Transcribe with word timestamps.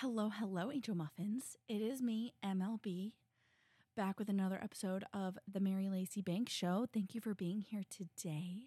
Hello, 0.00 0.28
hello, 0.28 0.70
Angel 0.70 0.94
Muffins. 0.94 1.56
It 1.70 1.80
is 1.80 2.02
me, 2.02 2.34
MLB, 2.44 3.12
back 3.96 4.18
with 4.18 4.28
another 4.28 4.60
episode 4.62 5.04
of 5.14 5.38
the 5.50 5.58
Mary 5.58 5.88
Lacey 5.88 6.20
Bank 6.20 6.50
Show. 6.50 6.84
Thank 6.92 7.14
you 7.14 7.22
for 7.22 7.34
being 7.34 7.62
here 7.62 7.84
today. 7.88 8.66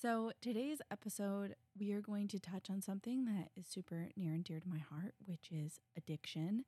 So, 0.00 0.30
today's 0.40 0.80
episode, 0.92 1.56
we 1.76 1.90
are 1.90 2.00
going 2.00 2.28
to 2.28 2.38
touch 2.38 2.70
on 2.70 2.82
something 2.82 3.24
that 3.24 3.48
is 3.56 3.66
super 3.66 4.10
near 4.16 4.32
and 4.32 4.44
dear 4.44 4.60
to 4.60 4.68
my 4.68 4.78
heart, 4.78 5.14
which 5.26 5.50
is 5.50 5.80
addiction. 5.96 6.64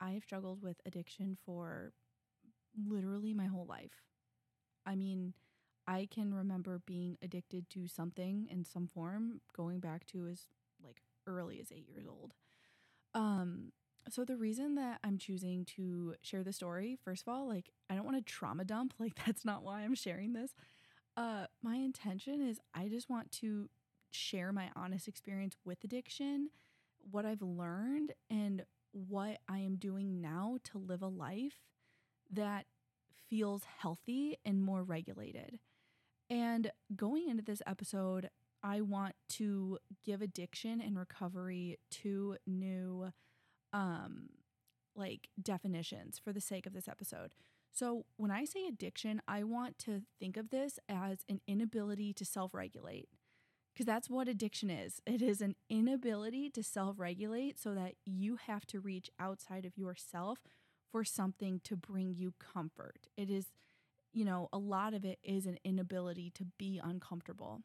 I 0.00 0.12
have 0.12 0.22
struggled 0.22 0.62
with 0.62 0.80
addiction 0.86 1.36
for 1.44 1.92
literally 2.88 3.34
my 3.34 3.44
whole 3.44 3.66
life. 3.66 4.06
I 4.86 4.96
mean, 4.96 5.34
I 5.86 6.08
can 6.10 6.32
remember 6.32 6.80
being 6.86 7.18
addicted 7.20 7.68
to 7.72 7.88
something 7.88 8.48
in 8.50 8.64
some 8.64 8.86
form 8.86 9.42
going 9.54 9.80
back 9.80 10.06
to 10.06 10.28
as 10.28 10.48
like 10.82 11.02
early 11.26 11.60
as 11.60 11.70
eight 11.70 11.90
years 11.90 12.06
old. 12.08 12.32
Um, 13.14 13.72
so 14.08 14.24
the 14.24 14.36
reason 14.36 14.74
that 14.76 14.98
I'm 15.04 15.18
choosing 15.18 15.64
to 15.76 16.14
share 16.22 16.42
the 16.42 16.52
story, 16.52 16.98
first 17.04 17.22
of 17.22 17.32
all, 17.32 17.46
like 17.46 17.70
I 17.88 17.94
don't 17.94 18.04
want 18.04 18.16
to 18.16 18.32
trauma 18.32 18.64
dump, 18.64 18.94
like 18.98 19.14
that's 19.24 19.44
not 19.44 19.62
why 19.62 19.82
I'm 19.82 19.94
sharing 19.94 20.32
this. 20.32 20.54
Uh, 21.16 21.46
my 21.62 21.76
intention 21.76 22.40
is 22.40 22.58
I 22.74 22.88
just 22.88 23.10
want 23.10 23.30
to 23.32 23.68
share 24.10 24.52
my 24.52 24.70
honest 24.74 25.08
experience 25.08 25.56
with 25.64 25.84
addiction, 25.84 26.50
what 27.10 27.26
I've 27.26 27.42
learned, 27.42 28.12
and 28.30 28.64
what 28.92 29.38
I 29.48 29.58
am 29.58 29.76
doing 29.76 30.20
now 30.20 30.58
to 30.64 30.78
live 30.78 31.02
a 31.02 31.06
life 31.08 31.60
that 32.30 32.66
feels 33.28 33.62
healthy 33.78 34.36
and 34.44 34.62
more 34.62 34.82
regulated. 34.82 35.58
And 36.28 36.70
going 36.94 37.28
into 37.28 37.42
this 37.42 37.62
episode, 37.66 38.30
I 38.62 38.80
want 38.80 39.14
to 39.30 39.78
give 40.04 40.22
addiction 40.22 40.80
and 40.80 40.98
recovery 40.98 41.78
two 41.90 42.36
new 42.46 43.12
um 43.72 44.28
like 44.94 45.28
definitions 45.40 46.20
for 46.22 46.32
the 46.32 46.40
sake 46.40 46.66
of 46.66 46.74
this 46.74 46.88
episode. 46.88 47.34
So, 47.72 48.04
when 48.16 48.30
I 48.30 48.44
say 48.44 48.66
addiction, 48.66 49.22
I 49.26 49.44
want 49.44 49.78
to 49.80 50.02
think 50.20 50.36
of 50.36 50.50
this 50.50 50.78
as 50.88 51.24
an 51.28 51.40
inability 51.46 52.12
to 52.14 52.24
self-regulate. 52.24 53.08
Because 53.72 53.86
that's 53.86 54.10
what 54.10 54.28
addiction 54.28 54.68
is. 54.68 55.00
It 55.06 55.22
is 55.22 55.40
an 55.40 55.54
inability 55.70 56.50
to 56.50 56.62
self 56.62 56.98
regulate 56.98 57.58
so 57.58 57.74
that 57.74 57.94
you 58.04 58.36
have 58.36 58.66
to 58.66 58.80
reach 58.80 59.10
outside 59.18 59.64
of 59.64 59.78
yourself 59.78 60.40
for 60.90 61.04
something 61.04 61.60
to 61.64 61.76
bring 61.76 62.14
you 62.14 62.34
comfort. 62.38 63.08
It 63.16 63.30
is, 63.30 63.46
you 64.12 64.26
know, 64.26 64.50
a 64.52 64.58
lot 64.58 64.92
of 64.92 65.04
it 65.06 65.18
is 65.24 65.46
an 65.46 65.58
inability 65.64 66.30
to 66.34 66.44
be 66.58 66.78
uncomfortable. 66.82 67.62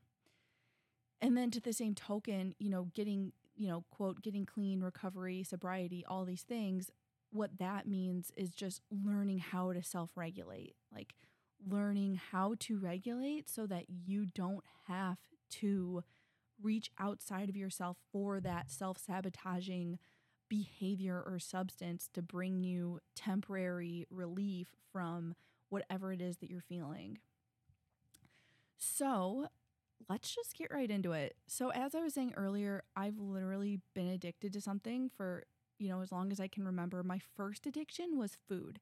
And 1.22 1.36
then 1.36 1.52
to 1.52 1.60
the 1.60 1.73
same 1.73 1.96
token, 1.96 2.54
you 2.60 2.70
know, 2.70 2.90
getting, 2.94 3.32
you 3.56 3.68
know, 3.68 3.84
quote, 3.90 4.22
getting 4.22 4.46
clean, 4.46 4.82
recovery, 4.82 5.44
sobriety, 5.44 6.06
all 6.08 6.26
these 6.26 6.44
things, 6.44 6.92
what 7.32 7.58
that 7.58 7.88
means 7.88 8.32
is 8.38 8.52
just 8.52 8.82
learning 8.92 9.40
how 9.40 9.73
to 9.73 9.84
self 9.84 10.12
regulate, 10.16 10.76
like 10.94 11.14
learning 11.68 12.20
how 12.32 12.56
to 12.60 12.78
regulate 12.78 13.50
so 13.50 13.66
that 13.66 13.86
you 13.90 14.26
don't 14.26 14.64
have 14.88 15.18
to 15.50 16.04
reach 16.62 16.92
outside 17.00 17.50
of 17.50 17.56
yourself 17.56 17.98
for 18.12 18.40
that 18.40 18.70
self 18.70 18.98
sabotaging 18.98 20.00
behavior 20.50 21.22
or 21.26 21.40
substance 21.40 22.10
to 22.14 22.22
bring 22.22 22.64
you 22.64 23.00
temporary 23.16 24.06
relief 24.10 24.70
from 24.92 25.36
whatever 25.70 26.14
it 26.14 26.22
is 26.22 26.38
that 26.38 26.50
you're 26.50 26.62
feeling. 26.62 27.18
So, 28.78 29.48
let's 30.10 30.34
just 30.34 30.56
get 30.58 30.72
right 30.72 30.90
into 30.90 31.12
it. 31.14 31.36
So, 31.48 31.70
as 31.72 31.96
I 31.96 32.02
was 32.02 32.14
saying 32.14 32.34
earlier, 32.36 32.84
I've 32.96 33.20
literally 33.20 33.80
been 33.94 34.08
addicted 34.08 34.54
to 34.54 34.62
something 34.62 35.10
for, 35.16 35.44
you 35.80 35.90
know, 35.90 36.02
as 36.02 36.12
long 36.12 36.32
as 36.32 36.40
I 36.40 36.48
can 36.48 36.66
remember. 36.66 37.04
My 37.04 37.20
first 37.36 37.66
addiction 37.68 38.18
was 38.18 38.38
food. 38.48 38.80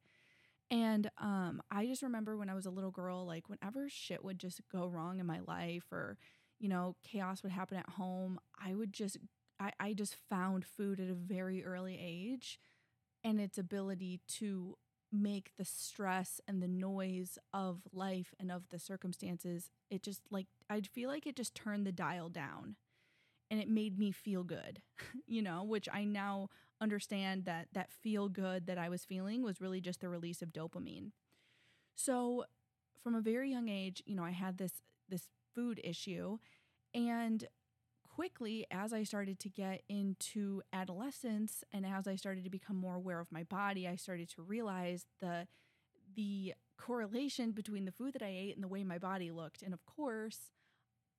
And 0.71 1.09
um, 1.19 1.61
I 1.69 1.85
just 1.85 2.01
remember 2.01 2.37
when 2.37 2.49
I 2.49 2.55
was 2.55 2.65
a 2.65 2.71
little 2.71 2.91
girl, 2.91 3.25
like 3.25 3.49
whenever 3.49 3.87
shit 3.89 4.23
would 4.23 4.39
just 4.39 4.61
go 4.71 4.87
wrong 4.87 5.19
in 5.19 5.25
my 5.25 5.39
life 5.47 5.91
or, 5.91 6.17
you 6.59 6.69
know, 6.69 6.95
chaos 7.03 7.43
would 7.43 7.51
happen 7.51 7.77
at 7.77 7.89
home, 7.89 8.39
I 8.59 8.73
would 8.73 8.91
just, 8.91 9.17
I, 9.59 9.71
I 9.79 9.93
just 9.93 10.15
found 10.29 10.65
food 10.65 10.99
at 10.99 11.09
a 11.09 11.13
very 11.13 11.63
early 11.63 11.99
age 12.01 12.59
and 13.23 13.39
its 13.39 13.57
ability 13.57 14.21
to 14.27 14.77
make 15.15 15.51
the 15.57 15.65
stress 15.65 16.39
and 16.47 16.61
the 16.61 16.67
noise 16.67 17.37
of 17.53 17.81
life 17.93 18.33
and 18.39 18.51
of 18.51 18.69
the 18.69 18.79
circumstances, 18.79 19.69
it 19.89 20.03
just 20.03 20.21
like, 20.29 20.47
I 20.69 20.81
feel 20.81 21.09
like 21.09 21.25
it 21.25 21.35
just 21.35 21.55
turned 21.55 21.85
the 21.85 21.91
dial 21.91 22.29
down 22.29 22.75
and 23.49 23.59
it 23.59 23.69
made 23.69 23.97
me 23.97 24.11
feel 24.11 24.43
good, 24.43 24.81
you 25.27 25.41
know, 25.41 25.63
which 25.63 25.87
I 25.91 26.03
now 26.03 26.49
understand 26.81 27.45
that 27.45 27.67
that 27.73 27.91
feel 27.91 28.27
good 28.27 28.67
that 28.67 28.77
I 28.77 28.89
was 28.89 29.05
feeling 29.05 29.43
was 29.43 29.61
really 29.61 29.81
just 29.81 30.01
the 30.01 30.09
release 30.09 30.41
of 30.41 30.53
dopamine. 30.53 31.11
So, 31.95 32.45
from 33.03 33.15
a 33.15 33.21
very 33.21 33.51
young 33.51 33.69
age, 33.69 34.03
you 34.05 34.15
know, 34.15 34.23
I 34.23 34.31
had 34.31 34.57
this 34.57 34.81
this 35.07 35.27
food 35.53 35.79
issue 35.83 36.37
and 36.93 37.47
quickly 38.15 38.65
as 38.71 38.93
I 38.93 39.03
started 39.03 39.39
to 39.39 39.49
get 39.49 39.81
into 39.89 40.61
adolescence 40.71 41.65
and 41.73 41.85
as 41.85 42.07
I 42.07 42.15
started 42.15 42.45
to 42.45 42.49
become 42.49 42.77
more 42.77 42.95
aware 42.95 43.19
of 43.19 43.31
my 43.31 43.43
body, 43.43 43.87
I 43.87 43.97
started 43.97 44.29
to 44.35 44.41
realize 44.41 45.05
the 45.19 45.47
the 46.15 46.53
correlation 46.77 47.51
between 47.51 47.83
the 47.83 47.91
food 47.91 48.13
that 48.13 48.21
I 48.21 48.29
ate 48.29 48.55
and 48.55 48.63
the 48.63 48.69
way 48.69 48.85
my 48.85 48.97
body 48.97 49.31
looked. 49.31 49.61
And 49.61 49.73
of 49.73 49.85
course, 49.85 50.51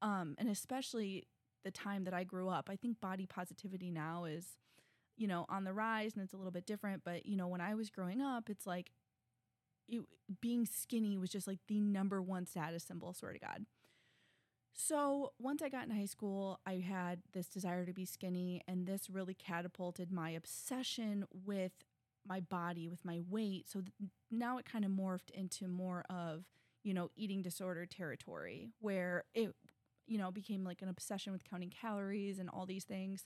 um, 0.01 0.37
and 0.39 0.49
especially 0.49 1.27
the 1.65 1.71
time 1.71 2.05
that 2.05 2.15
I 2.15 2.25
grew 2.25 2.49
up, 2.49 2.71
I 2.71 2.77
think 2.77 3.01
body 3.01 3.27
positivity 3.27 3.91
now 3.91 4.25
is, 4.25 4.57
you 5.19 5.27
know, 5.27 5.45
on 5.51 5.65
the 5.65 5.75
rise 5.75 6.15
and 6.15 6.25
it's 6.25 6.33
a 6.33 6.37
little 6.39 6.53
bit 6.53 6.65
different. 6.65 7.03
But, 7.05 7.27
you 7.27 7.37
know, 7.37 7.49
when 7.49 7.61
I 7.61 7.75
was 7.75 7.91
growing 7.91 8.23
up, 8.23 8.49
it's 8.49 8.67
like 8.67 8.91
it, 9.87 10.03
being 10.41 10.65
skinny 10.65 11.19
was 11.19 11.29
just 11.29 11.47
like 11.47 11.59
the 11.69 11.81
number 11.81 12.23
one 12.23 12.47
status 12.47 12.85
symbol, 12.85 13.13
swear 13.13 13.33
to 13.35 13.39
God. 13.39 13.67
So 14.79 15.33
once 15.39 15.63
I 15.63 15.69
got 15.71 15.85
in 15.85 15.91
high 15.91 16.05
school, 16.07 16.61
I 16.67 16.75
had 16.75 17.21
this 17.33 17.47
desire 17.49 17.87
to 17.87 17.93
be 17.95 18.05
skinny, 18.05 18.63
and 18.69 18.87
this 18.87 19.09
really 19.09 19.35
catapulted 19.35 20.13
my 20.13 20.31
obsession 20.31 21.25
with 21.47 21.73
my 22.29 22.41
body, 22.41 22.89
with 22.89 23.05
my 23.05 23.21
weight. 23.29 23.69
So 23.69 23.81
th- 23.81 24.11
now 24.31 24.59
it 24.59 24.67
kind 24.67 24.85
of 24.85 24.91
morphed 24.91 25.31
into 25.33 25.67
more 25.67 26.05
of, 26.11 26.45
you 26.85 26.93
know, 26.93 27.11
eating 27.17 27.41
disorder 27.41 27.87
territory 27.87 28.69
where 28.81 29.25
it, 29.35 29.55
you 30.07 30.19
know, 30.19 30.31
became 30.31 30.63
like 30.63 30.83
an 30.83 30.89
obsession 30.89 31.33
with 31.33 31.45
counting 31.45 31.71
calories 31.71 32.39
and 32.39 32.51
all 32.51 32.67
these 32.67 32.85
things. 32.85 33.25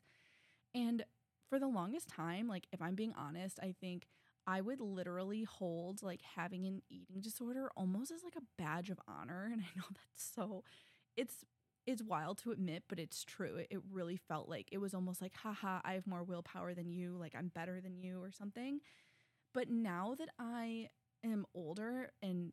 And 0.74 1.04
for 1.48 1.58
the 1.58 1.66
longest 1.68 2.08
time, 2.08 2.48
like 2.48 2.66
if 2.72 2.80
I'm 2.82 2.94
being 2.94 3.14
honest, 3.16 3.58
I 3.62 3.74
think 3.80 4.06
I 4.46 4.60
would 4.60 4.80
literally 4.80 5.44
hold 5.44 6.02
like 6.02 6.22
having 6.36 6.66
an 6.66 6.82
eating 6.88 7.20
disorder 7.20 7.70
almost 7.76 8.10
as 8.10 8.22
like 8.22 8.36
a 8.36 8.62
badge 8.62 8.90
of 8.90 9.00
honor. 9.08 9.48
And 9.52 9.62
I 9.62 9.66
know 9.76 9.84
that's 9.90 10.32
so 10.34 10.64
it's 11.16 11.44
it's 11.86 12.02
wild 12.02 12.38
to 12.38 12.52
admit, 12.52 12.84
but 12.88 12.98
it's 12.98 13.24
true. 13.24 13.56
It, 13.56 13.68
it 13.70 13.80
really 13.90 14.16
felt 14.16 14.48
like 14.48 14.68
it 14.70 14.78
was 14.78 14.94
almost 14.94 15.22
like, 15.22 15.34
haha, 15.34 15.80
I 15.82 15.94
have 15.94 16.06
more 16.06 16.22
willpower 16.22 16.74
than 16.74 16.90
you, 16.90 17.16
like 17.18 17.34
I'm 17.36 17.48
better 17.48 17.80
than 17.80 17.96
you 17.98 18.22
or 18.22 18.30
something. 18.30 18.80
But 19.54 19.70
now 19.70 20.14
that 20.18 20.28
I 20.38 20.88
am 21.24 21.46
older 21.54 22.12
and 22.22 22.52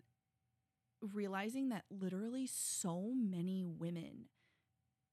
realizing 1.02 1.70
that 1.70 1.84
literally 1.90 2.48
so 2.48 3.12
many 3.16 3.64
women, 3.64 4.26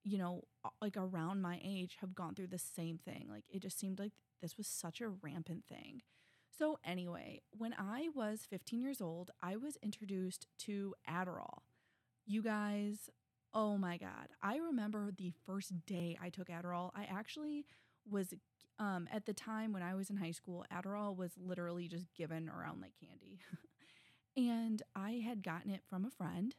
you 0.05 0.19
know, 0.19 0.43
like 0.81 0.97
around 0.97 1.43
my 1.43 1.61
age 1.65 1.97
have 2.01 2.15
gone 2.15 2.35
through 2.35 2.49
the 2.49 2.59
same 2.59 2.99
thing. 2.99 3.27
Like 3.31 3.45
it 3.49 3.63
just 3.63 3.79
seemed 3.79 3.99
like 3.99 4.13
this 4.43 4.57
was 4.57 4.67
such 4.67 5.01
a 5.01 5.09
rampant 5.09 5.65
thing. 5.67 6.03
So, 6.57 6.79
anyway, 6.85 7.41
when 7.51 7.75
I 7.77 8.09
was 8.15 8.47
15 8.49 8.81
years 8.81 9.01
old, 9.01 9.31
I 9.43 9.57
was 9.57 9.77
introduced 9.83 10.47
to 10.61 10.95
Adderall. 11.09 11.63
You 12.27 12.43
guys, 12.43 13.11
Oh 13.55 13.79
my 13.79 13.97
God. 13.99 14.29
I 14.43 14.57
remember 14.57 15.11
the 15.17 15.33
first 15.47 15.87
day 15.87 16.19
I 16.21 16.29
took 16.29 16.49
Adderall. 16.49 16.91
I 16.95 17.05
actually 17.05 17.67
was, 18.11 18.35
um, 18.79 19.09
at 19.13 19.27
the 19.27 19.33
time 19.33 19.73
when 19.73 19.83
I 19.83 19.95
was 19.95 20.11
in 20.11 20.17
high 20.17 20.33
school, 20.33 20.65
Adderall 20.73 21.17
was 21.17 21.31
literally 21.39 21.87
just 21.87 22.13
given 22.15 22.49
around 22.49 22.81
like 22.81 22.95
candy. 23.01 23.39
and 24.37 24.83
I 24.97 25.23
had 25.25 25.45
gotten 25.45 25.71
it 25.71 25.83
from 25.89 26.05
a 26.05 26.11
friend. 26.11 26.55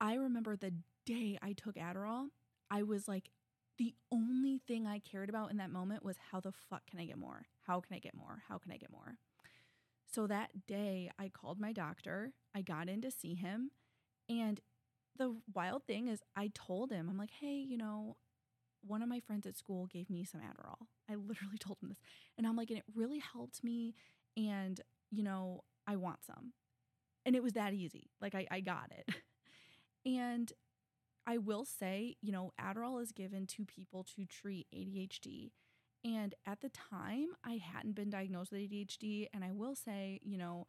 I 0.00 0.14
remember 0.14 0.56
the 0.56 0.72
day 1.04 1.38
I 1.42 1.52
took 1.52 1.76
Adderall, 1.76 2.28
I 2.70 2.82
was 2.82 3.06
like, 3.08 3.30
the 3.78 3.94
only 4.10 4.58
thing 4.66 4.86
I 4.86 4.98
cared 4.98 5.28
about 5.28 5.50
in 5.50 5.58
that 5.58 5.70
moment 5.70 6.02
was 6.02 6.16
how 6.32 6.40
the 6.40 6.52
fuck 6.70 6.86
can 6.86 6.98
I 6.98 7.04
get 7.04 7.18
more? 7.18 7.42
How 7.66 7.80
can 7.80 7.94
I 7.94 7.98
get 7.98 8.14
more? 8.14 8.42
How 8.48 8.56
can 8.58 8.72
I 8.72 8.78
get 8.78 8.90
more? 8.90 9.18
So 10.10 10.26
that 10.26 10.66
day, 10.66 11.10
I 11.18 11.28
called 11.28 11.60
my 11.60 11.72
doctor. 11.72 12.32
I 12.54 12.62
got 12.62 12.88
in 12.88 13.02
to 13.02 13.10
see 13.10 13.34
him, 13.34 13.70
and 14.30 14.60
the 15.18 15.36
wild 15.54 15.84
thing 15.84 16.08
is, 16.08 16.20
I 16.36 16.50
told 16.54 16.90
him, 16.90 17.08
I'm 17.08 17.18
like, 17.18 17.30
hey, 17.40 17.64
you 17.66 17.76
know, 17.76 18.16
one 18.86 19.02
of 19.02 19.08
my 19.08 19.20
friends 19.20 19.46
at 19.46 19.56
school 19.56 19.86
gave 19.86 20.08
me 20.08 20.24
some 20.24 20.40
Adderall. 20.40 20.86
I 21.10 21.14
literally 21.14 21.58
told 21.60 21.78
him 21.82 21.88
this. 21.88 21.98
And 22.38 22.46
I'm 22.46 22.56
like, 22.56 22.70
and 22.70 22.78
it 22.78 22.84
really 22.94 23.18
helped 23.18 23.64
me. 23.64 23.94
And, 24.36 24.80
you 25.10 25.22
know, 25.22 25.64
I 25.86 25.96
want 25.96 26.24
some. 26.24 26.52
And 27.24 27.34
it 27.34 27.42
was 27.42 27.54
that 27.54 27.74
easy. 27.74 28.10
Like, 28.20 28.34
I, 28.34 28.46
I 28.50 28.60
got 28.60 28.92
it. 28.96 29.14
and 30.06 30.52
I 31.26 31.38
will 31.38 31.64
say, 31.64 32.16
you 32.22 32.30
know, 32.30 32.52
Adderall 32.60 33.02
is 33.02 33.10
given 33.10 33.46
to 33.48 33.64
people 33.64 34.04
to 34.16 34.24
treat 34.24 34.68
ADHD. 34.74 35.50
And 36.04 36.34
at 36.46 36.60
the 36.60 36.68
time, 36.68 37.28
I 37.44 37.60
hadn't 37.60 37.96
been 37.96 38.10
diagnosed 38.10 38.52
with 38.52 38.60
ADHD. 38.60 39.26
And 39.34 39.42
I 39.42 39.50
will 39.50 39.74
say, 39.74 40.20
you 40.22 40.38
know, 40.38 40.68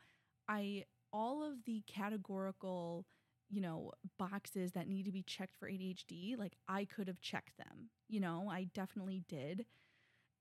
I, 0.49 0.85
all 1.13 1.43
of 1.43 1.65
the 1.65 1.83
categorical, 1.85 3.05
you 3.49 3.61
know, 3.61 3.91
boxes 4.17 4.73
that 4.73 4.87
need 4.87 5.05
to 5.05 5.11
be 5.11 5.23
checked 5.23 5.55
for 5.57 5.69
ADHD, 5.69 6.37
like 6.37 6.53
I 6.67 6.85
could 6.85 7.07
have 7.07 7.21
checked 7.21 7.57
them. 7.57 7.89
You 8.09 8.19
know, 8.19 8.49
I 8.51 8.65
definitely 8.73 9.23
did 9.27 9.65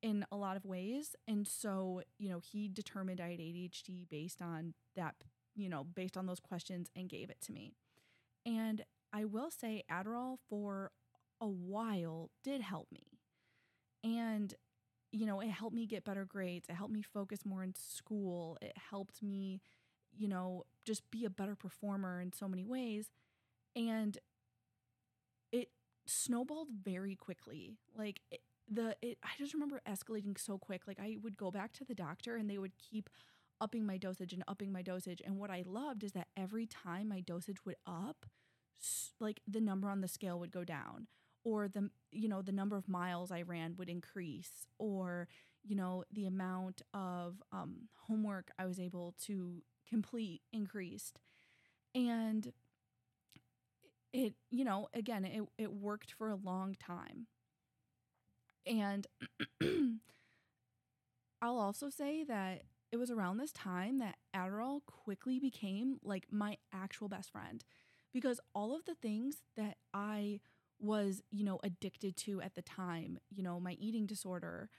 in 0.02 0.24
a 0.30 0.36
lot 0.36 0.56
of 0.56 0.64
ways. 0.64 1.14
And 1.26 1.46
so, 1.46 2.02
you 2.18 2.28
know, 2.28 2.40
he 2.40 2.68
determined 2.68 3.20
I 3.20 3.30
had 3.30 3.40
ADHD 3.40 4.08
based 4.08 4.42
on 4.42 4.74
that, 4.94 5.14
you 5.54 5.68
know, 5.68 5.84
based 5.84 6.16
on 6.16 6.26
those 6.26 6.40
questions 6.40 6.88
and 6.94 7.08
gave 7.08 7.30
it 7.30 7.40
to 7.46 7.52
me. 7.52 7.72
And 8.44 8.84
I 9.12 9.24
will 9.24 9.50
say 9.50 9.84
Adderall 9.90 10.38
for 10.48 10.90
a 11.40 11.48
while 11.48 12.30
did 12.44 12.60
help 12.60 12.88
me. 12.92 13.18
And, 14.04 14.54
you 15.10 15.26
know, 15.26 15.40
it 15.40 15.48
helped 15.48 15.74
me 15.74 15.86
get 15.86 16.04
better 16.04 16.24
grades. 16.24 16.68
It 16.68 16.74
helped 16.74 16.92
me 16.92 17.02
focus 17.02 17.44
more 17.44 17.62
in 17.62 17.74
school. 17.74 18.58
It 18.60 18.76
helped 18.90 19.22
me, 19.22 19.60
you 20.16 20.28
know, 20.28 20.64
just 20.84 21.10
be 21.10 21.24
a 21.24 21.30
better 21.30 21.54
performer 21.54 22.20
in 22.20 22.32
so 22.32 22.48
many 22.48 22.64
ways. 22.64 23.10
And 23.74 24.18
it 25.52 25.68
snowballed 26.06 26.68
very 26.82 27.14
quickly. 27.16 27.76
Like, 27.96 28.20
it, 28.30 28.40
the 28.68 28.96
it 29.00 29.18
I 29.22 29.28
just 29.38 29.54
remember 29.54 29.80
escalating 29.88 30.38
so 30.38 30.58
quick. 30.58 30.82
Like 30.86 30.98
I 31.00 31.18
would 31.22 31.36
go 31.36 31.50
back 31.50 31.72
to 31.74 31.84
the 31.84 31.94
doctor 31.94 32.36
and 32.36 32.50
they 32.50 32.58
would 32.58 32.72
keep 32.78 33.08
upping 33.60 33.86
my 33.86 33.96
dosage 33.96 34.32
and 34.32 34.42
upping 34.48 34.72
my 34.72 34.82
dosage. 34.82 35.22
And 35.24 35.38
what 35.38 35.50
I 35.50 35.62
loved 35.66 36.04
is 36.04 36.12
that 36.12 36.28
every 36.36 36.66
time 36.66 37.08
my 37.08 37.20
dosage 37.20 37.64
would 37.64 37.76
up, 37.86 38.26
like 39.20 39.40
the 39.46 39.60
number 39.60 39.88
on 39.88 40.00
the 40.00 40.08
scale 40.08 40.38
would 40.40 40.52
go 40.52 40.64
down 40.64 41.06
or 41.44 41.68
the 41.68 41.90
you 42.10 42.28
know 42.28 42.42
the 42.42 42.52
number 42.52 42.76
of 42.76 42.88
miles 42.88 43.30
I 43.30 43.42
ran 43.42 43.74
would 43.78 43.88
increase 43.88 44.66
or 44.78 45.28
you 45.64 45.76
know 45.76 46.04
the 46.12 46.26
amount 46.26 46.82
of 46.92 47.42
um, 47.52 47.88
homework 48.06 48.50
I 48.58 48.66
was 48.66 48.78
able 48.78 49.14
to 49.26 49.62
complete 49.88 50.42
increased. 50.52 51.20
And 51.94 52.52
it 54.12 54.34
you 54.50 54.64
know 54.64 54.88
again 54.94 55.24
it, 55.24 55.42
it 55.58 55.72
worked 55.72 56.12
for 56.12 56.30
a 56.30 56.36
long 56.36 56.74
time. 56.74 57.26
And 58.66 59.06
I'll 61.42 61.58
also 61.58 61.90
say 61.90 62.24
that 62.24 62.62
it 62.92 62.96
was 62.96 63.10
around 63.10 63.38
this 63.38 63.52
time 63.52 63.98
that 63.98 64.16
Adderall 64.34 64.80
quickly 64.86 65.38
became 65.38 65.98
like 66.02 66.26
my 66.30 66.56
actual 66.72 67.08
best 67.08 67.30
friend. 67.30 67.64
Because 68.12 68.40
all 68.54 68.74
of 68.74 68.84
the 68.86 68.94
things 68.94 69.42
that 69.56 69.76
I 69.92 70.40
was, 70.78 71.22
you 71.30 71.44
know, 71.44 71.60
addicted 71.62 72.16
to 72.16 72.40
at 72.40 72.54
the 72.54 72.62
time, 72.62 73.18
you 73.28 73.42
know, 73.42 73.60
my 73.60 73.72
eating 73.72 74.06
disorder, 74.06 74.70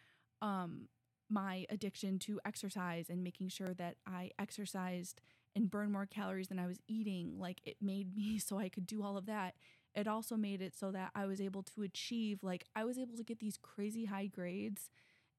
um, 0.42 0.88
my 1.30 1.66
addiction 1.70 2.20
to 2.20 2.40
exercise 2.46 3.10
and 3.10 3.24
making 3.24 3.50
sure 3.50 3.74
that 3.74 3.98
I 4.06 4.32
exercised 4.40 5.22
and 5.56 5.70
burned 5.70 5.92
more 5.92 6.06
calories 6.06 6.48
than 6.50 6.60
I 6.60 6.68
was 6.68 6.80
eating, 6.88 7.40
like 7.40 7.62
it 7.66 7.78
made 7.82 8.16
me 8.16 8.40
so 8.40 8.58
I 8.60 8.70
could 8.70 8.88
do 8.88 9.04
all 9.04 9.18
of 9.18 9.26
that 9.26 9.56
it 9.98 10.08
also 10.08 10.38
made 10.38 10.62
it 10.62 10.78
so 10.78 10.92
that 10.92 11.10
I 11.16 11.26
was 11.26 11.42
able 11.42 11.64
to 11.64 11.82
achieve 11.82 12.44
like 12.44 12.66
I 12.76 12.86
was 12.86 13.00
able 13.00 13.18
to 13.18 13.24
get 13.24 13.40
these 13.40 13.58
crazy 13.58 14.06
high 14.06 14.28
grades 14.28 14.92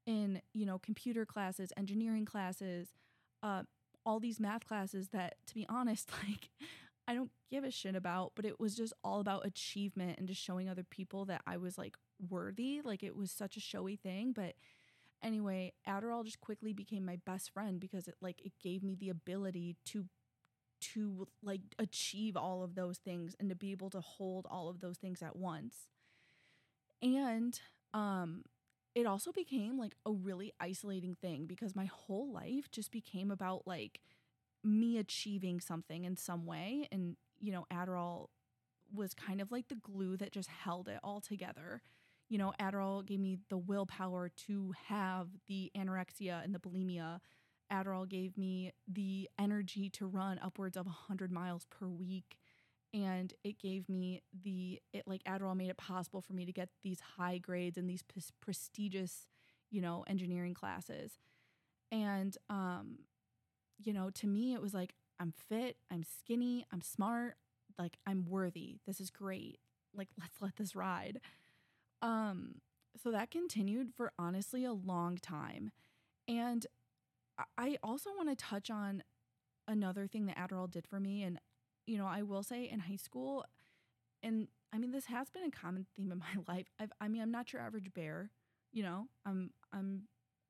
in, 0.05 0.43
you 0.53 0.67
know, 0.67 0.79
computer 0.81 1.25
classes, 1.25 1.73
engineering 1.77 2.25
classes, 2.25 2.89
uh, 3.43 3.63
all 4.05 4.19
these 4.19 4.41
math 4.41 4.67
classes 4.67 5.11
that 5.11 5.37
to 5.47 5.55
be 5.55 5.65
honest, 5.69 6.11
like 6.29 6.51
I 7.07 7.15
don't 7.15 7.31
give 7.51 7.63
a 7.63 7.71
shit 7.71 7.95
about, 7.95 8.33
but 8.35 8.45
it 8.45 8.59
was 8.59 8.75
just 8.75 8.93
all 9.05 9.21
about 9.21 9.47
achievement 9.47 10.19
and 10.19 10.27
just 10.27 10.43
showing 10.43 10.69
other 10.69 10.83
people 10.83 11.25
that 11.27 11.43
I 11.47 11.57
was 11.57 11.79
like 11.79 11.97
worthy. 12.29 12.81
Like 12.83 13.05
it 13.05 13.15
was 13.15 13.31
such 13.31 13.57
a 13.57 13.61
showy 13.61 13.95
thing, 13.95 14.33
but 14.33 14.55
anyway, 15.23 15.73
Adderall 15.89 16.25
just 16.25 16.41
quickly 16.41 16.73
became 16.73 17.05
my 17.05 17.19
best 17.27 17.51
friend 17.51 17.81
because 17.81 18.09
it 18.09 18.17
like 18.21 18.41
it 18.45 18.53
gave 18.63 18.83
me 18.83 18.95
the 18.95 19.11
ability 19.11 19.77
to 19.87 20.07
to 20.81 21.29
like 21.43 21.63
achieve 21.79 22.37
all 22.37 22.63
of 22.63 22.75
those 22.75 22.99
things 22.99 23.35
and 23.41 23.49
to 23.51 23.57
be 23.57 23.73
able 23.73 23.91
to 23.91 24.01
hold 24.01 24.47
all 24.51 24.69
of 24.69 24.81
those 24.81 24.99
things 24.99 25.23
at 25.23 25.37
once. 25.37 25.89
And 27.03 27.59
um 27.95 28.43
it 28.95 29.07
also 29.07 29.31
became 29.33 29.79
like 29.79 29.95
a 30.05 30.13
really 30.13 30.53
isolating 30.61 31.15
thing 31.21 31.47
because 31.47 31.77
my 31.77 31.85
whole 31.87 32.33
life 32.33 32.71
just 32.71 32.91
became 32.91 33.31
about 33.31 33.67
like 33.67 34.01
me 34.65 34.99
achieving 34.99 35.61
something 35.61 36.05
in 36.05 36.17
some 36.17 36.47
way 36.47 36.89
and 36.93 37.17
you 37.41 37.53
know 37.53 37.67
Adderall 37.73 38.29
was 38.95 39.15
kind 39.15 39.41
of 39.41 39.53
like 39.53 39.69
the 39.69 39.77
glue 39.77 40.17
that 40.17 40.33
just 40.33 40.49
held 40.51 40.89
it 40.89 41.01
all 41.05 41.21
together. 41.21 41.83
You 42.29 42.39
know, 42.39 42.53
Adderall 42.61 43.05
gave 43.05 43.21
me 43.21 43.39
the 43.49 43.57
willpower 43.59 44.29
to 44.47 44.75
have 44.87 45.29
the 45.47 45.71
anorexia 45.77 46.45
and 46.45 46.55
the 46.55 46.59
bulimia 46.59 47.21
Adderall 47.73 48.09
gave 48.09 48.37
me 48.37 48.73
the 48.87 49.29
energy 49.39 49.91
to 49.91 50.07
run 50.07 50.39
upwards 50.43 50.77
of 50.77 50.87
100 50.87 51.31
miles 51.31 51.67
per 51.71 51.87
week 51.87 52.39
and 52.95 53.35
it 53.45 53.59
gave 53.59 53.89
me 53.89 54.23
the 54.43 54.81
it 54.95 55.03
like 55.07 55.23
Adderall 55.25 55.57
made 55.57 55.69
it 55.69 55.77
possible 55.77 56.23
for 56.23 56.33
me 56.33 56.47
to 56.47 56.53
get 56.53 56.71
these 56.83 57.01
high 57.19 57.37
grades 57.39 57.77
in 57.77 57.87
these 57.87 58.03
p- 58.03 58.23
prestigious, 58.41 59.27
you 59.71 59.83
know, 59.83 60.05
engineering 60.07 60.55
classes. 60.55 61.19
And 61.93 62.37
um 62.49 63.01
you 63.79 63.93
know, 63.93 64.11
to 64.11 64.27
me 64.27 64.55
it 64.55 64.63
was 64.63 64.75
like 64.75 64.95
I'm 65.21 65.33
fit, 65.49 65.77
I'm 65.91 66.03
skinny, 66.03 66.65
I'm 66.73 66.81
smart, 66.81 67.37
like 67.79 67.99
I'm 68.07 68.25
worthy. 68.25 68.79
This 68.87 69.01
is 69.01 69.11
great. 69.11 69.59
Like 69.95 70.09
let's 70.19 70.41
let 70.41 70.57
this 70.57 70.75
ride. 70.75 71.21
Um 72.03 72.57
so 73.03 73.11
that 73.13 73.31
continued 73.31 73.93
for 73.95 74.13
honestly 74.19 74.65
a 74.65 74.73
long 74.73 75.19
time. 75.19 75.71
And 76.27 76.67
I 77.57 77.79
also 77.83 78.11
want 78.17 78.29
to 78.29 78.37
touch 78.37 78.71
on 78.71 79.03
another 79.67 80.07
thing 80.07 80.27
that 80.27 80.37
Adderall 80.37 80.71
did 80.71 80.87
for 80.87 80.99
me. 80.99 81.23
And, 81.23 81.39
you 81.87 81.97
know, 81.97 82.07
I 82.07 82.23
will 82.23 82.43
say 82.43 82.65
in 82.65 82.81
high 82.81 82.97
school, 82.97 83.45
and 84.23 84.49
I 84.73 84.79
mean, 84.79 84.91
this 84.91 85.07
has 85.07 85.31
been 85.31 85.45
a 85.45 85.51
common 85.51 85.87
theme 85.97 86.11
in 86.11 86.19
my 86.49 86.53
life. 86.53 86.67
I've, 86.81 86.93
I 87.01 87.09
mean, 87.09 87.23
I'm 87.23 87.31
not 87.31 87.53
your 87.53 87.63
average 87.63 87.93
bear, 87.95 88.31
you 88.73 88.83
know, 88.83 89.07
I'm, 89.25 89.51
I'm 89.73 90.03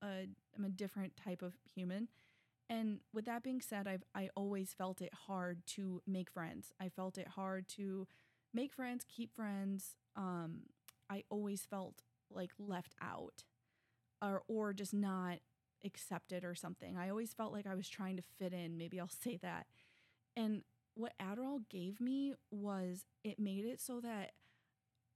a, 0.02 0.26
I'm 0.56 0.64
a 0.64 0.70
different 0.70 1.14
type 1.16 1.42
of 1.42 1.54
human. 1.74 2.08
And 2.70 3.00
with 3.14 3.24
that 3.26 3.42
being 3.42 3.60
said, 3.60 3.86
I've, 3.88 4.04
I 4.14 4.28
always 4.34 4.74
felt 4.76 5.00
it 5.00 5.12
hard 5.26 5.62
to 5.68 6.02
make 6.06 6.30
friends. 6.30 6.72
I 6.80 6.90
felt 6.90 7.16
it 7.16 7.28
hard 7.28 7.66
to 7.76 8.06
make 8.52 8.74
friends, 8.74 9.04
keep 9.08 9.34
friends. 9.34 9.96
Um, 10.16 10.64
I 11.10 11.24
always 11.30 11.64
felt 11.64 12.02
like 12.30 12.50
left 12.58 12.94
out 13.00 13.44
or, 14.22 14.42
or 14.48 14.72
just 14.72 14.94
not 14.94 15.38
accepted 15.84 16.44
or 16.44 16.54
something. 16.54 16.96
I 16.96 17.08
always 17.08 17.32
felt 17.32 17.52
like 17.52 17.66
I 17.66 17.74
was 17.74 17.88
trying 17.88 18.16
to 18.16 18.22
fit 18.38 18.52
in. 18.52 18.76
Maybe 18.76 19.00
I'll 19.00 19.08
say 19.22 19.38
that. 19.42 19.66
And 20.36 20.62
what 20.94 21.14
Adderall 21.22 21.68
gave 21.68 22.00
me 22.00 22.34
was 22.50 23.04
it 23.22 23.38
made 23.38 23.64
it 23.64 23.80
so 23.80 24.00
that 24.00 24.32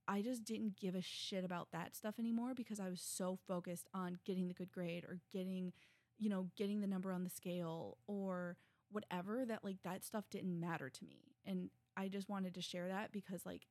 I 0.06 0.20
just 0.20 0.44
didn't 0.44 0.76
give 0.76 0.94
a 0.94 1.02
shit 1.02 1.44
about 1.44 1.68
that 1.72 1.94
stuff 1.94 2.18
anymore 2.18 2.54
because 2.54 2.80
I 2.80 2.88
was 2.88 3.00
so 3.00 3.38
focused 3.46 3.88
on 3.94 4.18
getting 4.24 4.48
the 4.48 4.54
good 4.54 4.72
grade 4.72 5.04
or 5.04 5.18
getting, 5.32 5.72
you 6.18 6.28
know, 6.28 6.48
getting 6.56 6.80
the 6.80 6.86
number 6.86 7.12
on 7.12 7.24
the 7.24 7.30
scale 7.30 7.98
or 8.06 8.56
whatever 8.90 9.44
that 9.46 9.64
like 9.64 9.82
that 9.84 10.04
stuff 10.04 10.24
didn't 10.30 10.58
matter 10.58 10.90
to 10.90 11.04
me. 11.04 11.36
And 11.46 11.70
I 11.96 12.08
just 12.08 12.28
wanted 12.28 12.54
to 12.54 12.62
share 12.62 12.88
that 12.88 13.12
because 13.12 13.46
like 13.46 13.66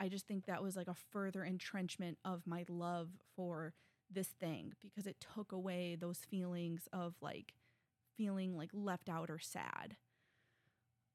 I 0.00 0.08
just 0.08 0.26
think 0.26 0.46
that 0.46 0.62
was 0.62 0.76
like 0.76 0.88
a 0.88 0.94
further 1.12 1.44
entrenchment 1.44 2.18
of 2.24 2.46
my 2.46 2.64
love 2.68 3.10
for 3.36 3.74
this 4.10 4.28
thing 4.28 4.72
because 4.82 5.06
it 5.06 5.18
took 5.34 5.52
away 5.52 5.96
those 6.00 6.18
feelings 6.18 6.88
of 6.92 7.14
like 7.20 7.54
feeling 8.16 8.56
like 8.56 8.70
left 8.72 9.08
out 9.08 9.30
or 9.30 9.38
sad. 9.38 9.96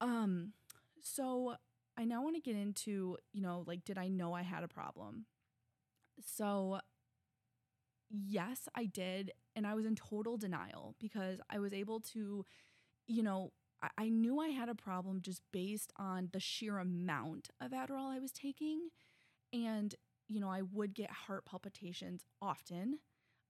Um 0.01 0.53
so 1.01 1.55
I 1.97 2.03
now 2.05 2.23
want 2.23 2.35
to 2.35 2.41
get 2.41 2.55
into, 2.55 3.17
you 3.31 3.41
know, 3.41 3.63
like 3.65 3.83
did 3.85 3.97
I 3.97 4.07
know 4.07 4.33
I 4.33 4.41
had 4.41 4.63
a 4.63 4.67
problem? 4.67 5.25
So 6.21 6.79
yes, 8.09 8.67
I 8.75 8.85
did 8.85 9.31
and 9.55 9.65
I 9.65 9.73
was 9.73 9.85
in 9.85 9.95
total 9.95 10.37
denial 10.37 10.95
because 10.99 11.39
I 11.49 11.59
was 11.59 11.73
able 11.73 11.99
to 12.13 12.45
you 13.07 13.23
know, 13.23 13.51
I, 13.97 14.09
knew 14.09 14.39
I 14.39 14.49
had 14.49 14.69
a 14.69 14.75
problem 14.75 15.21
just 15.21 15.41
based 15.51 15.93
on 15.97 16.29
the 16.33 16.39
sheer 16.39 16.79
amount 16.79 17.49
of 17.61 17.71
Adderall 17.71 18.15
I 18.15 18.19
was 18.19 18.31
taking 18.31 18.89
and 19.53 19.93
you 20.27 20.39
know, 20.39 20.49
I 20.49 20.61
would 20.61 20.93
get 20.93 21.11
heart 21.11 21.45
palpitations 21.45 22.23
often. 22.41 22.99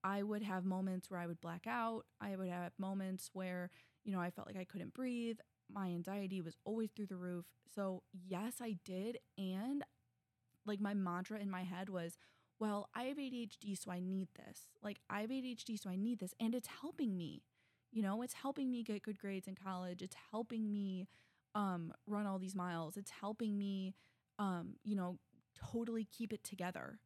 I 0.03 0.23
would 0.23 0.43
have 0.43 0.65
moments 0.65 1.09
where 1.09 1.19
I 1.19 1.27
would 1.27 1.41
black 1.41 1.65
out. 1.67 2.05
I 2.21 2.35
would 2.35 2.49
have 2.49 2.73
moments 2.77 3.29
where, 3.33 3.71
you 4.03 4.11
know, 4.11 4.19
I 4.19 4.29
felt 4.29 4.47
like 4.47 4.57
I 4.57 4.65
couldn't 4.65 4.93
breathe. 4.93 5.37
My 5.71 5.87
anxiety 5.87 6.41
was 6.41 6.57
always 6.63 6.91
through 6.91 7.07
the 7.07 7.15
roof. 7.15 7.45
So, 7.73 8.03
yes, 8.27 8.55
I 8.61 8.77
did. 8.85 9.17
And 9.37 9.83
like 10.65 10.79
my 10.79 10.93
mantra 10.93 11.39
in 11.39 11.49
my 11.49 11.63
head 11.63 11.89
was, 11.89 12.17
well, 12.59 12.89
I 12.93 13.03
have 13.03 13.17
ADHD, 13.17 13.77
so 13.77 13.91
I 13.91 13.99
need 13.99 14.29
this. 14.35 14.67
Like, 14.81 14.99
I 15.09 15.21
have 15.21 15.29
ADHD, 15.29 15.79
so 15.81 15.89
I 15.89 15.95
need 15.95 16.19
this. 16.19 16.33
And 16.39 16.53
it's 16.55 16.69
helping 16.81 17.17
me. 17.17 17.41
You 17.95 18.03
know, 18.03 18.21
it's 18.23 18.33
helping 18.33 18.69
me 18.69 18.83
get 18.83 19.03
good 19.03 19.17
grades 19.17 19.47
in 19.47 19.55
college. 19.55 20.03
It's 20.03 20.17
helping 20.31 20.71
me 20.71 21.07
um, 21.55 21.93
run 22.05 22.27
all 22.27 22.37
these 22.39 22.55
miles. 22.55 22.97
It's 22.97 23.09
helping 23.09 23.57
me, 23.57 23.95
um, 24.37 24.75
you 24.83 24.97
know, 24.97 25.17
totally 25.71 26.05
keep 26.05 26.33
it 26.33 26.43
together. 26.43 26.99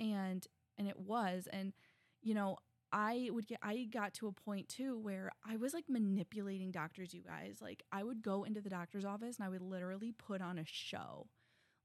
And 0.00 0.46
and 0.78 0.88
it 0.88 0.98
was 0.98 1.48
and 1.52 1.74
you 2.22 2.34
know, 2.34 2.56
I 2.92 3.28
would 3.32 3.46
get 3.46 3.58
I 3.62 3.86
got 3.92 4.14
to 4.14 4.26
a 4.26 4.32
point 4.32 4.70
too 4.70 4.98
where 4.98 5.30
I 5.48 5.56
was 5.56 5.74
like 5.74 5.84
manipulating 5.88 6.70
doctors, 6.70 7.12
you 7.14 7.22
guys. 7.22 7.58
Like 7.60 7.82
I 7.92 8.02
would 8.02 8.22
go 8.22 8.44
into 8.44 8.62
the 8.62 8.70
doctor's 8.70 9.04
office 9.04 9.36
and 9.36 9.46
I 9.46 9.50
would 9.50 9.62
literally 9.62 10.12
put 10.12 10.40
on 10.40 10.58
a 10.58 10.64
show. 10.66 11.28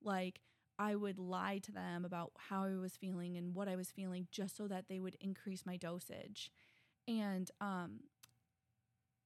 Like 0.03 0.41
I 0.79 0.95
would 0.95 1.19
lie 1.19 1.59
to 1.63 1.71
them 1.71 2.05
about 2.05 2.31
how 2.37 2.63
I 2.65 2.75
was 2.75 2.95
feeling 2.97 3.37
and 3.37 3.55
what 3.55 3.67
I 3.67 3.75
was 3.75 3.91
feeling 3.91 4.27
just 4.31 4.55
so 4.57 4.67
that 4.67 4.85
they 4.89 4.99
would 4.99 5.17
increase 5.19 5.65
my 5.65 5.77
dosage. 5.77 6.51
And 7.07 7.49
um 7.61 8.01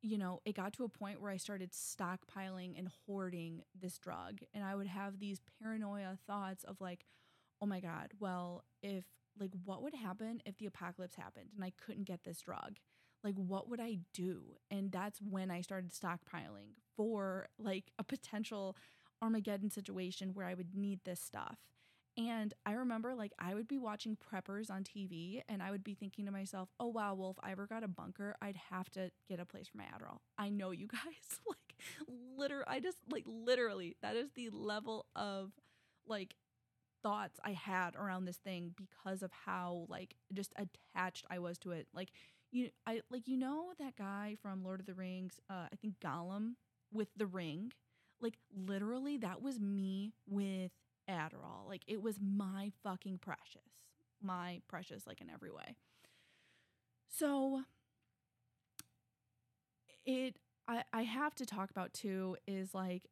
you 0.02 0.18
know, 0.18 0.42
it 0.46 0.56
got 0.56 0.74
to 0.74 0.84
a 0.84 0.90
point 0.90 1.22
where 1.22 1.32
I 1.32 1.38
started 1.38 1.72
stockpiling 1.72 2.78
and 2.78 2.90
hoarding 3.06 3.62
this 3.80 3.98
drug 4.00 4.40
and 4.54 4.64
I 4.64 4.76
would 4.76 4.88
have 4.88 5.20
these 5.20 5.42
paranoia 5.62 6.18
thoughts 6.28 6.64
of 6.64 6.82
like, 6.82 7.06
"Oh 7.62 7.66
my 7.68 7.80
god, 7.80 8.12
well, 8.20 8.64
if 8.82 9.06
like 9.40 9.52
what 9.66 9.82
would 9.84 9.94
happen 9.94 10.42
if 10.46 10.58
the 10.58 10.66
apocalypse 10.66 11.16
happened 11.16 11.50
and 11.56 11.64
I 11.64 11.72
couldn't 11.72 12.06
get 12.06 12.24
this 12.24 12.42
drug? 12.42 12.78
Like 13.24 13.36
what 13.36 13.70
would 13.70 13.80
I 13.80 14.00
do? 14.14 14.58
And 14.72 14.92
that's 14.92 15.22
when 15.22 15.52
I 15.52 15.62
started 15.62 15.92
stockpiling 15.92 16.74
for 16.96 17.48
like 17.60 17.92
a 18.00 18.04
potential 18.04 18.76
Armageddon 19.22 19.70
situation 19.70 20.34
where 20.34 20.48
I 20.48 20.56
would 20.56 20.76
need 20.76 21.02
this 21.06 21.22
stuff. 21.22 21.60
And 22.28 22.54
I 22.66 22.74
remember 22.74 23.16
like 23.16 23.32
I 23.40 23.54
would 23.54 23.68
be 23.68 23.78
watching 23.78 24.18
preppers 24.18 24.70
on 24.70 24.84
TV 24.84 25.42
and 25.48 25.64
I 25.64 25.72
would 25.72 25.84
be 25.84 25.96
thinking 25.96 26.26
to 26.26 26.32
myself, 26.32 26.70
"Oh 26.80 26.88
wow, 26.88 27.14
well 27.16 27.32
if 27.32 27.38
I 27.42 27.52
ever 27.52 27.66
got 27.68 27.84
a 27.84 27.88
bunker, 27.88 28.36
I'd 28.42 28.58
have 28.70 28.90
to 28.92 29.12
get 29.30 29.40
a 29.40 29.46
place 29.46 29.68
for 29.68 29.78
my 29.78 29.86
Adderall." 29.86 30.18
I 30.38 30.50
know 30.50 30.72
you 30.72 30.88
guys 30.88 31.40
like 31.48 32.08
literally 32.38 32.66
I 32.68 32.80
just 32.80 32.98
like 33.10 33.24
literally 33.26 33.96
that 34.02 34.16
is 34.16 34.30
the 34.36 34.50
level 34.50 35.06
of 35.16 35.52
like 36.06 36.36
thoughts 37.04 37.40
I 37.44 37.52
had 37.54 37.96
around 37.96 38.26
this 38.26 38.38
thing 38.38 38.76
because 38.78 39.24
of 39.24 39.32
how 39.46 39.86
like 39.90 40.16
just 40.34 40.54
attached 40.58 41.26
I 41.30 41.40
was 41.40 41.58
to 41.60 41.72
it. 41.72 41.88
Like 41.94 42.10
you 42.52 42.70
I 42.86 43.02
like 43.10 43.28
you 43.28 43.38
know 43.38 43.74
that 43.80 43.96
guy 43.96 44.38
from 44.42 44.64
Lord 44.64 44.80
of 44.82 44.86
the 44.86 44.94
Rings, 44.94 45.40
uh 45.50 45.68
I 45.72 45.76
think 45.82 45.96
Gollum 46.00 46.56
with 46.94 47.10
the 47.16 47.26
ring. 47.28 47.72
Like 48.22 48.36
literally 48.56 49.18
that 49.18 49.42
was 49.42 49.60
me 49.60 50.14
with 50.28 50.72
Adderall. 51.10 51.68
Like 51.68 51.84
it 51.88 52.02
was 52.02 52.18
my 52.22 52.72
fucking 52.84 53.20
precious. 53.20 53.62
My 54.22 54.62
precious 54.68 55.08
like 55.08 55.22
in 55.22 55.30
every 55.30 55.52
way. 55.52 55.76
So 57.10 57.64
it 60.06 60.38
I 60.68 60.84
I 60.94 61.04
have 61.04 61.36
to 61.36 61.46
talk 61.46 61.70
about 61.72 61.94
too 61.94 62.38
is 62.48 62.74
like 62.74 63.04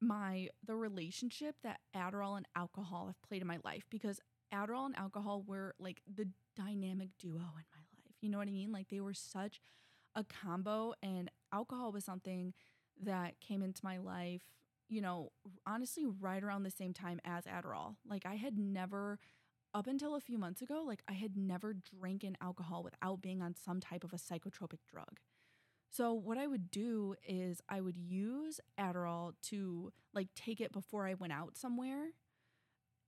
my 0.00 0.48
the 0.66 0.76
relationship 0.76 1.56
that 1.62 1.80
Adderall 1.96 2.36
and 2.36 2.46
alcohol 2.56 3.06
have 3.06 3.20
played 3.22 3.42
in 3.42 3.48
my 3.48 3.58
life 3.64 3.84
because 3.90 4.20
Adderall 4.52 4.86
and 4.86 4.98
alcohol 4.98 5.42
were 5.46 5.74
like 5.78 6.02
the 6.12 6.28
dynamic 6.56 7.10
duo 7.18 7.36
in 7.36 7.42
my 7.42 7.82
life. 8.04 8.14
You 8.20 8.30
know 8.30 8.38
what 8.38 8.48
I 8.48 8.52
mean? 8.52 8.72
Like 8.72 8.88
they 8.88 9.00
were 9.00 9.14
such 9.14 9.60
a 10.14 10.24
combo 10.24 10.94
and 11.02 11.30
alcohol 11.52 11.92
was 11.92 12.04
something 12.04 12.54
that 13.02 13.40
came 13.40 13.62
into 13.62 13.80
my 13.84 13.98
life, 13.98 14.42
you 14.88 15.00
know, 15.00 15.32
honestly 15.66 16.04
right 16.06 16.42
around 16.42 16.62
the 16.62 16.70
same 16.70 16.92
time 16.92 17.20
as 17.24 17.44
Adderall. 17.44 17.96
Like 18.08 18.24
I 18.26 18.34
had 18.34 18.58
never 18.58 19.18
up 19.74 19.86
until 19.86 20.14
a 20.14 20.20
few 20.20 20.38
months 20.38 20.62
ago, 20.62 20.84
like 20.86 21.02
I 21.08 21.12
had 21.12 21.36
never 21.36 21.74
drinking 21.74 22.36
alcohol 22.40 22.82
without 22.82 23.20
being 23.20 23.42
on 23.42 23.54
some 23.54 23.80
type 23.80 24.04
of 24.04 24.12
a 24.12 24.16
psychotropic 24.16 24.78
drug. 24.90 25.18
So 25.90 26.12
what 26.12 26.38
I 26.38 26.46
would 26.46 26.70
do 26.70 27.14
is 27.26 27.60
I 27.68 27.80
would 27.80 27.96
use 27.96 28.60
Adderall 28.78 29.32
to 29.44 29.92
like 30.14 30.28
take 30.34 30.60
it 30.60 30.72
before 30.72 31.06
I 31.06 31.14
went 31.14 31.32
out 31.32 31.56
somewhere. 31.56 32.08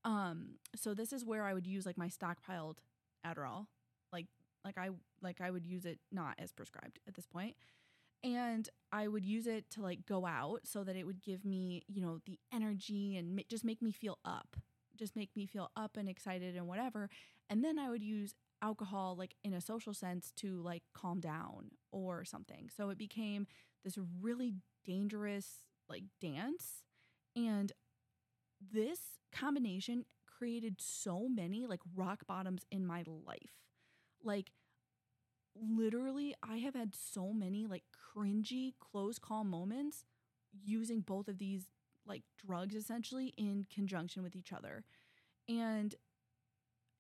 Um 0.05 0.57
so 0.75 0.95
this 0.95 1.13
is 1.13 1.25
where 1.25 1.45
I 1.45 1.55
would 1.55 1.67
use 1.67 1.87
like 1.87 1.99
my 1.99 2.09
stockpiled 2.09 2.79
Adderall. 3.27 3.67
Like 4.13 4.27
like 4.65 4.79
I 4.79 4.91
like 5.23 5.41
I 5.41 5.51
would 5.51 5.67
use 5.67 5.85
it 5.85 5.99
not 6.13 6.35
as 6.39 6.53
prescribed 6.53 6.99
at 7.07 7.15
this 7.15 7.27
point. 7.27 7.57
And 8.25 8.69
I 8.93 9.07
would 9.09 9.25
use 9.25 9.47
it 9.47 9.71
to 9.73 9.83
like 9.83 10.07
go 10.07 10.27
out 10.27 10.61
so 10.65 10.83
that 10.85 10.97
it 10.97 11.05
would 11.05 11.23
give 11.23 11.45
me, 11.45 11.83
you 11.87 12.03
know, 12.03 12.21
the 12.27 12.39
energy 12.53 13.17
and 13.17 13.43
just 13.49 13.65
make 13.65 13.81
me 13.81 13.93
feel 13.93 14.19
up. 14.25 14.57
Just 14.97 15.15
make 15.15 15.31
me 15.37 15.47
feel 15.47 15.71
up 15.77 15.97
and 15.97 16.09
excited 16.09 16.57
and 16.57 16.67
whatever. 16.67 17.09
And 17.49 17.65
then 17.65 17.79
I 17.79 17.91
would 17.91 18.03
use 18.03 18.35
alcohol 18.61 19.15
like 19.17 19.35
in 19.45 19.55
a 19.55 19.61
social 19.61 19.95
sense 19.95 20.33
to 20.37 20.61
like 20.63 20.83
calm 20.95 21.21
down 21.21 21.71
or 21.93 22.25
something. 22.25 22.69
So 22.75 22.91
it 22.91 22.99
became 22.99 23.47
this 23.85 23.97
really 24.21 24.55
dangerous 24.85 25.63
like 25.89 26.05
dance 26.21 26.83
and 27.37 27.73
this 28.73 28.99
combination 29.33 30.05
created 30.27 30.77
so 30.81 31.29
many 31.29 31.67
like 31.67 31.81
rock 31.95 32.27
bottoms 32.27 32.63
in 32.71 32.87
my 32.87 33.05
life. 33.07 33.65
Like 34.23 34.51
literally 35.61 36.35
I 36.43 36.59
have 36.59 36.75
had 36.75 36.95
so 36.95 37.33
many 37.33 37.67
like 37.67 37.85
cringy 38.17 38.75
close 38.81 39.19
call 39.19 39.45
moments 39.45 40.05
using 40.65 41.01
both 41.01 41.29
of 41.29 41.39
these 41.39 41.67
like 42.07 42.23
drugs 42.45 42.75
essentially 42.75 43.35
in 43.37 43.67
conjunction 43.73 44.23
with 44.23 44.35
each 44.37 44.53
other. 44.53 44.85
And 45.49 45.95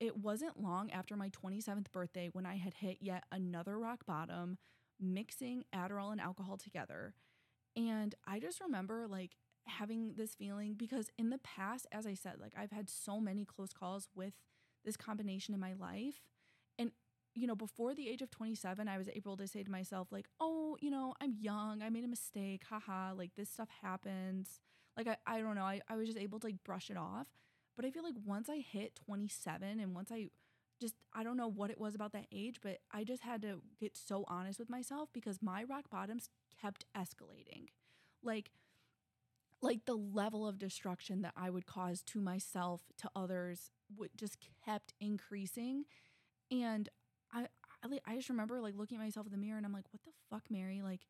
it 0.00 0.16
wasn't 0.16 0.60
long 0.60 0.90
after 0.90 1.16
my 1.16 1.28
27th 1.30 1.90
birthday 1.90 2.28
when 2.32 2.46
I 2.46 2.56
had 2.56 2.74
hit 2.74 2.98
yet 3.00 3.24
another 3.32 3.78
rock 3.78 4.06
bottom, 4.06 4.58
mixing 5.00 5.64
Adderall 5.74 6.12
and 6.12 6.20
alcohol 6.20 6.56
together. 6.56 7.14
And 7.76 8.14
I 8.26 8.38
just 8.38 8.60
remember 8.60 9.06
like 9.08 9.32
having 9.66 10.14
this 10.16 10.34
feeling 10.34 10.74
because 10.74 11.10
in 11.18 11.30
the 11.30 11.38
past, 11.38 11.86
as 11.92 12.06
I 12.06 12.14
said, 12.14 12.36
like 12.40 12.52
I've 12.56 12.70
had 12.70 12.88
so 12.88 13.20
many 13.20 13.44
close 13.44 13.72
calls 13.72 14.08
with 14.14 14.34
this 14.84 14.96
combination 14.96 15.54
in 15.54 15.60
my 15.60 15.74
life. 15.74 16.22
You 17.38 17.46
know, 17.46 17.54
before 17.54 17.94
the 17.94 18.08
age 18.08 18.22
of 18.22 18.30
27, 18.30 18.88
I 18.88 18.98
was 18.98 19.08
able 19.08 19.36
to 19.36 19.46
say 19.46 19.62
to 19.62 19.70
myself, 19.70 20.08
like, 20.10 20.26
oh, 20.40 20.76
you 20.80 20.90
know, 20.90 21.14
I'm 21.20 21.34
young. 21.40 21.82
I 21.82 21.90
made 21.90 22.04
a 22.04 22.08
mistake. 22.08 22.62
Haha. 22.68 23.12
Like 23.14 23.30
this 23.36 23.50
stuff 23.50 23.68
happens. 23.82 24.60
Like, 24.96 25.06
I, 25.06 25.16
I 25.26 25.40
don't 25.40 25.54
know. 25.54 25.62
I, 25.62 25.80
I 25.88 25.96
was 25.96 26.06
just 26.06 26.18
able 26.18 26.40
to 26.40 26.46
like 26.48 26.64
brush 26.64 26.90
it 26.90 26.96
off. 26.96 27.28
But 27.76 27.84
I 27.84 27.90
feel 27.90 28.02
like 28.02 28.14
once 28.24 28.48
I 28.48 28.56
hit 28.58 28.96
27 29.06 29.78
and 29.78 29.94
once 29.94 30.10
I 30.10 30.30
just, 30.80 30.94
I 31.14 31.22
don't 31.22 31.36
know 31.36 31.48
what 31.48 31.70
it 31.70 31.80
was 31.80 31.94
about 31.94 32.12
that 32.12 32.26
age, 32.32 32.56
but 32.60 32.78
I 32.92 33.04
just 33.04 33.22
had 33.22 33.42
to 33.42 33.62
get 33.78 33.96
so 33.96 34.24
honest 34.26 34.58
with 34.58 34.68
myself 34.68 35.10
because 35.12 35.40
my 35.40 35.62
rock 35.62 35.84
bottoms 35.90 36.28
kept 36.60 36.84
escalating. 36.96 37.68
Like, 38.20 38.50
like 39.60 39.84
the 39.84 39.96
level 39.96 40.46
of 40.46 40.58
destruction 40.58 41.22
that 41.22 41.34
I 41.36 41.50
would 41.50 41.66
cause 41.66 42.02
to 42.02 42.20
myself, 42.20 42.82
to 42.98 43.10
others, 43.14 43.70
would 43.96 44.10
just 44.16 44.38
kept 44.64 44.92
increasing. 45.00 45.84
And 46.50 46.88
I, 47.32 47.46
I, 47.82 47.98
I 48.06 48.16
just 48.16 48.28
remember 48.28 48.60
like 48.60 48.76
looking 48.76 48.98
at 48.98 49.04
myself 49.04 49.26
in 49.26 49.32
the 49.32 49.38
mirror 49.38 49.56
and 49.56 49.66
I'm 49.66 49.72
like, 49.72 49.84
what 49.90 50.02
the 50.04 50.10
fuck, 50.30 50.44
Mary? 50.50 50.82
Like, 50.82 51.00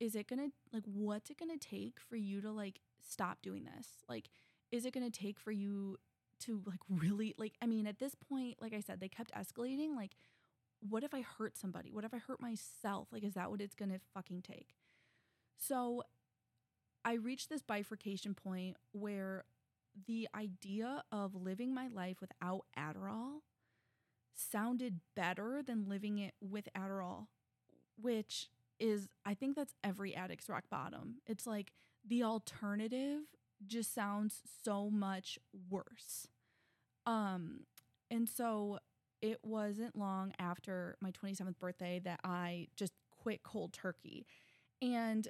is 0.00 0.14
it 0.14 0.28
gonna, 0.28 0.48
like, 0.72 0.84
what's 0.84 1.30
it 1.30 1.38
gonna 1.38 1.58
take 1.58 1.98
for 2.00 2.16
you 2.16 2.40
to 2.42 2.50
like 2.50 2.80
stop 3.00 3.42
doing 3.42 3.64
this? 3.64 3.86
Like, 4.08 4.28
is 4.70 4.84
it 4.84 4.92
to 5.10 5.18
take 5.18 5.38
for 5.38 5.52
you 5.52 5.96
to 6.40 6.62
like 6.66 6.80
really 6.90 7.34
like 7.38 7.54
I 7.62 7.66
mean 7.66 7.86
at 7.86 7.98
this 7.98 8.14
point 8.14 8.56
like 8.60 8.74
I 8.74 8.80
said 8.80 9.00
they 9.00 9.08
kept 9.08 9.32
escalating 9.32 9.96
like 9.96 10.12
what 10.80 11.02
if 11.02 11.14
I 11.14 11.22
hurt 11.22 11.56
somebody? 11.56 11.90
What 11.90 12.04
if 12.04 12.12
I 12.12 12.18
hurt 12.18 12.40
myself? 12.40 13.08
Like 13.10 13.24
is 13.24 13.34
that 13.34 13.50
what 13.50 13.60
it's 13.60 13.74
to 13.74 13.98
fucking 14.12 14.42
take? 14.42 14.74
So 15.56 16.02
I 17.04 17.14
reached 17.14 17.48
this 17.48 17.62
bifurcation 17.62 18.34
point 18.34 18.76
where 18.92 19.44
the 20.06 20.28
idea 20.34 21.02
of 21.10 21.34
living 21.34 21.72
my 21.72 21.88
life 21.88 22.18
without 22.20 22.66
Adderall 22.78 23.40
sounded 24.36 25.00
better 25.14 25.62
than 25.64 25.88
living 25.88 26.18
it 26.18 26.34
with 26.40 26.68
Adderall, 26.76 27.26
which 28.00 28.48
is, 28.78 29.08
I 29.24 29.34
think 29.34 29.56
that's 29.56 29.74
every 29.82 30.14
addict's 30.14 30.48
rock 30.48 30.64
bottom. 30.70 31.16
It's 31.26 31.46
like 31.46 31.72
the 32.06 32.22
alternative 32.22 33.22
just 33.66 33.94
sounds 33.94 34.42
so 34.64 34.90
much 34.90 35.38
worse. 35.70 36.28
Um, 37.06 37.60
and 38.10 38.28
so 38.28 38.78
it 39.22 39.38
wasn't 39.42 39.96
long 39.96 40.32
after 40.38 40.96
my 41.00 41.10
27th 41.10 41.58
birthday 41.58 42.00
that 42.04 42.20
I 42.22 42.68
just 42.76 42.92
quit 43.10 43.42
cold 43.42 43.72
turkey. 43.72 44.26
And 44.82 45.26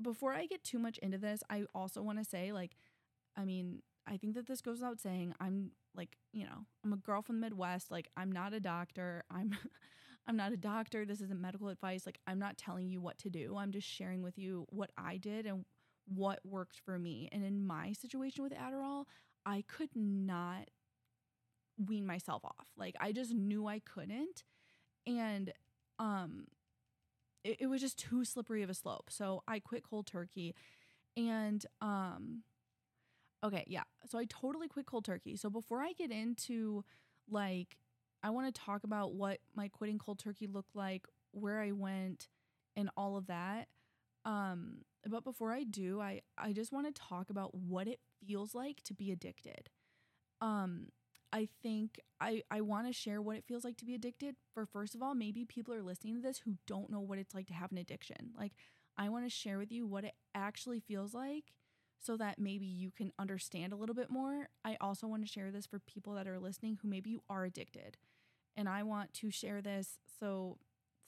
before 0.00 0.32
I 0.32 0.46
get 0.46 0.62
too 0.62 0.78
much 0.78 0.98
into 0.98 1.18
this, 1.18 1.42
I 1.50 1.64
also 1.74 2.02
want 2.02 2.18
to 2.18 2.24
say, 2.24 2.52
like, 2.52 2.76
I 3.36 3.44
mean, 3.44 3.82
I 4.06 4.16
think 4.16 4.34
that 4.34 4.46
this 4.46 4.60
goes 4.60 4.80
without 4.80 5.00
saying. 5.00 5.34
I'm 5.40 5.70
like, 5.94 6.16
you 6.32 6.44
know, 6.44 6.66
I'm 6.84 6.92
a 6.92 6.96
girl 6.98 7.22
from 7.22 7.40
the 7.40 7.46
Midwest. 7.46 7.90
Like, 7.90 8.08
I'm 8.16 8.30
not 8.30 8.52
a 8.52 8.60
doctor. 8.60 9.24
I'm 9.30 9.56
I'm 10.26 10.36
not 10.36 10.52
a 10.52 10.56
doctor. 10.56 11.04
This 11.04 11.20
isn't 11.20 11.40
medical 11.40 11.68
advice. 11.68 12.06
Like, 12.06 12.18
I'm 12.26 12.38
not 12.38 12.56
telling 12.56 12.88
you 12.88 13.00
what 13.00 13.18
to 13.18 13.30
do. 13.30 13.56
I'm 13.58 13.72
just 13.72 13.86
sharing 13.86 14.22
with 14.22 14.38
you 14.38 14.64
what 14.70 14.90
I 14.96 15.18
did 15.18 15.44
and 15.44 15.66
what 16.06 16.40
worked 16.44 16.80
for 16.84 16.98
me. 16.98 17.28
And 17.30 17.44
in 17.44 17.66
my 17.66 17.92
situation 17.92 18.42
with 18.42 18.52
Adderall, 18.52 19.04
I 19.46 19.64
could 19.68 19.90
not 19.94 20.68
wean 21.78 22.06
myself 22.06 22.44
off. 22.44 22.68
Like 22.76 22.94
I 23.00 23.12
just 23.12 23.32
knew 23.32 23.66
I 23.66 23.80
couldn't. 23.80 24.44
And 25.06 25.52
um 25.98 26.46
it, 27.42 27.58
it 27.60 27.66
was 27.66 27.80
just 27.80 27.98
too 27.98 28.24
slippery 28.24 28.62
of 28.62 28.70
a 28.70 28.74
slope. 28.74 29.10
So 29.10 29.42
I 29.46 29.58
quit 29.58 29.82
cold 29.88 30.06
turkey 30.06 30.54
and 31.16 31.64
um 31.80 32.42
okay, 33.44 33.64
yeah. 33.66 33.82
So 34.08 34.18
I 34.18 34.26
totally 34.28 34.68
quit 34.68 34.86
cold 34.86 35.04
turkey. 35.04 35.36
So 35.36 35.50
before 35.50 35.80
I 35.80 35.92
get 35.92 36.10
into 36.10 36.84
like 37.30 37.76
I 38.22 38.30
want 38.30 38.52
to 38.52 38.60
talk 38.60 38.84
about 38.84 39.12
what 39.12 39.38
my 39.54 39.68
quitting 39.68 39.98
cold 39.98 40.18
turkey 40.18 40.46
looked 40.46 40.74
like, 40.74 41.06
where 41.32 41.60
I 41.60 41.72
went, 41.72 42.28
and 42.76 42.90
all 42.96 43.16
of 43.16 43.26
that. 43.26 43.68
Um, 44.24 44.78
but 45.06 45.24
before 45.24 45.52
I 45.52 45.64
do, 45.64 46.00
I 46.00 46.22
I 46.38 46.52
just 46.52 46.72
want 46.72 46.86
to 46.92 47.02
talk 47.02 47.30
about 47.30 47.54
what 47.54 47.86
it 47.86 48.00
feels 48.26 48.54
like 48.54 48.82
to 48.84 48.94
be 48.94 49.12
addicted. 49.12 49.68
Um, 50.40 50.88
I 51.32 51.48
think 51.62 52.00
I 52.20 52.42
I 52.50 52.60
want 52.62 52.86
to 52.86 52.92
share 52.92 53.20
what 53.22 53.36
it 53.36 53.44
feels 53.46 53.64
like 53.64 53.76
to 53.78 53.84
be 53.84 53.94
addicted. 53.94 54.36
For 54.54 54.66
first 54.66 54.94
of 54.94 55.02
all, 55.02 55.14
maybe 55.14 55.44
people 55.44 55.74
are 55.74 55.82
listening 55.82 56.16
to 56.16 56.22
this 56.22 56.38
who 56.38 56.54
don't 56.66 56.90
know 56.90 57.00
what 57.00 57.18
it's 57.18 57.34
like 57.34 57.46
to 57.48 57.54
have 57.54 57.72
an 57.72 57.78
addiction. 57.78 58.32
Like 58.36 58.52
I 58.96 59.08
want 59.08 59.24
to 59.24 59.30
share 59.30 59.58
with 59.58 59.72
you 59.72 59.86
what 59.86 60.04
it 60.04 60.14
actually 60.34 60.80
feels 60.80 61.14
like 61.14 61.52
so 62.00 62.16
that 62.16 62.38
maybe 62.38 62.66
you 62.66 62.90
can 62.90 63.12
understand 63.18 63.72
a 63.72 63.76
little 63.76 63.94
bit 63.94 64.10
more. 64.10 64.48
I 64.64 64.76
also 64.80 65.06
want 65.06 65.24
to 65.24 65.32
share 65.32 65.50
this 65.50 65.66
for 65.66 65.78
people 65.78 66.14
that 66.14 66.28
are 66.28 66.38
listening 66.38 66.78
who 66.82 66.88
maybe 66.88 67.10
you 67.10 67.22
are 67.28 67.44
addicted. 67.44 67.96
And 68.56 68.68
I 68.68 68.82
want 68.82 69.12
to 69.14 69.30
share 69.30 69.60
this 69.60 69.98
so 70.20 70.58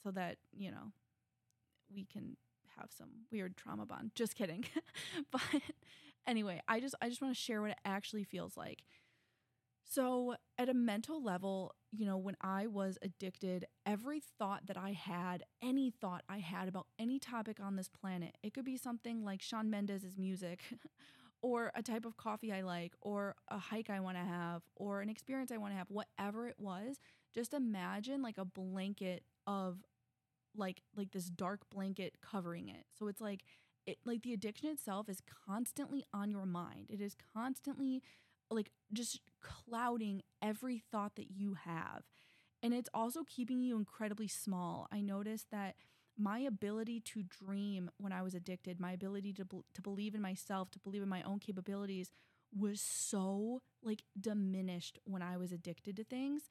so 0.02 0.11
that, 0.12 0.38
you 0.52 0.71
know, 0.71 0.93
we 1.93 2.05
can 2.05 2.37
have 2.78 2.90
some 2.97 3.09
weird 3.31 3.57
trauma 3.57 3.87
bond. 3.87 4.12
Just 4.14 4.35
kidding. 4.35 4.64
but 5.31 5.40
anyway, 6.26 6.61
I 6.69 6.81
just 6.81 6.95
I 7.00 7.09
just 7.09 7.23
want 7.23 7.35
to 7.35 7.40
share 7.40 7.62
what 7.62 7.71
it 7.73 7.78
actually 7.85 8.25
feels 8.25 8.57
like. 8.57 8.83
So, 9.88 10.35
at 10.59 10.69
a 10.69 10.75
mental 10.75 11.23
level, 11.23 11.75
you 11.93 12.05
know, 12.07 12.16
when 12.19 12.37
I 12.40 12.66
was 12.66 12.99
addicted, 13.02 13.66
every 13.87 14.21
thought 14.38 14.66
that 14.66 14.76
I 14.76 14.90
had, 14.93 15.45
any 15.62 15.90
thought 15.90 16.25
I 16.28 16.38
had 16.38 16.66
about 16.69 16.88
any 16.99 17.21
topic 17.21 17.61
on 17.61 17.76
this 17.76 17.88
planet, 17.88 18.37
it 18.43 18.52
could 18.52 18.64
be 18.64 18.76
something 18.76 19.25
like 19.25 19.40
Shawn 19.43 19.71
Mendes' 19.71 20.19
music, 20.19 20.61
or 21.43 21.71
a 21.75 21.83
type 21.83 22.05
of 22.05 22.16
coffee 22.16 22.52
I 22.52 22.62
like, 22.62 22.95
or 23.00 23.37
a 23.49 23.59
hike 23.59 23.88
I 23.88 24.00
want 24.00 24.16
to 24.16 24.25
have, 24.25 24.62
or 24.75 25.02
an 25.02 25.09
experience 25.09 25.52
I 25.52 25.59
want 25.59 25.73
to 25.73 25.78
have, 25.78 25.88
whatever 25.90 26.49
it 26.49 26.57
was, 26.59 26.99
just 27.33 27.55
imagine 27.55 28.23
like 28.23 28.38
a 28.38 28.45
blanket 28.45 29.23
of 29.47 29.78
like 30.57 30.83
like 30.97 31.12
this 31.12 31.26
dark 31.26 31.61
blanket 31.71 32.16
covering 32.23 32.69
it. 32.69 32.85
So 32.99 33.09
it's 33.09 33.21
like 33.21 33.43
it 33.87 33.99
like 34.05 34.23
the 34.23 34.33
addiction 34.33 34.69
itself 34.71 35.09
is 35.09 35.21
constantly 35.47 36.05
on 36.12 36.31
your 36.31 36.47
mind. 36.47 36.87
It 36.88 37.00
is 37.00 37.14
constantly 37.35 38.02
like 38.50 38.71
just 38.93 39.21
clouding 39.41 40.23
every 40.43 40.79
thought 40.91 41.17
that 41.17 41.31
you 41.31 41.55
have. 41.65 42.03
And 42.62 42.73
it's 42.75 42.88
also 42.95 43.23
keeping 43.25 43.61
you 43.61 43.76
incredibly 43.76 44.29
small. 44.29 44.88
I 44.91 45.00
noticed 45.00 45.50
that 45.50 45.76
my 46.19 46.38
ability 46.38 47.00
to 47.00 47.23
dream 47.23 47.91
when 47.99 48.12
I 48.12 48.23
was 48.23 48.35
addicted, 48.35 48.81
my 48.81 48.93
ability 48.93 49.33
to 49.35 49.45
to 49.75 49.83
believe 49.83 50.15
in 50.15 50.23
myself, 50.23 50.71
to 50.73 50.79
believe 50.79 51.03
in 51.03 51.09
my 51.09 51.23
own 51.23 51.38
capabilities 51.38 52.11
was 52.57 52.81
so 52.81 53.61
like 53.83 54.03
diminished 54.19 54.99
when 55.05 55.21
I 55.23 55.37
was 55.37 55.53
addicted 55.53 55.97
to 55.97 56.05
things. 56.05 56.49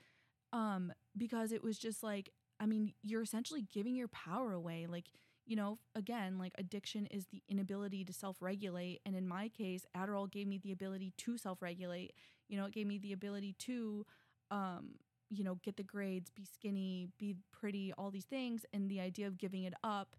Um 0.54 0.94
because 1.18 1.52
it 1.52 1.64
was 1.64 1.78
just 1.78 2.04
like 2.04 2.32
I 2.60 2.66
mean, 2.68 2.94
you're 3.04 3.22
essentially 3.24 3.66
giving 3.74 3.96
your 3.96 4.08
power 4.10 4.54
away. 4.54 4.88
Like 4.88 5.08
you 5.46 5.56
know, 5.56 5.78
again, 5.96 6.38
like 6.38 6.54
addiction 6.58 7.06
is 7.08 7.28
the 7.28 7.44
inability 7.48 8.04
to 8.06 8.14
self 8.14 8.38
regulate. 8.42 9.02
And 9.06 9.16
in 9.16 9.28
my 9.28 9.50
case, 9.50 9.86
Adderall 9.96 10.30
gave 10.30 10.48
me 10.48 10.58
the 10.58 10.72
ability 10.72 11.14
to 11.18 11.38
self 11.38 11.62
regulate. 11.62 12.14
You 12.50 12.58
know, 12.58 12.66
it 12.66 12.74
gave 12.74 12.88
me 12.88 12.98
the 12.98 13.14
ability 13.14 13.56
to, 13.60 14.06
um, 14.52 14.96
you 15.30 15.44
know, 15.44 15.60
get 15.64 15.78
the 15.78 15.84
grades, 15.84 16.30
be 16.32 16.46
skinny, 16.46 17.10
be 17.20 17.36
pretty, 17.52 17.94
all 17.98 18.12
these 18.12 18.26
things. 18.26 18.66
And 18.74 18.90
the 18.90 19.00
idea 19.00 19.28
of 19.28 19.38
giving 19.38 19.64
it 19.64 19.74
up 19.84 20.16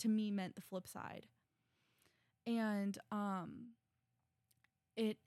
to 0.00 0.08
me 0.08 0.30
meant 0.30 0.54
the 0.54 0.62
flip 0.62 0.88
side. 0.88 1.26
And 2.46 2.98
um, 3.10 3.68
it, 4.96 5.18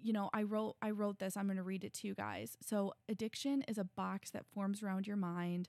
you 0.00 0.12
know, 0.12 0.30
I 0.32 0.42
wrote 0.44 0.76
I 0.80 0.90
wrote 0.90 1.18
this. 1.18 1.36
I'm 1.36 1.46
going 1.46 1.56
to 1.56 1.62
read 1.62 1.84
it 1.84 1.94
to 1.94 2.08
you 2.08 2.14
guys. 2.14 2.56
So, 2.62 2.94
addiction 3.08 3.62
is 3.68 3.78
a 3.78 3.84
box 3.84 4.30
that 4.30 4.46
forms 4.46 4.82
around 4.82 5.06
your 5.06 5.16
mind, 5.16 5.68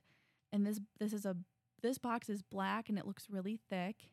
and 0.52 0.66
this 0.66 0.80
this 0.98 1.12
is 1.12 1.26
a 1.26 1.36
this 1.82 1.98
box 1.98 2.28
is 2.28 2.42
black 2.42 2.88
and 2.88 2.98
it 2.98 3.06
looks 3.06 3.28
really 3.30 3.58
thick. 3.68 4.10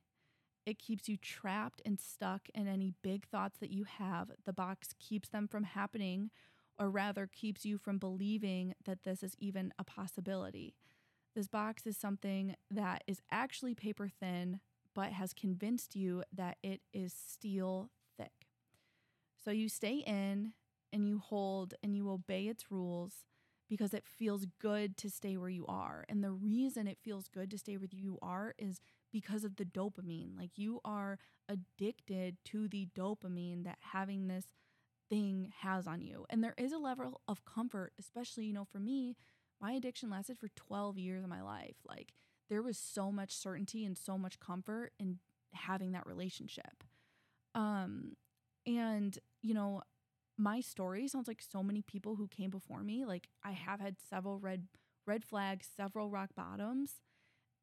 It 0.65 0.80
keeps 0.80 1.08
you 1.08 1.17
trapped 1.17 1.82
and 1.86 1.99
stuck 1.99 2.49
in 2.53 2.67
any 2.67 2.93
big 3.01 3.25
thoughts 3.27 3.58
that 3.60 3.71
you 3.71 3.86
have. 3.86 4.32
The 4.45 4.53
box 4.53 4.89
keeps 4.99 5.30
them 5.30 5.47
from 5.47 5.63
happening, 5.63 6.30
or 6.77 6.89
rather, 6.89 7.25
keeps 7.25 7.65
you 7.65 7.77
from 7.77 7.97
believing 7.97 8.73
that 8.86 9.03
this 9.03 9.23
is 9.23 9.36
even 9.39 9.73
a 9.80 9.86
possibility. 9.86 10.75
This 11.36 11.47
box 11.47 11.88
is 11.88 11.95
something 11.95 12.56
that 12.69 13.03
is 13.08 13.21
actually 13.32 13.75
paper 13.75 14.10
thin, 14.19 14.60
but 14.93 15.12
has 15.12 15.34
convinced 15.34 15.95
you 15.95 16.23
that 16.34 16.58
it 16.63 16.82
is 16.93 17.13
steel 17.13 17.89
thick. 18.17 18.47
So 19.43 19.51
you 19.51 19.69
stay 19.69 20.03
in 20.06 20.53
and 20.91 21.08
you 21.08 21.19
hold 21.19 21.75
and 21.82 21.95
you 21.95 22.10
obey 22.10 22.47
its 22.47 22.71
rules 22.71 23.23
because 23.69 23.93
it 23.93 24.06
feels 24.06 24.45
good 24.62 24.97
to 24.97 25.10
stay 25.10 25.38
where 25.38 25.49
you 25.49 25.65
are. 25.67 26.06
And 26.10 26.23
the 26.23 26.32
reason 26.32 26.88
it 26.88 26.97
feels 27.03 27.27
good 27.27 27.51
to 27.51 27.58
stay 27.58 27.77
where 27.77 27.88
you 27.91 28.17
are 28.21 28.53
is 28.58 28.80
because 29.12 29.43
of 29.43 29.56
the 29.58 29.65
dopamine. 29.65 30.38
Like 30.38 30.51
you 30.56 30.80
are 30.86 31.17
addicted 31.49 32.38
to 32.45 32.67
the 32.67 32.88
dopamine 32.95 33.63
that 33.65 33.77
having 33.93 34.27
this 34.27 34.45
thing 35.10 35.51
has 35.62 35.88
on 35.88 36.01
you. 36.01 36.25
And 36.30 36.43
there 36.43 36.56
is 36.58 36.71
a 36.71 36.77
level 36.77 37.21
of 37.27 37.45
comfort, 37.45 37.93
especially, 37.99 38.45
you 38.45 38.53
know, 38.53 38.65
for 38.65 38.80
me, 38.80 39.15
my 39.62 39.71
addiction 39.73 40.10
lasted 40.10 40.38
for 40.38 40.49
12 40.56 40.97
years 40.97 41.23
of 41.23 41.30
my 41.30 41.41
life. 41.41 41.77
Like 41.88 42.13
there 42.49 42.62
was 42.62 42.77
so 42.77 43.12
much 43.12 43.32
certainty 43.36 43.86
and 43.86 43.97
so 43.97 44.17
much 44.17 44.39
comfort 44.39 44.91
in 44.99 45.19
having 45.53 45.91
that 45.93 46.06
relationship. 46.08 46.84
Um 47.56 48.15
and 48.65 49.17
you 49.41 49.53
know, 49.53 49.82
my 50.38 50.62
story 50.62 51.08
sounds 51.08 51.28
like 51.28 51.41
so 51.41 51.63
many 51.63 51.82
people 51.82 52.15
who 52.15 52.28
came 52.28 52.50
before 52.50 52.84
me. 52.84 53.06
Like 53.06 53.28
I 53.43 53.52
have 53.52 53.80
had 53.80 53.97
several 54.10 54.39
red 54.39 54.67
red 55.06 55.23
flags, 55.23 55.67
several 55.76 56.10
rock 56.10 56.32
bottoms, 56.36 56.95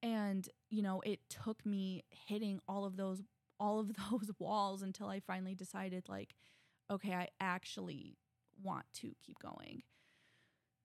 and 0.02 0.48
you 0.70 0.82
know, 0.82 1.00
it 1.04 1.20
took 1.28 1.64
me 1.66 2.04
hitting 2.10 2.60
all 2.68 2.84
of 2.84 2.96
those 2.96 3.22
all 3.60 3.80
of 3.80 3.92
those 4.10 4.30
walls 4.38 4.82
until 4.82 5.08
I 5.08 5.20
finally 5.20 5.54
decided 5.54 6.08
like 6.08 6.34
okay, 6.90 7.14
I 7.14 7.28
actually 7.40 8.18
want 8.62 8.84
to 8.94 9.12
keep 9.24 9.38
going. 9.38 9.82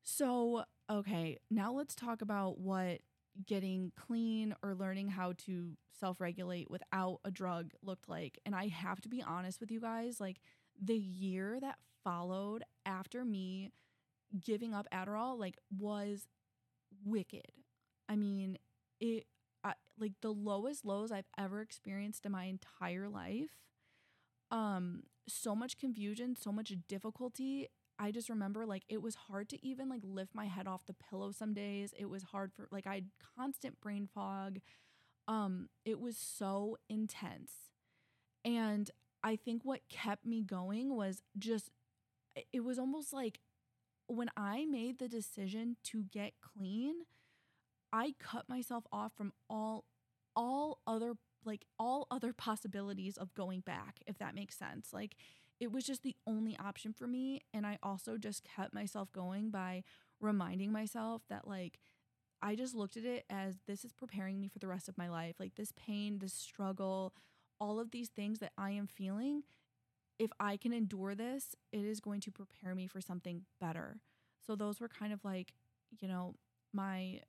So, 0.04 0.64
okay, 0.90 1.38
now 1.52 1.72
let's 1.74 1.96
talk 1.96 2.22
about 2.22 2.60
what 2.60 3.02
getting 3.46 3.92
clean 3.96 4.56
or 4.64 4.76
learning 4.76 5.10
how 5.10 5.34
to 5.38 5.78
self 6.00 6.20
regulate 6.20 6.70
without 6.70 7.20
a 7.24 7.32
drug 7.32 7.72
looked 7.84 8.10
like. 8.10 8.40
And 8.46 8.56
I 8.56 8.68
have 8.68 9.02
to 9.02 9.10
be 9.10 9.22
honest 9.22 9.60
with 9.60 9.72
you 9.72 9.80
guys, 9.80 10.20
like, 10.20 10.40
the 10.82 10.98
year 10.98 11.60
that 11.62 11.78
followed 12.04 12.64
after 12.86 13.26
me 13.26 13.72
giving 14.46 14.74
up 14.74 14.88
Adderall 14.94 15.40
like 15.40 15.58
was 15.78 16.28
wicked. 17.06 17.52
I 18.10 18.16
mean, 18.16 18.58
it 19.00 19.26
I, 19.64 19.74
like 20.00 20.14
the 20.22 20.34
lowest 20.34 20.86
lows 20.86 21.12
I've 21.12 21.30
ever 21.38 21.62
experienced 21.62 22.26
in 22.26 22.32
my 22.32 22.46
entire 22.46 23.10
life. 23.10 23.52
Um 24.52 25.04
so 25.28 25.56
much 25.56 25.78
confusion, 25.78 26.36
so 26.36 26.52
much 26.52 26.74
difficulty. 26.88 27.68
I 28.00 28.12
just 28.12 28.30
remember 28.30 28.66
like 28.66 28.84
it 28.90 29.02
was 29.02 29.16
hard 29.16 29.50
to 29.50 29.66
even 29.66 29.90
like 29.90 30.02
lift 30.04 30.34
my 30.34 30.46
head 30.46 30.68
off 30.68 30.86
the 30.86 30.94
pillow 31.10 31.32
some 31.32 31.54
days. 31.54 31.94
It 31.98 32.10
was 32.10 32.24
hard 32.24 32.52
for 32.54 32.68
like 32.72 32.88
I 32.88 32.96
had 32.96 33.10
constant 33.38 33.80
brain 33.82 34.08
fog. 34.14 34.60
Um 35.28 35.70
it 35.86 36.00
was 36.00 36.18
so 36.18 36.78
intense. 36.90 37.54
And 38.46 38.92
I 39.24 39.36
think 39.36 39.64
what 39.64 39.82
kept 39.90 40.26
me 40.26 40.42
going 40.42 40.96
was 40.96 41.22
just, 41.38 41.72
it 42.54 42.64
was 42.64 42.80
almost 42.80 43.14
like 43.14 43.40
when 44.08 44.30
I 44.38 44.66
made 44.66 45.00
the 45.00 45.08
decision 45.08 45.78
to 45.86 46.04
get 46.04 46.34
clean, 46.42 47.02
I 47.92 48.16
cut 48.20 48.48
myself 48.48 48.86
off 48.92 49.14
from 49.16 49.34
all, 49.50 49.86
all 50.36 50.80
other, 50.88 51.14
like 51.46 51.66
all 51.78 52.08
other 52.12 52.34
possibilities 52.38 53.18
of 53.18 53.34
going 53.34 53.62
back, 53.62 54.00
if 54.08 54.18
that 54.20 54.36
makes 54.36 54.58
sense. 54.58 54.94
Like 54.94 55.16
it 55.60 55.72
was 55.72 55.86
just 55.86 56.04
the 56.04 56.16
only 56.26 56.58
option 56.58 56.94
for 56.94 57.08
me. 57.08 57.42
And 57.54 57.66
I 57.68 57.78
also 57.84 58.18
just 58.18 58.44
kept 58.44 58.74
myself 58.74 59.12
going 59.12 59.50
by 59.50 59.84
reminding 60.22 60.72
myself 60.72 61.24
that, 61.30 61.48
like, 61.48 61.80
I 62.42 62.56
just 62.56 62.74
looked 62.74 62.96
at 62.96 63.04
it 63.04 63.26
as 63.30 63.58
this 63.68 63.84
is 63.84 63.92
preparing 63.92 64.40
me 64.40 64.48
for 64.48 64.60
the 64.60 64.68
rest 64.68 64.88
of 64.88 64.98
my 64.98 65.10
life. 65.10 65.36
Like 65.40 65.56
this 65.56 65.74
pain, 65.76 66.20
this 66.20 66.34
struggle, 66.34 67.14
all 67.60 67.80
of 67.80 67.92
these 67.92 68.10
things 68.10 68.40
that 68.40 68.52
I 68.58 68.72
am 68.72 68.88
feeling, 68.88 69.44
if 70.20 70.32
I 70.40 70.58
can 70.58 70.74
endure 70.74 71.16
this, 71.16 71.56
it 71.72 71.86
is 71.86 72.00
going 72.00 72.22
to 72.22 72.32
prepare 72.32 72.76
me 72.76 72.88
for 72.88 73.02
something 73.02 73.44
better. 73.60 74.02
So 74.46 74.56
those 74.56 74.80
were 74.80 74.90
kind 74.90 75.14
of 75.14 75.24
like, 75.24 75.54
you 76.00 76.08
know, 76.08 76.36
my 76.74 77.22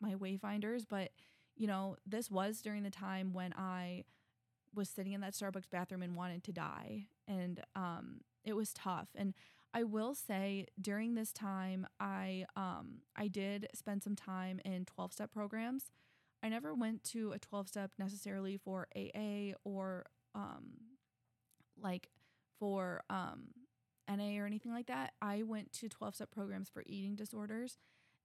my 0.00 0.14
wayfinders, 0.14 0.84
but 0.88 1.10
you 1.56 1.66
know, 1.66 1.96
this 2.06 2.30
was 2.30 2.60
during 2.60 2.82
the 2.82 2.90
time 2.90 3.32
when 3.32 3.52
I 3.56 4.04
was 4.74 4.88
sitting 4.88 5.12
in 5.12 5.20
that 5.20 5.34
Starbucks 5.34 5.70
bathroom 5.70 6.02
and 6.02 6.16
wanted 6.16 6.44
to 6.44 6.52
die. 6.52 7.06
And 7.28 7.60
um 7.74 8.20
it 8.44 8.54
was 8.54 8.72
tough. 8.74 9.08
And 9.14 9.34
I 9.72 9.82
will 9.84 10.14
say 10.14 10.66
during 10.80 11.14
this 11.14 11.32
time 11.32 11.86
I 12.00 12.46
um 12.56 13.02
I 13.16 13.28
did 13.28 13.68
spend 13.74 14.02
some 14.02 14.16
time 14.16 14.60
in 14.64 14.84
12-step 14.84 15.32
programs 15.32 15.90
I 16.44 16.50
never 16.50 16.74
went 16.74 17.02
to 17.04 17.32
a 17.32 17.38
12 17.38 17.68
step 17.68 17.92
necessarily 17.98 18.58
for 18.58 18.86
AA 18.94 19.54
or 19.64 20.04
um, 20.34 20.74
like 21.80 22.10
for 22.60 23.02
um, 23.08 23.46
NA 24.06 24.38
or 24.38 24.44
anything 24.44 24.70
like 24.70 24.86
that. 24.88 25.14
I 25.22 25.42
went 25.42 25.72
to 25.72 25.88
12 25.88 26.16
step 26.16 26.30
programs 26.30 26.68
for 26.68 26.82
eating 26.84 27.16
disorders. 27.16 27.78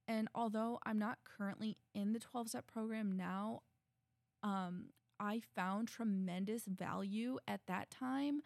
And 0.05 0.27
although 0.35 0.79
I'm 0.85 0.99
not 0.99 1.19
currently 1.23 1.77
in 1.95 2.11
the 2.11 2.19
12 2.19 2.49
step 2.49 2.67
program 2.67 3.15
now, 3.15 3.61
um, 4.43 4.87
I 5.17 5.41
found 5.55 5.87
tremendous 5.87 6.63
value 6.65 7.37
at 7.47 7.61
that 7.67 7.89
time, 7.89 8.41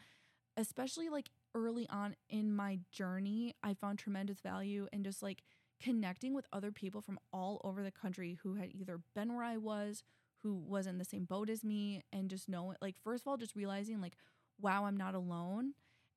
especially 0.55 1.09
like 1.09 1.31
early 1.55 1.88
on 1.89 2.15
in 2.29 2.55
my 2.55 2.79
journey. 2.91 3.55
I 3.63 3.73
found 3.73 3.97
tremendous 3.97 4.39
value 4.39 4.88
and 4.93 5.03
just 5.03 5.23
like 5.23 5.41
connecting 5.83 6.33
with 6.33 6.45
other 6.53 6.71
people 6.71 7.01
from 7.01 7.19
all 7.33 7.61
over 7.63 7.83
the 7.83 7.91
country 7.91 8.39
who 8.43 8.55
had 8.55 8.69
either 8.73 9.01
been 9.15 9.35
where 9.35 9.43
I 9.45 9.57
was, 9.57 10.03
who 10.43 10.55
was 10.55 10.87
in 10.87 10.97
the 10.97 11.05
same 11.05 11.25
boat 11.25 11.49
as 11.49 11.63
me, 11.63 12.01
and 12.13 12.29
just 12.29 12.49
knowing, 12.49 12.77
like, 12.81 12.95
first 13.03 13.23
of 13.23 13.27
all, 13.27 13.37
just 13.37 13.55
realizing, 13.55 14.01
like, 14.01 14.15
wow, 14.59 14.85
I'm 14.85 14.97
not 14.97 15.15
alone. 15.15 15.73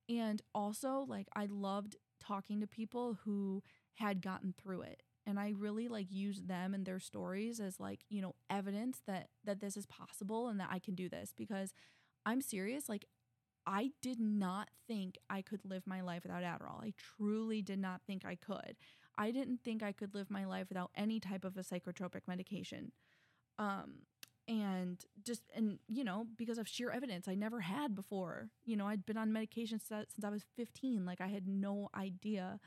And 0.09 0.41
also, 0.55 1.05
like, 1.09 1.27
I 1.35 1.47
loved 1.51 1.97
talking 2.21 2.61
to 2.61 2.67
people 2.67 3.19
who 3.25 3.63
had 3.95 4.23
gotten 4.23 4.55
through 4.57 4.83
it 4.83 5.03
and 5.27 5.39
I 5.41 5.53
really 5.57 5.89
like 5.89 6.07
use 6.11 6.41
them 6.43 6.73
and 6.75 6.87
their 6.87 7.01
stories 7.01 7.61
as 7.61 7.81
like, 7.81 8.01
you 8.09 8.23
know, 8.23 8.35
evidence 8.49 9.03
that 9.07 9.29
that 9.45 9.61
this 9.61 9.77
is 9.77 9.87
possible 9.87 10.49
and 10.49 10.59
that 10.61 10.69
I 10.71 10.79
can 10.79 10.95
do 10.95 11.09
this 11.09 11.33
because 11.37 11.73
I'm 12.27 12.41
serious, 12.43 12.89
like 12.89 13.07
I 13.67 13.91
did 14.03 14.21
not 14.21 14.71
think 14.89 15.19
I 15.29 15.43
could 15.43 15.61
live 15.65 15.87
my 15.87 16.01
life 16.01 16.23
without 16.25 16.43
Adderall. 16.45 16.83
I 16.85 16.95
truly 16.97 17.63
did 17.63 17.79
not 17.81 18.03
think 18.07 18.25
I 18.25 18.37
could. 18.37 18.77
I 19.19 19.31
didn't 19.31 19.61
think 19.65 19.83
I 19.83 19.93
could 19.93 20.15
live 20.15 20.31
my 20.31 20.45
life 20.45 20.69
without 20.69 20.91
any 20.97 21.21
type 21.21 21.45
of 21.45 21.57
a 21.57 21.61
psychotropic 21.61 22.23
medication. 22.27 22.93
Um 23.59 24.03
and 24.49 25.05
just 25.25 25.43
and 25.57 25.81
you 25.89 26.05
know 26.05 26.25
because 26.37 26.57
of 26.57 26.69
sheer 26.69 26.89
evidence 26.89 27.27
i 27.27 27.35
never 27.35 27.63
had 27.63 27.97
before 27.97 28.49
you 28.65 28.77
know 28.77 28.87
i'd 28.87 29.05
been 29.05 29.17
on 29.17 29.33
medication 29.33 29.81
since, 29.81 30.07
i 30.25 30.29
was 30.29 30.45
15 30.57 31.05
like 31.05 31.21
i 31.21 31.27
had 31.27 31.49
no 31.49 31.89
idea 31.97 32.61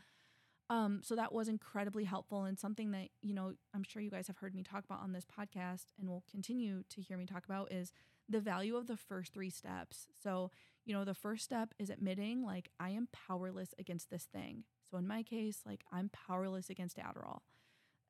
um, 0.70 1.02
so 1.04 1.16
that 1.16 1.34
was 1.34 1.48
incredibly 1.48 2.04
helpful 2.04 2.44
and 2.44 2.60
something 2.60 2.92
that, 2.92 3.10
you 3.24 3.34
know, 3.34 3.54
I'm 3.74 3.82
sure 3.82 4.04
you 4.04 4.12
guys 4.12 4.28
have 4.28 4.38
heard 4.38 4.54
me 4.54 4.62
talk 4.62 4.86
about 4.86 5.02
on 5.02 5.14
this 5.14 5.26
podcast 5.26 5.86
and 6.00 6.08
will 6.08 6.24
continue 6.30 6.84
to 6.90 7.02
hear 7.02 7.18
me 7.18 7.26
talk 7.26 7.46
about 7.46 7.72
is 7.72 7.92
the 8.28 8.40
value 8.40 8.76
of 8.76 8.86
the 8.86 8.96
first 8.96 9.34
three 9.34 9.50
steps. 9.50 10.08
So, 10.22 10.52
you 10.86 10.94
know, 10.94 11.04
the 11.04 11.16
first 11.16 11.44
step 11.44 11.74
is 11.80 11.90
admitting 11.90 12.44
like 12.44 12.70
I 12.80 12.92
am 12.92 13.08
powerless 13.12 13.74
against 13.80 14.12
this 14.12 14.26
thing. 14.32 14.64
So 14.90 14.98
in 14.98 15.08
my 15.08 15.24
case, 15.24 15.62
like 15.66 15.84
I'm 15.92 16.10
powerless 16.10 16.70
against 16.70 16.98
Adderall. 16.98 17.40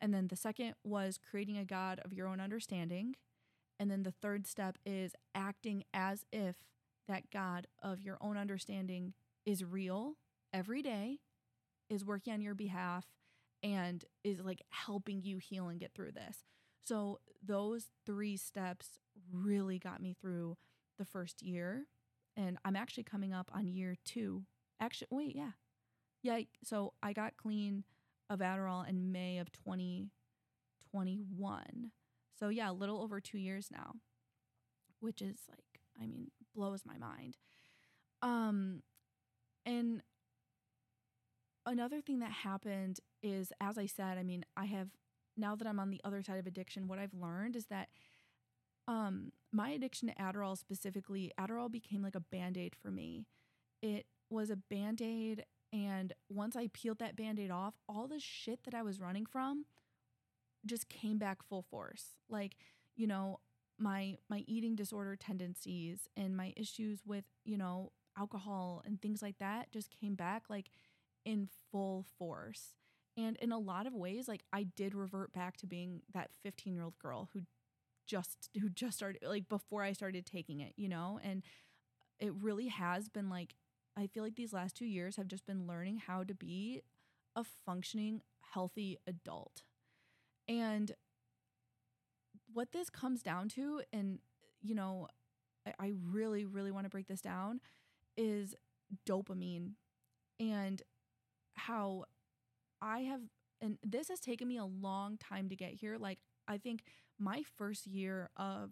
And 0.02 0.14
then 0.14 0.28
the 0.28 0.36
second 0.36 0.76
was 0.84 1.18
creating 1.18 1.58
a 1.58 1.66
God 1.66 2.00
of 2.06 2.14
your 2.14 2.28
own 2.28 2.40
understanding. 2.40 3.16
And 3.80 3.92
then 3.92 4.04
the 4.04 4.12
third 4.12 4.48
step 4.48 4.78
is 4.86 5.14
acting 5.36 5.84
as 5.94 6.26
if 6.32 6.64
that 7.08 7.32
God 7.32 7.68
of 7.82 8.02
your 8.02 8.18
own 8.22 8.38
understanding 8.38 9.14
is 9.46 9.64
real 9.64 10.16
every 10.54 10.82
day 10.82 11.20
is 11.90 12.06
working 12.06 12.34
on 12.34 12.42
your 12.42 12.56
behalf 12.56 13.06
and 13.64 14.06
is 14.24 14.40
like 14.40 14.62
helping 14.70 15.22
you 15.24 15.38
heal 15.38 15.68
and 15.68 15.80
get 15.80 15.94
through 15.94 16.12
this. 16.12 16.46
So 16.82 17.20
those 17.44 17.88
three 18.06 18.38
steps 18.38 19.00
really 19.32 19.80
got 19.80 20.02
me 20.02 20.16
through 20.20 20.58
the 20.98 21.06
first 21.06 21.42
year. 21.42 21.86
And 22.38 22.58
I'm 22.64 22.76
actually 22.76 23.04
coming 23.04 23.34
up 23.34 23.50
on 23.54 23.68
year 23.68 23.96
two. 24.06 24.44
Actually, 24.80 25.08
wait, 25.12 25.36
yeah. 25.36 25.52
Yeah. 26.22 26.42
So 26.64 26.94
I 27.02 27.14
got 27.14 27.38
clean 27.38 27.84
of 28.30 28.40
Adderall 28.40 28.88
in 28.88 29.12
May 29.12 29.40
of 29.40 29.52
2021. 29.52 31.92
So 32.40 32.50
yeah, 32.50 32.70
a 32.70 32.74
little 32.74 33.02
over 33.02 33.20
two 33.20 33.38
years 33.38 33.70
now, 33.72 33.94
which 35.00 35.22
is 35.22 35.42
like, 35.50 35.82
I 36.02 36.06
mean, 36.06 36.32
blows 36.56 36.84
my 36.86 36.98
mind. 36.98 37.38
Um, 38.22 38.84
and 39.66 40.02
another 41.66 42.02
thing 42.02 42.20
that 42.20 42.32
happened 42.32 43.00
is, 43.22 43.52
as 43.60 43.78
I 43.78 43.86
said, 43.86 44.18
I 44.18 44.24
mean, 44.24 44.46
I 44.56 44.66
have 44.66 44.90
now 45.38 45.56
that 45.56 45.68
I'm 45.68 45.80
on 45.80 45.90
the 45.90 46.02
other 46.04 46.22
side 46.22 46.40
of 46.40 46.48
addiction, 46.48 46.88
what 46.88 47.00
I've 47.00 47.14
learned 47.14 47.56
is 47.56 47.68
that 47.68 47.90
um, 48.88 49.32
my 49.52 49.70
addiction 49.70 50.10
to 50.10 50.16
Adderall 50.16 50.58
specifically, 50.58 51.32
Adderall 51.40 51.72
became 51.72 52.02
like 52.02 52.16
a 52.16 52.20
band 52.20 52.58
aid 52.58 52.76
for 52.76 52.92
me. 52.92 53.26
It 53.82 54.06
was 54.30 54.50
a 54.50 54.56
band 54.56 55.02
aid. 55.02 55.46
And 55.72 56.14
once 56.30 56.56
I 56.56 56.70
peeled 56.74 57.00
that 57.00 57.16
band 57.16 57.40
aid 57.40 57.52
off, 57.52 57.76
all 57.88 58.08
the 58.08 58.20
shit 58.20 58.64
that 58.64 58.74
I 58.74 58.82
was 58.82 59.00
running 59.00 59.26
from 59.26 59.66
just 60.66 60.90
came 60.90 61.18
back 61.18 61.44
full 61.44 61.62
force. 61.62 62.18
Like, 62.30 62.56
you 62.96 63.08
know, 63.08 63.40
my 63.78 64.18
my 64.30 64.44
eating 64.48 64.76
disorder 64.76 65.16
tendencies 65.16 66.08
and 66.18 66.36
my 66.36 66.54
issues 66.58 67.02
with, 67.06 67.26
you 67.46 67.58
know, 67.58 67.92
alcohol 68.18 68.82
and 68.86 69.02
things 69.02 69.22
like 69.22 69.38
that 69.40 69.72
just 69.72 69.90
came 69.92 70.16
back 70.16 70.44
like 70.50 70.70
in 71.26 71.48
full 71.72 72.06
force. 72.18 72.74
And 73.18 73.38
in 73.38 73.52
a 73.52 73.60
lot 73.60 73.88
of 73.88 73.94
ways, 73.94 74.28
like 74.28 74.44
I 74.52 74.64
did 74.64 74.96
revert 74.96 75.34
back 75.34 75.58
to 75.58 75.68
being 75.68 76.02
that 76.14 76.32
15 76.44 76.74
year 76.74 76.84
old 76.84 76.98
girl 77.00 77.30
who 77.34 77.42
just 78.08 78.50
who 78.60 78.70
just 78.70 78.98
started 78.98 79.22
like 79.24 79.48
before 79.50 79.84
I 79.84 79.94
started 79.94 80.26
taking 80.26 80.60
it, 80.60 80.74
you 80.76 80.90
know? 80.90 81.20
And 81.24 81.44
it 82.20 82.34
really 82.34 82.68
has 82.68 83.10
been 83.10 83.30
like 83.30 83.56
I 83.98 84.08
feel 84.08 84.24
like 84.24 84.36
these 84.36 84.54
last 84.54 84.76
two 84.76 84.86
years 84.86 85.18
have 85.18 85.28
just 85.28 85.46
been 85.46 85.68
learning 85.68 86.02
how 86.08 86.24
to 86.24 86.34
be 86.34 86.82
a 87.36 87.44
functioning, 87.44 88.22
healthy 88.54 88.98
adult. 89.06 89.64
And 90.48 90.94
what 92.54 92.72
this 92.72 92.90
comes 92.90 93.22
down 93.22 93.50
to, 93.50 93.82
and 93.94 94.20
you 94.62 94.76
know, 94.76 95.08
I, 95.66 95.74
I 95.80 95.92
really, 96.12 96.46
really 96.46 96.72
want 96.72 96.86
to 96.86 96.90
break 96.90 97.08
this 97.08 97.22
down, 97.22 97.62
is 98.18 98.56
dopamine. 99.08 99.74
And 100.40 100.82
how 101.56 102.06
I 102.82 103.00
have, 103.02 103.22
and 103.62 103.78
this 103.84 104.08
has 104.08 104.20
taken 104.20 104.48
me 104.48 104.58
a 104.58 104.66
long 104.66 105.18
time 105.18 105.50
to 105.50 105.56
get 105.56 105.74
here. 105.74 105.98
Like, 105.98 106.20
I 106.48 106.58
think 106.58 106.84
my 107.20 107.44
first 107.58 107.86
year 107.86 108.30
of 108.38 108.72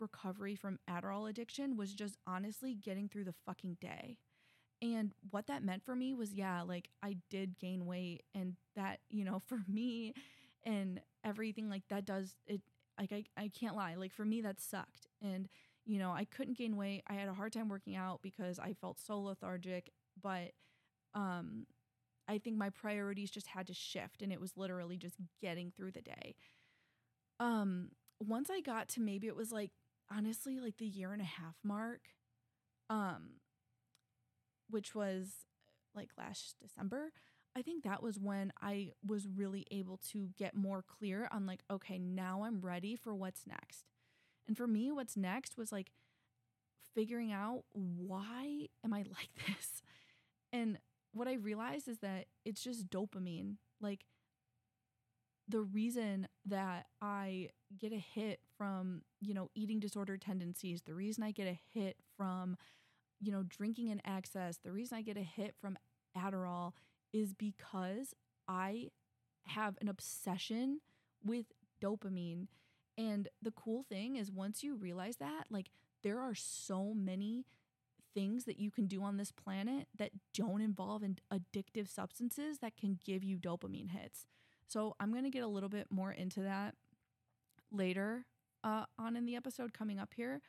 recovery 0.00 0.54
from 0.54 0.78
Adderall 0.88 1.28
addiction 1.28 1.76
was 1.76 1.92
just 1.92 2.16
honestly 2.26 2.74
getting 2.74 3.08
through 3.08 3.24
the 3.24 3.34
fucking 3.44 3.78
day. 3.80 4.16
And 4.80 5.12
what 5.30 5.48
that 5.48 5.64
meant 5.64 5.84
for 5.84 5.96
me 5.96 6.14
was, 6.14 6.32
yeah, 6.32 6.62
like 6.62 6.88
I 7.02 7.16
did 7.30 7.58
gain 7.58 7.86
weight, 7.86 8.22
and 8.34 8.54
that, 8.76 9.00
you 9.10 9.24
know, 9.24 9.40
for 9.46 9.60
me 9.68 10.14
and 10.64 11.00
everything 11.24 11.68
like 11.68 11.82
that 11.88 12.04
does 12.04 12.34
it, 12.46 12.60
like, 12.98 13.12
I, 13.12 13.24
I 13.36 13.48
can't 13.48 13.76
lie. 13.76 13.94
Like, 13.94 14.12
for 14.12 14.24
me, 14.24 14.40
that 14.42 14.60
sucked. 14.60 15.06
And, 15.22 15.48
you 15.86 15.98
know, 15.98 16.10
I 16.12 16.24
couldn't 16.24 16.58
gain 16.58 16.76
weight. 16.76 17.02
I 17.08 17.14
had 17.14 17.28
a 17.28 17.32
hard 17.34 17.52
time 17.52 17.68
working 17.68 17.96
out 17.96 18.22
because 18.22 18.58
I 18.58 18.72
felt 18.74 18.98
so 18.98 19.20
lethargic. 19.20 19.90
But, 20.20 20.52
um, 21.14 21.66
I 22.28 22.38
think 22.38 22.56
my 22.56 22.70
priorities 22.70 23.30
just 23.30 23.48
had 23.48 23.66
to 23.68 23.74
shift 23.74 24.22
and 24.22 24.32
it 24.32 24.40
was 24.40 24.56
literally 24.56 24.96
just 24.98 25.16
getting 25.40 25.72
through 25.72 25.92
the 25.92 26.02
day. 26.02 26.36
Um 27.40 27.90
once 28.20 28.50
I 28.50 28.60
got 28.60 28.88
to 28.90 29.00
maybe 29.00 29.28
it 29.28 29.36
was 29.36 29.52
like 29.52 29.70
honestly 30.10 30.58
like 30.58 30.78
the 30.78 30.86
year 30.86 31.12
and 31.12 31.22
a 31.22 31.24
half 31.24 31.54
mark 31.62 32.00
um 32.90 33.40
which 34.70 34.94
was 34.94 35.46
like 35.94 36.10
last 36.16 36.56
December, 36.60 37.12
I 37.56 37.62
think 37.62 37.84
that 37.84 38.02
was 38.02 38.18
when 38.18 38.52
I 38.60 38.92
was 39.06 39.26
really 39.26 39.66
able 39.70 39.98
to 40.12 40.28
get 40.38 40.54
more 40.54 40.82
clear 40.82 41.28
on 41.32 41.46
like 41.46 41.62
okay, 41.70 41.98
now 41.98 42.44
I'm 42.44 42.60
ready 42.60 42.96
for 42.96 43.14
what's 43.14 43.46
next. 43.46 43.84
And 44.46 44.56
for 44.56 44.66
me 44.66 44.90
what's 44.92 45.16
next 45.16 45.56
was 45.56 45.72
like 45.72 45.90
figuring 46.94 47.32
out 47.32 47.64
why 47.72 48.68
am 48.84 48.92
I 48.92 48.98
like 49.08 49.30
this? 49.46 49.82
And 50.52 50.78
what 51.12 51.28
I 51.28 51.34
realized 51.34 51.88
is 51.88 51.98
that 51.98 52.26
it's 52.44 52.62
just 52.62 52.88
dopamine. 52.88 53.56
Like 53.80 54.04
the 55.48 55.60
reason 55.60 56.28
that 56.46 56.86
I 57.00 57.50
get 57.78 57.92
a 57.92 57.98
hit 57.98 58.40
from, 58.56 59.02
you 59.20 59.34
know, 59.34 59.50
eating 59.54 59.80
disorder 59.80 60.16
tendencies, 60.16 60.82
the 60.82 60.94
reason 60.94 61.24
I 61.24 61.30
get 61.30 61.46
a 61.46 61.58
hit 61.72 61.96
from, 62.16 62.56
you 63.20 63.32
know, 63.32 63.42
drinking 63.42 63.88
in 63.88 64.00
excess, 64.06 64.58
the 64.62 64.72
reason 64.72 64.98
I 64.98 65.02
get 65.02 65.16
a 65.16 65.22
hit 65.22 65.54
from 65.60 65.76
Adderall 66.16 66.72
is 67.12 67.32
because 67.32 68.14
I 68.46 68.88
have 69.46 69.76
an 69.80 69.88
obsession 69.88 70.80
with 71.24 71.46
dopamine. 71.82 72.48
And 72.96 73.28
the 73.40 73.52
cool 73.52 73.84
thing 73.88 74.16
is 74.16 74.30
once 74.30 74.62
you 74.62 74.76
realize 74.76 75.16
that, 75.16 75.44
like 75.50 75.70
there 76.02 76.20
are 76.20 76.34
so 76.34 76.94
many 76.94 77.46
things 78.14 78.44
that 78.44 78.58
you 78.58 78.70
can 78.70 78.86
do 78.86 79.02
on 79.02 79.16
this 79.16 79.32
planet 79.32 79.86
that 79.96 80.10
don't 80.34 80.60
involve 80.60 81.02
in 81.02 81.18
addictive 81.32 81.88
substances 81.88 82.58
that 82.58 82.76
can 82.76 82.98
give 83.04 83.22
you 83.22 83.36
dopamine 83.36 83.90
hits. 83.90 84.26
So 84.66 84.96
I'm 84.98 85.12
going 85.12 85.24
to 85.24 85.30
get 85.30 85.42
a 85.42 85.48
little 85.48 85.68
bit 85.68 85.86
more 85.90 86.12
into 86.12 86.40
that 86.40 86.74
later 87.70 88.26
uh, 88.64 88.84
on 88.98 89.16
in 89.16 89.24
the 89.24 89.36
episode 89.36 89.72
coming 89.72 89.98
up 89.98 90.14
here. 90.14 90.40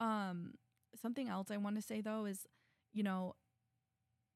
Um, 0.00 0.54
something 1.00 1.28
else 1.28 1.50
I 1.50 1.56
want 1.56 1.76
to 1.76 1.82
say 1.82 2.00
though 2.00 2.24
is, 2.24 2.46
you 2.92 3.02
know, 3.02 3.34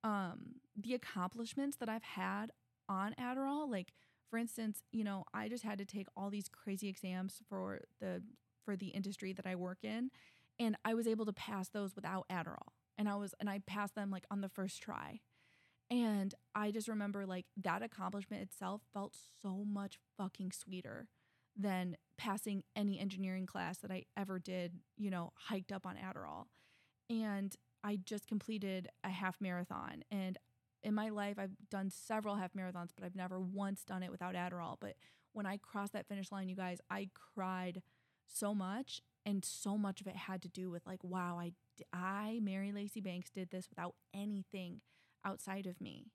um, 0.02 0.56
the 0.76 0.94
accomplishments 0.94 1.76
that 1.78 1.88
I've 1.88 2.02
had 2.02 2.52
on 2.88 3.14
Adderall, 3.20 3.70
like 3.70 3.92
for 4.30 4.38
instance, 4.38 4.82
you 4.92 5.04
know, 5.04 5.24
I 5.32 5.48
just 5.48 5.64
had 5.64 5.78
to 5.78 5.84
take 5.84 6.08
all 6.16 6.30
these 6.30 6.48
crazy 6.48 6.88
exams 6.88 7.40
for 7.48 7.82
the 8.00 8.22
for 8.64 8.76
the 8.76 8.88
industry 8.88 9.32
that 9.32 9.46
I 9.46 9.54
work 9.56 9.78
in 9.82 10.10
and 10.58 10.76
I 10.84 10.94
was 10.94 11.06
able 11.06 11.26
to 11.26 11.32
pass 11.32 11.68
those 11.68 11.94
without 11.94 12.26
Adderall. 12.30 12.72
And 12.96 13.08
I 13.08 13.16
was 13.16 13.34
and 13.40 13.48
I 13.48 13.60
passed 13.66 13.94
them 13.94 14.10
like 14.10 14.24
on 14.30 14.40
the 14.40 14.48
first 14.48 14.82
try. 14.82 15.20
And 15.90 16.34
I 16.54 16.70
just 16.70 16.88
remember 16.88 17.26
like 17.26 17.46
that 17.62 17.82
accomplishment 17.82 18.42
itself 18.42 18.82
felt 18.92 19.16
so 19.42 19.64
much 19.64 19.98
fucking 20.16 20.52
sweeter 20.52 21.08
than 21.56 21.96
passing 22.16 22.62
any 22.76 22.98
engineering 22.98 23.46
class 23.46 23.78
that 23.78 23.90
I 23.90 24.04
ever 24.16 24.38
did, 24.38 24.80
you 24.96 25.10
know, 25.10 25.32
hiked 25.36 25.72
up 25.72 25.86
on 25.86 25.96
Adderall. 25.96 26.44
And 27.10 27.54
I 27.82 27.98
just 28.04 28.26
completed 28.26 28.88
a 29.02 29.10
half 29.10 29.40
marathon. 29.40 30.02
And 30.10 30.38
in 30.82 30.94
my 30.94 31.08
life, 31.08 31.38
I've 31.38 31.56
done 31.70 31.90
several 31.90 32.36
half 32.36 32.52
marathons, 32.52 32.90
but 32.94 33.04
I've 33.04 33.16
never 33.16 33.40
once 33.40 33.84
done 33.84 34.02
it 34.02 34.10
without 34.10 34.34
Adderall. 34.34 34.76
But 34.80 34.94
when 35.32 35.46
I 35.46 35.56
crossed 35.56 35.92
that 35.92 36.06
finish 36.06 36.30
line, 36.30 36.48
you 36.48 36.56
guys, 36.56 36.78
I 36.90 37.08
cried 37.34 37.82
so 38.26 38.54
much. 38.54 39.00
And 39.26 39.44
so 39.44 39.78
much 39.78 40.02
of 40.02 40.06
it 40.06 40.16
had 40.16 40.42
to 40.42 40.48
do 40.48 40.70
with 40.70 40.86
like, 40.86 41.02
wow, 41.02 41.38
I, 41.40 41.52
I, 41.92 42.40
Mary 42.42 42.72
Lacey 42.72 43.00
Banks, 43.00 43.30
did 43.30 43.50
this 43.50 43.70
without 43.70 43.94
anything 44.12 44.82
outside 45.24 45.66
of 45.66 45.80
me. 45.80 46.08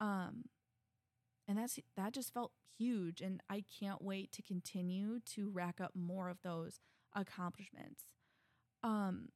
Um, 0.00 0.44
and 1.50 1.58
that's 1.58 1.80
that 1.96 2.12
just 2.12 2.32
felt 2.32 2.52
huge 2.78 3.20
and 3.20 3.42
i 3.50 3.64
can't 3.80 4.00
wait 4.00 4.32
to 4.32 4.40
continue 4.40 5.18
to 5.26 5.50
rack 5.50 5.80
up 5.80 5.90
more 5.94 6.30
of 6.30 6.38
those 6.42 6.78
accomplishments. 7.14 8.04
Um 8.82 9.30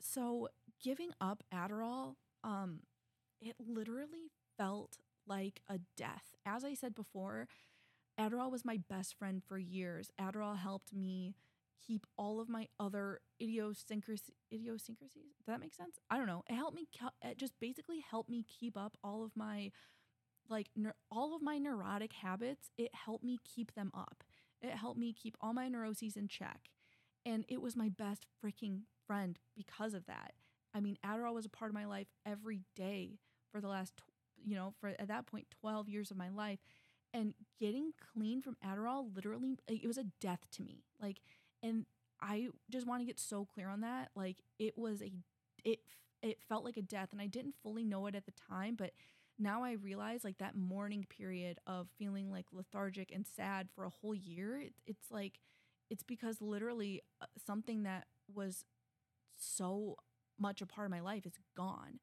so 0.00 0.48
giving 0.82 1.10
up 1.20 1.42
adderall 1.52 2.14
um 2.42 2.80
it 3.40 3.56
literally 3.58 4.30
felt 4.56 4.96
like 5.26 5.60
a 5.68 5.78
death. 5.96 6.34
As 6.46 6.64
i 6.64 6.74
said 6.74 6.94
before 6.94 7.46
adderall 8.18 8.50
was 8.50 8.64
my 8.64 8.78
best 8.88 9.14
friend 9.18 9.42
for 9.46 9.58
years. 9.58 10.10
Adderall 10.20 10.58
helped 10.58 10.94
me 10.94 11.34
keep 11.86 12.06
all 12.16 12.40
of 12.40 12.48
my 12.48 12.66
other 12.80 13.20
idiosyncrasies 13.42 14.34
idiosyncrasies 14.52 15.34
does 15.36 15.46
that 15.46 15.60
make 15.60 15.74
sense? 15.74 15.98
I 16.10 16.16
don't 16.16 16.26
know. 16.26 16.44
It 16.48 16.54
helped 16.54 16.76
me 16.76 16.88
it 17.22 17.36
just 17.38 17.52
basically 17.60 18.00
helped 18.00 18.30
me 18.30 18.44
keep 18.48 18.76
up 18.76 18.96
all 19.04 19.22
of 19.22 19.32
my 19.36 19.70
like 20.48 20.68
all 21.10 21.34
of 21.34 21.42
my 21.42 21.58
neurotic 21.58 22.12
habits, 22.12 22.70
it 22.76 22.94
helped 22.94 23.24
me 23.24 23.38
keep 23.44 23.74
them 23.74 23.90
up. 23.94 24.24
It 24.62 24.72
helped 24.72 24.98
me 24.98 25.12
keep 25.12 25.36
all 25.40 25.52
my 25.52 25.68
neuroses 25.68 26.16
in 26.16 26.28
check. 26.28 26.70
And 27.26 27.44
it 27.48 27.60
was 27.62 27.76
my 27.76 27.88
best 27.88 28.26
freaking 28.44 28.82
friend 29.06 29.38
because 29.56 29.94
of 29.94 30.06
that. 30.06 30.34
I 30.74 30.80
mean, 30.80 30.98
Adderall 31.04 31.34
was 31.34 31.46
a 31.46 31.50
part 31.50 31.70
of 31.70 31.74
my 31.74 31.86
life 31.86 32.08
every 32.26 32.60
day 32.74 33.18
for 33.50 33.60
the 33.60 33.68
last, 33.68 33.94
you 34.44 34.54
know, 34.54 34.74
for 34.80 34.88
at 34.98 35.08
that 35.08 35.26
point, 35.26 35.46
12 35.60 35.88
years 35.88 36.10
of 36.10 36.16
my 36.16 36.28
life. 36.28 36.58
And 37.12 37.34
getting 37.60 37.92
clean 38.12 38.42
from 38.42 38.56
Adderall 38.66 39.14
literally, 39.14 39.56
it 39.68 39.86
was 39.86 39.98
a 39.98 40.04
death 40.20 40.40
to 40.52 40.62
me. 40.62 40.82
Like, 41.00 41.20
and 41.62 41.86
I 42.20 42.48
just 42.70 42.86
want 42.86 43.00
to 43.02 43.06
get 43.06 43.20
so 43.20 43.44
clear 43.44 43.68
on 43.68 43.82
that. 43.82 44.10
Like, 44.16 44.38
it 44.58 44.76
was 44.76 45.00
a, 45.00 45.12
it, 45.64 45.78
it 46.22 46.38
felt 46.48 46.64
like 46.64 46.76
a 46.76 46.82
death. 46.82 47.10
And 47.12 47.20
I 47.20 47.26
didn't 47.26 47.54
fully 47.62 47.84
know 47.84 48.06
it 48.06 48.16
at 48.16 48.26
the 48.26 48.32
time, 48.32 48.74
but 48.76 48.90
now 49.38 49.64
I 49.64 49.72
realize 49.72 50.24
like 50.24 50.38
that 50.38 50.56
mourning 50.56 51.06
period 51.08 51.58
of 51.66 51.88
feeling 51.98 52.30
like 52.30 52.46
lethargic 52.52 53.10
and 53.12 53.26
sad 53.26 53.68
for 53.74 53.84
a 53.84 53.90
whole 53.90 54.14
year, 54.14 54.58
it, 54.58 54.74
it's 54.86 55.10
like, 55.10 55.40
it's 55.90 56.02
because 56.02 56.40
literally 56.40 57.02
uh, 57.20 57.26
something 57.46 57.82
that 57.82 58.06
was 58.32 58.64
so 59.36 59.96
much 60.38 60.62
a 60.62 60.66
part 60.66 60.86
of 60.86 60.90
my 60.90 61.00
life 61.00 61.26
is 61.26 61.38
gone. 61.56 62.00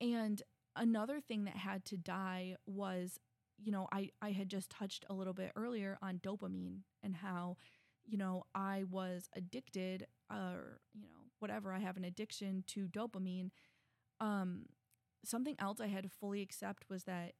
And 0.00 0.42
another 0.76 1.20
thing 1.20 1.44
that 1.44 1.56
had 1.56 1.84
to 1.86 1.96
die 1.96 2.56
was, 2.66 3.18
you 3.58 3.70
know, 3.72 3.88
I, 3.92 4.10
I 4.20 4.32
had 4.32 4.48
just 4.48 4.70
touched 4.70 5.04
a 5.08 5.14
little 5.14 5.34
bit 5.34 5.52
earlier 5.56 5.98
on 6.02 6.18
dopamine 6.18 6.80
and 7.02 7.14
how, 7.14 7.56
you 8.04 8.18
know, 8.18 8.44
I 8.54 8.84
was 8.90 9.28
addicted 9.36 10.06
or, 10.30 10.80
you 10.94 11.08
know, 11.08 11.30
whatever, 11.38 11.72
I 11.72 11.78
have 11.78 11.96
an 11.96 12.04
addiction 12.04 12.64
to 12.68 12.86
dopamine. 12.88 13.50
Um, 14.20 14.66
something 15.26 15.56
else 15.58 15.80
I 15.80 15.86
had 15.88 16.04
to 16.04 16.08
fully 16.08 16.42
accept 16.42 16.84
was 16.88 17.04
that 17.04 17.32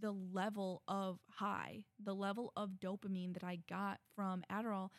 the 0.00 0.12
level 0.12 0.82
of 0.88 1.20
high, 1.30 1.84
the 2.02 2.14
level 2.14 2.52
of 2.56 2.72
dopamine 2.82 3.34
that 3.34 3.44
I 3.44 3.60
got 3.68 3.98
from 4.14 4.42
Adderall, 4.50 4.90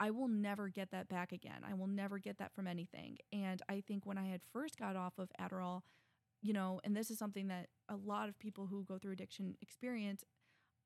I 0.00 0.10
will 0.10 0.28
never 0.28 0.68
get 0.68 0.90
that 0.90 1.08
back 1.08 1.32
again. 1.32 1.62
I 1.68 1.74
will 1.74 1.86
never 1.86 2.18
get 2.18 2.38
that 2.38 2.54
from 2.54 2.66
anything. 2.66 3.18
And 3.32 3.62
I 3.68 3.82
think 3.86 4.06
when 4.06 4.18
I 4.18 4.26
had 4.26 4.40
first 4.52 4.78
got 4.78 4.96
off 4.96 5.18
of 5.18 5.30
Adderall, 5.40 5.82
you 6.42 6.52
know, 6.52 6.80
and 6.82 6.96
this 6.96 7.10
is 7.10 7.18
something 7.18 7.48
that 7.48 7.68
a 7.88 7.96
lot 7.96 8.28
of 8.28 8.38
people 8.38 8.66
who 8.66 8.84
go 8.84 8.98
through 8.98 9.12
addiction 9.12 9.54
experience 9.60 10.24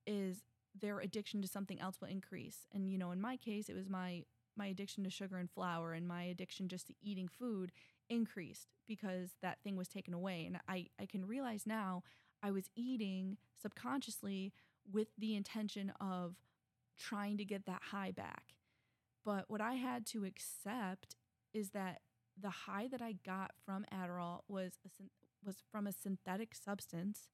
is 0.07 0.43
their 0.79 1.01
addiction 1.01 1.41
to 1.43 1.49
something 1.49 1.81
else 1.81 1.97
will 2.01 2.09
increase. 2.09 2.67
And 2.73 2.91
you 2.91 2.99
know, 2.99 3.11
in 3.11 3.21
my 3.21 3.37
case, 3.37 3.69
it 3.69 3.75
was 3.75 3.89
my 3.89 4.25
my 4.57 4.67
addiction 4.67 5.05
to 5.05 5.11
sugar 5.11 5.37
and 5.37 5.51
flour 5.51 5.93
and 5.93 6.07
my 6.07 6.25
addiction 6.25 6.69
just 6.69 6.87
to 6.89 6.95
eating 7.03 7.29
food 7.29 7.73
increased 8.09 8.69
because 8.87 9.31
that 9.43 9.59
thing 9.63 9.77
was 9.77 9.89
taken 9.89 10.15
away. 10.15 10.45
And 10.47 10.59
I, 10.69 10.87
I 11.01 11.07
can 11.07 11.27
realize 11.27 11.67
now 11.67 12.03
I 12.43 12.51
was 12.51 12.71
eating 12.77 13.37
subconsciously 13.61 14.53
with 14.91 15.09
the 15.19 15.35
intention 15.35 15.93
of 16.01 16.37
trying 16.99 17.37
to 17.39 17.45
get 17.45 17.67
that 17.67 17.83
high 17.91 18.13
back. 18.13 18.55
But 19.25 19.47
what 19.49 19.61
I 19.61 19.75
had 19.75 20.07
to 20.07 20.25
accept 20.25 21.17
is 21.53 21.71
that 21.71 22.01
the 22.41 22.51
high 22.51 22.89
that 22.89 23.03
I 23.03 23.13
got 23.25 23.53
from 23.65 23.85
Adderall 23.93 24.41
was 24.49 24.75
a, 24.85 25.05
was 25.45 25.57
from 25.71 25.87
a 25.87 25.93
synthetic 25.93 26.55
substance 26.55 27.29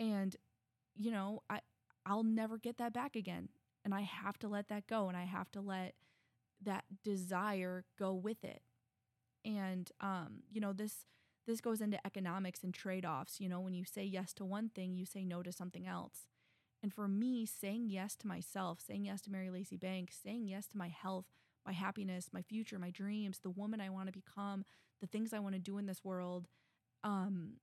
and 0.00 0.36
you 0.94 1.10
know, 1.10 1.42
I 1.48 1.60
I'll 2.04 2.24
never 2.24 2.58
get 2.58 2.78
that 2.78 2.92
back 2.92 3.16
again 3.16 3.48
and 3.84 3.94
I 3.94 4.02
have 4.02 4.38
to 4.40 4.48
let 4.48 4.68
that 4.68 4.86
go 4.86 5.08
and 5.08 5.16
I 5.16 5.24
have 5.24 5.50
to 5.52 5.60
let 5.60 5.94
that 6.64 6.84
desire 7.02 7.84
go 7.98 8.12
with 8.12 8.44
it 8.44 8.62
and 9.44 9.90
um, 10.00 10.42
you 10.50 10.60
know 10.60 10.72
this 10.72 11.06
this 11.46 11.60
goes 11.60 11.80
into 11.80 12.04
economics 12.06 12.62
and 12.62 12.72
trade-offs 12.72 13.40
you 13.40 13.48
know 13.48 13.60
when 13.60 13.74
you 13.74 13.84
say 13.84 14.04
yes 14.04 14.32
to 14.34 14.44
one 14.44 14.68
thing 14.68 14.94
you 14.94 15.04
say 15.06 15.24
no 15.24 15.42
to 15.42 15.52
something 15.52 15.86
else. 15.86 16.26
And 16.82 16.92
for 16.92 17.06
me 17.06 17.46
saying 17.46 17.90
yes 17.90 18.16
to 18.16 18.26
myself 18.26 18.80
saying 18.84 19.04
yes 19.04 19.20
to 19.22 19.30
mary 19.30 19.50
lacey 19.50 19.76
banks 19.76 20.18
saying 20.22 20.48
yes 20.48 20.66
to 20.68 20.76
my 20.76 20.88
health 20.88 21.26
my 21.64 21.72
happiness 21.72 22.30
my 22.32 22.42
future 22.42 22.78
my 22.78 22.90
dreams 22.90 23.38
the 23.38 23.50
woman 23.50 23.80
i 23.80 23.88
want 23.88 24.06
to 24.06 24.12
become 24.12 24.64
the 25.00 25.06
things 25.06 25.32
i 25.32 25.38
want 25.38 25.54
to 25.54 25.60
do 25.60 25.78
in 25.78 25.86
this 25.86 26.04
world 26.04 26.48
um, 27.04 27.54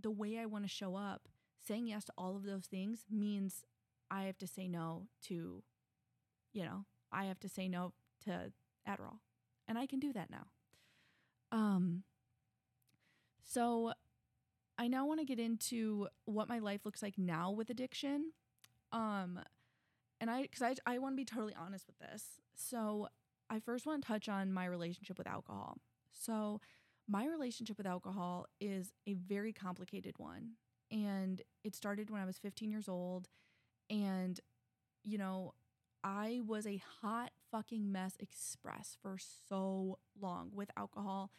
the 0.00 0.10
way 0.10 0.38
i 0.38 0.44
want 0.46 0.64
to 0.64 0.68
show 0.68 0.94
up 0.94 1.28
saying 1.66 1.86
yes 1.86 2.04
to 2.04 2.12
all 2.18 2.36
of 2.36 2.44
those 2.44 2.66
things 2.66 3.06
means 3.10 3.64
i 4.10 4.24
have 4.24 4.36
to 4.36 4.46
say 4.46 4.68
no 4.68 5.06
to 5.22 5.62
you 6.52 6.64
know 6.64 6.84
i 7.10 7.24
have 7.24 7.40
to 7.40 7.48
say 7.48 7.68
no 7.68 7.92
to 8.22 8.52
adderall. 8.86 9.20
And 9.66 9.78
i 9.78 9.86
can 9.86 10.00
do 10.00 10.12
that 10.12 10.30
now 10.30 10.48
um, 11.52 12.02
so 13.42 13.92
I 14.78 14.88
now 14.88 15.06
want 15.06 15.20
to 15.20 15.26
get 15.26 15.38
into 15.38 16.08
what 16.24 16.48
my 16.48 16.58
life 16.58 16.84
looks 16.84 17.02
like 17.02 17.16
now 17.16 17.50
with 17.50 17.70
addiction. 17.70 18.32
Um, 18.92 19.40
and 20.20 20.30
I, 20.30 20.46
cause 20.46 20.62
I, 20.62 20.94
I 20.94 20.98
want 20.98 21.14
to 21.14 21.16
be 21.16 21.24
totally 21.24 21.54
honest 21.58 21.86
with 21.86 21.98
this. 21.98 22.40
So 22.54 23.08
I 23.48 23.60
first 23.60 23.86
want 23.86 24.02
to 24.02 24.06
touch 24.06 24.28
on 24.28 24.52
my 24.52 24.66
relationship 24.66 25.18
with 25.18 25.26
alcohol. 25.26 25.78
So 26.10 26.60
my 27.08 27.26
relationship 27.26 27.78
with 27.78 27.86
alcohol 27.86 28.46
is 28.60 28.92
a 29.06 29.14
very 29.14 29.52
complicated 29.52 30.14
one. 30.18 30.52
And 30.90 31.42
it 31.64 31.74
started 31.74 32.10
when 32.10 32.20
I 32.20 32.26
was 32.26 32.38
15 32.38 32.70
years 32.70 32.88
old. 32.88 33.28
And, 33.88 34.40
you 35.04 35.18
know, 35.18 35.54
I 36.02 36.40
was 36.46 36.66
a 36.66 36.82
hot 37.00 37.30
fucking 37.56 37.90
mess 37.90 38.16
express 38.20 38.98
for 39.00 39.16
so 39.48 39.98
long 40.20 40.50
with 40.52 40.70
alcohol. 40.76 41.30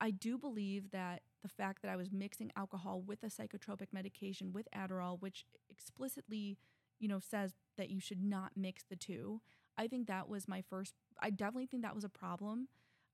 I 0.00 0.10
do 0.10 0.36
believe 0.36 0.90
that 0.90 1.22
the 1.42 1.48
fact 1.48 1.82
that 1.82 1.90
I 1.90 1.96
was 1.96 2.10
mixing 2.10 2.50
alcohol 2.56 3.00
with 3.00 3.22
a 3.22 3.26
psychotropic 3.26 3.92
medication 3.92 4.52
with 4.52 4.66
Adderall, 4.76 5.20
which 5.20 5.46
explicitly, 5.70 6.58
you 6.98 7.06
know, 7.06 7.20
says 7.20 7.52
that 7.78 7.90
you 7.90 8.00
should 8.00 8.20
not 8.20 8.52
mix 8.56 8.82
the 8.82 8.96
two. 8.96 9.40
I 9.78 9.86
think 9.86 10.08
that 10.08 10.28
was 10.28 10.48
my 10.48 10.62
first 10.62 10.94
I 11.20 11.30
definitely 11.30 11.66
think 11.66 11.82
that 11.84 11.94
was 11.94 12.04
a 12.04 12.08
problem. 12.08 12.68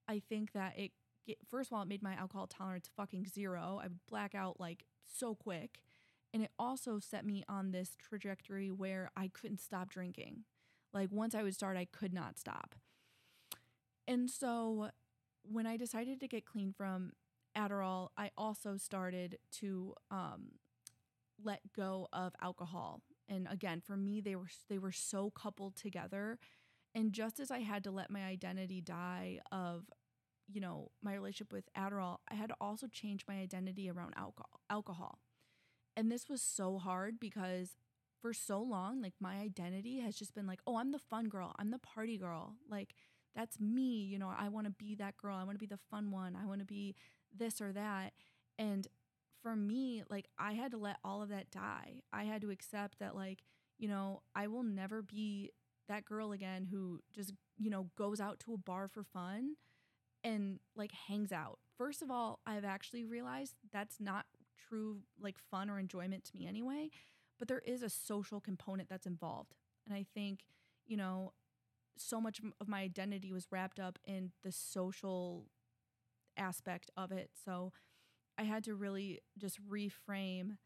I 0.08 0.22
think 0.26 0.52
that 0.52 0.78
it 0.78 0.92
first 1.46 1.70
of 1.70 1.76
all 1.76 1.82
it 1.82 1.88
made 1.88 2.02
my 2.02 2.14
alcohol 2.14 2.46
tolerance 2.46 2.88
fucking 2.96 3.26
zero. 3.26 3.78
I 3.82 3.88
would 3.88 4.06
black 4.08 4.34
out 4.34 4.58
like 4.58 4.86
so 5.04 5.34
quick. 5.34 5.80
And 6.32 6.42
it 6.42 6.50
also 6.58 6.98
set 6.98 7.26
me 7.26 7.44
on 7.46 7.72
this 7.72 7.94
trajectory 8.00 8.70
where 8.70 9.10
I 9.14 9.28
couldn't 9.28 9.60
stop 9.60 9.90
drinking. 9.90 10.44
Like 10.92 11.10
once 11.10 11.34
I 11.34 11.42
would 11.42 11.54
start, 11.54 11.76
I 11.76 11.86
could 11.86 12.12
not 12.12 12.38
stop. 12.38 12.74
And 14.06 14.30
so 14.30 14.90
when 15.42 15.66
I 15.66 15.76
decided 15.76 16.20
to 16.20 16.28
get 16.28 16.44
clean 16.44 16.72
from 16.76 17.12
Adderall, 17.56 18.08
I 18.16 18.30
also 18.36 18.76
started 18.76 19.38
to 19.60 19.94
um, 20.10 20.52
let 21.42 21.60
go 21.74 22.08
of 22.12 22.34
alcohol. 22.42 23.02
And 23.28 23.46
again, 23.50 23.80
for 23.80 23.96
me, 23.96 24.20
they 24.20 24.36
were 24.36 24.48
they 24.68 24.78
were 24.78 24.92
so 24.92 25.30
coupled 25.30 25.76
together. 25.76 26.38
And 26.94 27.12
just 27.12 27.40
as 27.40 27.50
I 27.50 27.60
had 27.60 27.84
to 27.84 27.90
let 27.90 28.10
my 28.10 28.24
identity 28.24 28.80
die 28.80 29.40
of, 29.52 29.86
you 30.48 30.60
know, 30.60 30.90
my 31.02 31.14
relationship 31.14 31.52
with 31.52 31.72
Adderall, 31.76 32.18
I 32.30 32.34
had 32.34 32.50
to 32.50 32.56
also 32.60 32.86
change 32.88 33.24
my 33.28 33.36
identity 33.36 33.90
around 33.90 34.14
alcohol. 34.16 34.60
Alcohol, 34.70 35.18
and 35.96 36.10
this 36.10 36.28
was 36.28 36.42
so 36.42 36.78
hard 36.78 37.20
because 37.20 37.76
for 38.22 38.32
so 38.32 38.60
long, 38.62 39.02
like 39.02 39.14
my 39.20 39.36
identity 39.36 40.00
has 40.00 40.16
just 40.16 40.34
been 40.34 40.46
like, 40.46 40.60
oh, 40.66 40.78
I'm 40.78 40.92
the 40.92 40.98
fun 40.98 41.28
girl. 41.28 41.54
I'm 41.58 41.70
the 41.70 41.78
party 41.78 42.16
girl. 42.16 42.54
Like, 42.70 42.94
that's 43.36 43.60
me. 43.60 44.04
You 44.04 44.18
know, 44.18 44.32
I 44.36 44.48
want 44.48 44.66
to 44.66 44.72
be 44.72 44.94
that 44.96 45.16
girl. 45.16 45.36
I 45.36 45.44
want 45.44 45.56
to 45.56 45.58
be 45.58 45.66
the 45.66 45.80
fun 45.90 46.10
one. 46.10 46.36
I 46.40 46.46
want 46.46 46.60
to 46.60 46.66
be 46.66 46.94
this 47.36 47.60
or 47.60 47.72
that. 47.72 48.12
And 48.58 48.86
for 49.42 49.56
me, 49.56 50.04
like 50.08 50.28
I 50.38 50.52
had 50.52 50.70
to 50.72 50.78
let 50.78 50.98
all 51.04 51.22
of 51.22 51.30
that 51.30 51.50
die. 51.50 52.02
I 52.12 52.24
had 52.24 52.42
to 52.42 52.50
accept 52.50 52.98
that 53.00 53.16
like, 53.16 53.40
you 53.78 53.88
know, 53.88 54.22
I 54.34 54.46
will 54.46 54.62
never 54.62 55.02
be 55.02 55.50
that 55.88 56.04
girl 56.04 56.32
again 56.32 56.68
who 56.70 57.00
just, 57.12 57.32
you 57.58 57.70
know, 57.70 57.88
goes 57.98 58.20
out 58.20 58.38
to 58.40 58.54
a 58.54 58.58
bar 58.58 58.88
for 58.88 59.02
fun 59.02 59.56
and 60.24 60.60
like 60.76 60.92
hangs 61.08 61.32
out. 61.32 61.58
First 61.76 62.02
of 62.02 62.10
all, 62.10 62.40
I've 62.46 62.64
actually 62.64 63.04
realized 63.04 63.54
that's 63.72 64.00
not 64.00 64.26
true 64.68 65.00
like 65.20 65.36
fun 65.50 65.68
or 65.70 65.78
enjoyment 65.78 66.24
to 66.24 66.36
me 66.36 66.46
anyway, 66.46 66.90
but 67.38 67.48
there 67.48 67.62
is 67.66 67.82
a 67.82 67.90
social 67.90 68.40
component 68.40 68.88
that's 68.88 69.06
involved. 69.06 69.54
And 69.86 69.94
I 69.94 70.06
think, 70.14 70.40
you 70.86 70.96
know, 70.96 71.32
so 71.98 72.20
much 72.20 72.40
of 72.60 72.68
my 72.68 72.80
identity 72.80 73.32
was 73.32 73.46
wrapped 73.50 73.80
up 73.80 73.98
in 74.04 74.32
the 74.42 74.52
social 74.52 75.46
aspect 76.36 76.90
of 76.96 77.12
it. 77.12 77.30
So 77.44 77.72
I 78.38 78.44
had 78.44 78.64
to 78.64 78.74
really 78.74 79.20
just 79.38 79.58
reframe 79.68 80.58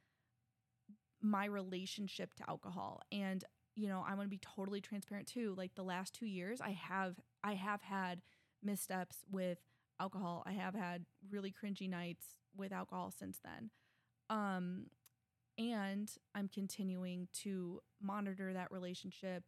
my 1.20 1.46
relationship 1.46 2.34
to 2.34 2.48
alcohol. 2.48 3.00
And, 3.10 3.44
you 3.74 3.88
know, 3.88 4.04
I 4.06 4.14
want 4.14 4.22
to 4.26 4.28
be 4.28 4.38
totally 4.40 4.80
transparent 4.80 5.26
too. 5.26 5.54
Like 5.56 5.74
the 5.74 5.82
last 5.84 6.14
2 6.14 6.26
years 6.26 6.60
I 6.60 6.70
have 6.70 7.16
I 7.42 7.54
have 7.54 7.82
had 7.82 8.22
missteps 8.62 9.18
with 9.30 9.58
alcohol. 10.00 10.42
I 10.46 10.52
have 10.52 10.74
had 10.74 11.04
really 11.30 11.52
cringy 11.52 11.88
nights 11.88 12.34
with 12.56 12.72
alcohol 12.72 13.12
since 13.16 13.40
then. 13.44 13.70
Um 14.30 14.86
and 15.58 16.10
I'm 16.34 16.48
continuing 16.48 17.28
to 17.42 17.80
monitor 18.00 18.52
that 18.52 18.70
relationship 18.70 19.44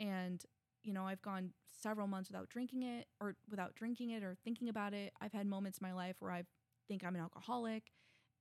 and 0.00 0.44
you 0.82 0.92
know, 0.92 1.04
I've 1.04 1.22
gone 1.22 1.50
several 1.82 2.06
months 2.06 2.28
without 2.28 2.50
drinking 2.50 2.82
it 2.82 3.06
or 3.20 3.34
without 3.50 3.74
drinking 3.74 4.10
it 4.10 4.22
or 4.22 4.36
thinking 4.44 4.68
about 4.68 4.92
it. 4.92 5.12
I've 5.20 5.32
had 5.32 5.46
moments 5.46 5.78
in 5.78 5.86
my 5.86 5.94
life 5.94 6.16
where 6.20 6.30
I 6.30 6.42
think 6.86 7.02
I'm 7.04 7.14
an 7.14 7.22
alcoholic 7.22 7.84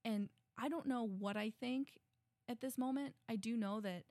and 0.04 0.30
I 0.58 0.70
don't 0.70 0.86
know 0.86 1.08
what 1.08 1.38
I 1.38 1.52
think 1.60 2.00
at 2.50 2.60
this 2.62 2.78
moment. 2.78 3.16
I 3.30 3.38
do 3.38 3.56
know 3.58 3.80
that 3.82 4.04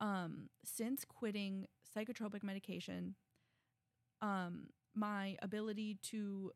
um, 0.00 0.50
since 0.64 1.04
quitting 1.04 1.66
psychotropic 1.96 2.42
medication, 2.42 3.14
um, 4.22 4.68
my 4.94 5.36
ability 5.42 5.98
to, 6.02 6.52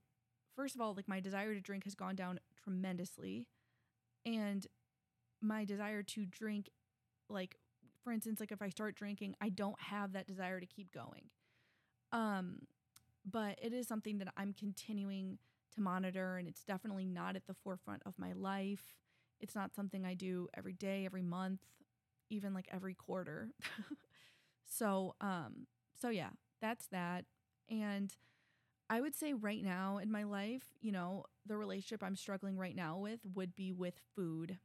first 0.54 0.74
of 0.74 0.80
all, 0.80 0.94
like 0.94 1.08
my 1.08 1.20
desire 1.20 1.54
to 1.54 1.60
drink 1.60 1.84
has 1.84 1.94
gone 1.94 2.14
down 2.14 2.38
tremendously. 2.62 3.46
And 4.26 4.66
my 5.40 5.64
desire 5.64 6.02
to 6.02 6.26
drink, 6.26 6.70
like 7.28 7.56
for 8.02 8.12
instance, 8.12 8.40
like 8.40 8.52
if 8.52 8.62
I 8.62 8.68
start 8.68 8.96
drinking, 8.96 9.34
I 9.40 9.48
don't 9.48 9.80
have 9.80 10.12
that 10.12 10.26
desire 10.26 10.60
to 10.60 10.66
keep 10.66 10.92
going. 10.92 11.24
Um, 12.12 12.60
but 13.30 13.58
it 13.62 13.72
is 13.72 13.88
something 13.88 14.18
that 14.18 14.28
I'm 14.36 14.52
continuing 14.52 15.38
to 15.74 15.80
monitor, 15.80 16.36
and 16.36 16.46
it's 16.48 16.64
definitely 16.64 17.06
not 17.06 17.36
at 17.36 17.46
the 17.46 17.54
forefront 17.54 18.02
of 18.06 18.18
my 18.18 18.32
life. 18.32 18.94
It's 19.40 19.54
not 19.54 19.74
something 19.74 20.04
I 20.04 20.14
do 20.14 20.48
every 20.54 20.74
day, 20.74 21.06
every 21.06 21.22
month, 21.22 21.60
even 22.30 22.54
like 22.54 22.68
every 22.72 22.94
quarter. 22.94 23.50
so, 24.66 25.14
um, 25.20 25.66
so 26.00 26.10
yeah, 26.10 26.30
that's 26.60 26.86
that. 26.88 27.24
And 27.68 28.14
I 28.90 29.00
would 29.00 29.14
say 29.14 29.32
right 29.32 29.62
now 29.62 29.98
in 29.98 30.12
my 30.12 30.24
life, 30.24 30.64
you 30.80 30.92
know, 30.92 31.24
the 31.46 31.56
relationship 31.56 32.02
I'm 32.02 32.16
struggling 32.16 32.56
right 32.56 32.76
now 32.76 32.98
with 32.98 33.20
would 33.34 33.54
be 33.54 33.72
with 33.72 33.94
food 34.14 34.58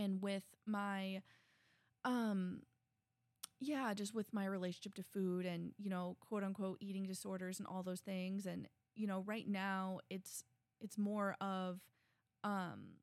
and 0.00 0.22
with 0.22 0.44
my 0.66 1.22
um 2.04 2.62
yeah, 3.60 3.92
just 3.92 4.14
with 4.14 4.32
my 4.32 4.46
relationship 4.46 4.94
to 4.94 5.02
food 5.02 5.44
and, 5.44 5.72
you 5.78 5.90
know, 5.90 6.16
quote 6.20 6.42
unquote 6.42 6.78
eating 6.80 7.06
disorders 7.06 7.58
and 7.58 7.68
all 7.68 7.82
those 7.82 8.00
things 8.00 8.46
and 8.46 8.68
you 8.96 9.06
know, 9.06 9.22
right 9.26 9.48
now 9.48 10.00
it's 10.10 10.44
it's 10.80 10.98
more 10.98 11.36
of 11.40 11.80
um 12.44 12.96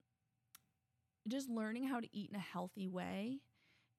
just 1.27 1.49
learning 1.49 1.83
how 1.85 1.99
to 1.99 2.07
eat 2.15 2.29
in 2.29 2.35
a 2.35 2.39
healthy 2.39 2.87
way. 2.87 3.39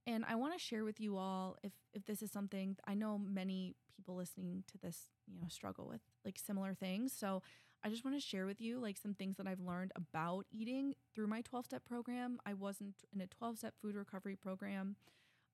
And 0.07 0.25
I 0.29 0.37
want 0.37 0.55
to 0.55 0.59
share 0.59 0.85
with 0.85 1.01
you 1.01 1.17
all 1.17 1.57
if 1.63 1.73
if 1.95 2.05
this 2.07 2.23
is 2.23 2.33
something 2.33 2.77
I 2.87 2.95
know 2.95 3.19
many 3.19 3.77
people 3.97 4.17
listening 4.17 4.65
to 4.73 4.79
this, 4.79 5.09
you 5.27 5.41
know, 5.41 5.49
struggle 5.49 5.89
with 5.89 6.01
like 6.25 6.39
similar 6.39 6.75
things. 6.75 7.13
So 7.13 7.43
I 7.85 7.91
just 7.91 8.05
want 8.05 8.17
to 8.17 8.27
share 8.27 8.47
with 8.47 8.61
you 8.61 8.81
like 8.81 8.97
some 8.97 9.15
things 9.15 9.37
that 9.37 9.47
I've 9.47 9.61
learned 9.61 9.93
about 9.95 10.47
eating 10.51 10.95
through 11.15 11.29
my 11.29 11.43
12 11.43 11.67
step 11.67 11.85
program. 11.85 12.39
I 12.45 12.55
wasn't 12.55 12.97
in 13.15 13.21
a 13.21 13.27
12 13.27 13.59
step 13.59 13.75
food 13.81 13.95
recovery 13.95 14.37
program. 14.37 14.97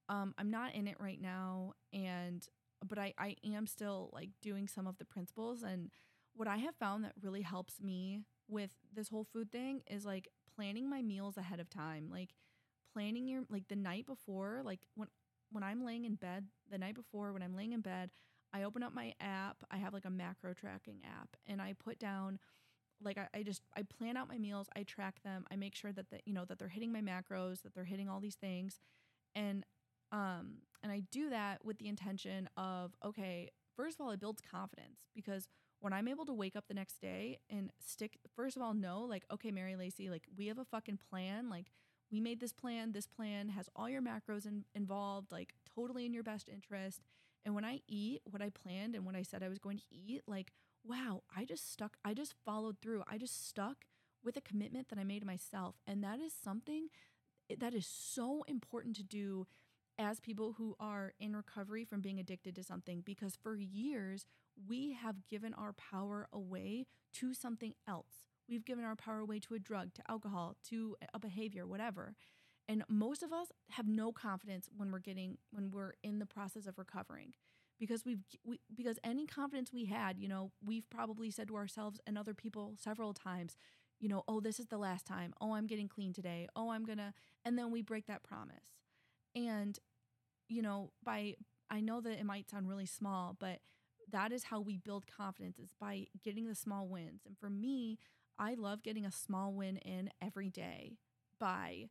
Um, 0.09 0.35
I'm 0.39 0.51
not 0.51 0.75
in 0.75 0.87
it 0.87 0.97
right 0.99 1.21
now. 1.21 1.75
And, 1.93 2.47
but 2.87 2.99
I, 2.99 3.15
I 3.19 3.37
am 3.45 3.67
still 3.67 4.11
like 4.13 4.31
doing 4.43 4.69
some 4.69 4.87
of 4.87 4.99
the 4.99 5.05
principles. 5.05 5.63
And 5.63 5.91
what 6.35 6.49
I 6.49 6.57
have 6.59 6.75
found 6.77 7.05
that 7.05 7.13
really 7.21 7.43
helps 7.43 7.81
me 7.81 8.21
with 8.49 8.71
this 8.93 9.09
whole 9.09 9.25
food 9.25 9.53
thing 9.53 9.83
is 9.87 10.05
like 10.05 10.29
planning 10.55 10.89
my 10.89 11.03
meals 11.03 11.37
ahead 11.37 11.61
of 11.61 11.69
time. 11.69 12.09
Like 12.11 12.31
planning 12.93 13.29
your, 13.29 13.43
like 13.51 13.69
the 13.69 13.77
night 13.77 14.07
before, 14.07 14.63
like 14.65 14.81
when, 14.95 15.09
when 15.53 15.63
I'm 15.63 15.85
laying 15.85 16.05
in 16.05 16.15
bed, 16.15 16.47
the 16.71 16.79
night 16.79 16.95
before, 16.95 17.33
when 17.33 17.43
I'm 17.43 17.55
laying 17.55 17.73
in 17.73 17.81
bed, 17.81 18.11
I 18.55 18.63
open 18.63 18.85
up 18.85 18.95
my 18.95 19.13
app. 19.21 19.57
I 19.71 19.79
have 19.79 19.93
like 19.93 20.05
a 20.05 20.11
macro 20.11 20.55
tracking 20.55 21.01
app 21.05 21.37
and 21.47 21.61
I 21.61 21.75
put 21.75 21.99
down 21.99 22.39
like 23.03 23.19
I, 23.19 23.27
I, 23.35 23.43
just 23.43 23.63
I 23.77 23.83
plan 23.83 24.17
out 24.17 24.29
my 24.29 24.39
meals, 24.39 24.69
I 24.77 24.85
track 24.85 25.23
them, 25.25 25.45
I 25.51 25.57
make 25.57 25.75
sure 25.75 25.93
that 25.93 26.09
the, 26.11 26.21
you 26.25 26.33
know 26.33 26.45
that 26.45 26.59
they're 26.59 26.69
hitting 26.69 26.93
my 26.93 27.01
macros, 27.01 27.63
that 27.63 27.75
they're 27.75 27.85
hitting 27.85 28.09
all 28.09 28.21
these 28.21 28.37
things. 28.37 28.79
And 29.35 29.65
um 30.13 30.59
and 30.83 30.93
I 30.93 31.03
do 31.11 31.31
that 31.31 31.65
with 31.65 31.79
the 31.79 31.89
intention 31.89 32.49
of 32.57 32.95
okay, 33.05 33.51
first 33.77 33.99
of 33.99 34.07
all, 34.07 34.13
it 34.13 34.21
builds 34.21 34.41
confidence 34.41 35.01
because 35.15 35.49
when 35.81 35.93
I'm 35.93 36.09
able 36.09 36.25
to 36.27 36.33
wake 36.33 36.55
up 36.57 36.65
the 36.69 36.75
next 36.75 37.01
day 37.01 37.41
and 37.51 37.71
stick 37.85 38.19
first 38.37 38.57
of 38.57 38.63
all 38.63 38.75
know 38.75 39.01
like 39.01 39.25
okay, 39.33 39.51
Mary 39.51 39.75
Lacey, 39.75 40.09
like 40.09 40.29
we 40.37 40.47
have 40.47 40.59
a 40.59 40.65
fucking 40.65 41.01
plan, 41.11 41.51
like 41.51 41.73
we 42.13 42.21
made 42.21 42.39
this 42.39 42.53
plan, 42.53 42.93
this 42.93 43.09
plan 43.09 43.49
has 43.49 43.69
all 43.75 43.89
your 43.89 44.01
macros 44.03 44.47
in, 44.47 44.65
involved, 44.77 45.33
like 45.33 45.55
totally 45.75 46.07
in 46.07 46.13
your 46.15 46.23
best 46.23 46.49
interest 46.49 47.01
and 47.45 47.55
when 47.55 47.65
I 47.65 47.81
eat 47.89 48.23
what 48.31 48.43
I 48.43 48.51
planned 48.51 48.95
and 48.95 49.05
what 49.05 49.17
I 49.17 49.23
said 49.23 49.43
I 49.43 49.49
was 49.49 49.59
going 49.59 49.79
to 49.79 49.85
eat, 49.91 50.23
like, 50.27 50.53
wow, 50.85 51.23
I 51.35 51.45
just 51.45 51.71
stuck, 51.71 51.97
I 52.05 52.15
just 52.15 52.35
followed 52.45 52.77
through. 52.81 53.03
I 53.09 53.19
just 53.19 53.47
stuck 53.49 53.85
with 54.25 54.37
a 54.37 54.41
commitment 54.41 54.89
that 54.89 54.99
I 54.99 55.05
made 55.05 55.21
to 55.21 55.27
myself. 55.27 55.77
And 55.87 56.03
that 56.03 56.21
is 56.21 56.33
something 56.33 56.89
eh, 57.51 57.57
that 57.59 57.75
is 57.75 57.87
so 57.87 58.45
important 58.49 58.97
to 58.97 59.03
do 59.03 59.47
as 59.99 60.19
people 60.21 60.55
who 60.59 60.75
are 60.81 61.13
in 61.21 61.37
recovery 61.37 61.85
from 61.85 62.01
being 62.01 62.19
addicted 62.19 62.55
to 62.57 62.65
something 62.65 63.03
because 63.05 63.37
for 63.41 63.57
years 63.57 64.27
we 64.69 64.93
have 64.93 65.27
given 65.29 65.55
our 65.55 65.73
power 65.73 66.27
away 66.33 66.87
to 67.13 67.33
something 67.35 67.75
else. 67.87 68.27
We've 68.49 68.65
given 68.65 68.85
our 68.85 68.97
power 68.97 69.21
away 69.21 69.39
to 69.41 69.55
a 69.55 69.59
drug, 69.59 69.95
to 69.95 70.03
alcohol, 70.11 70.57
to 70.69 70.97
a 71.15 71.19
behavior, 71.19 71.67
whatever. 71.67 72.15
And 72.69 72.83
most 72.89 73.23
of 73.23 73.33
us 73.33 73.49
have 73.71 73.87
no 73.87 74.13
confidence 74.13 74.69
when 74.75 74.91
we're 74.91 74.99
getting 74.99 75.39
when 75.51 75.71
we're 75.71 75.93
in 76.03 76.19
the 76.19 76.27
process 76.27 76.67
of 76.67 76.79
recovering 76.79 77.35
because 77.79 78.05
we've 78.05 78.21
we, 78.45 78.61
because 78.75 78.99
any 79.05 79.27
confidence 79.27 79.73
we 79.73 79.85
had, 79.87 80.19
you 80.19 80.29
know, 80.29 80.51
we've 80.65 80.89
probably 80.91 81.31
said 81.31 81.49
to 81.49 81.57
ourselves 81.57 82.01
and 82.07 82.17
other 82.17 82.35
people 82.35 82.75
several 82.79 83.13
times, 83.13 83.57
you 84.01 84.09
know, 84.09 84.23
oh, 84.29 84.41
this 84.41 84.59
is 84.59 84.67
the 84.67 84.79
last 84.79 85.07
time. 85.07 85.35
Oh, 85.41 85.55
I'm 85.55 85.67
getting 85.67 85.89
clean 85.89 86.13
today. 86.13 86.49
Oh, 86.57 86.71
I'm 86.71 86.85
going 86.85 86.99
to 86.99 87.13
and 87.45 87.59
then 87.59 87.71
we 87.71 87.83
break 87.83 88.07
that 88.07 88.23
promise. 88.23 88.65
And 89.35 89.79
you 90.49 90.63
know, 90.63 90.93
by 91.05 91.35
I 91.71 91.81
know 91.81 92.01
that 92.01 92.13
it 92.13 92.25
might 92.25 92.51
sound 92.51 92.69
really 92.69 92.87
small, 92.87 93.37
but 93.39 93.61
that 94.11 94.33
is 94.33 94.45
how 94.45 94.61
we 94.61 94.77
build 94.77 95.05
confidence 95.07 95.59
is 95.59 95.71
by 95.79 96.07
getting 96.23 96.47
the 96.47 96.55
small 96.55 96.89
wins. 96.89 97.23
And 97.27 97.37
for 97.39 97.51
me, 97.51 97.99
I 98.39 98.55
love 98.55 98.83
getting 98.83 99.05
a 99.07 99.11
small 99.11 99.53
win 99.53 99.79
in 99.79 100.11
every 100.21 100.51
day 100.51 100.99
by 101.39 101.89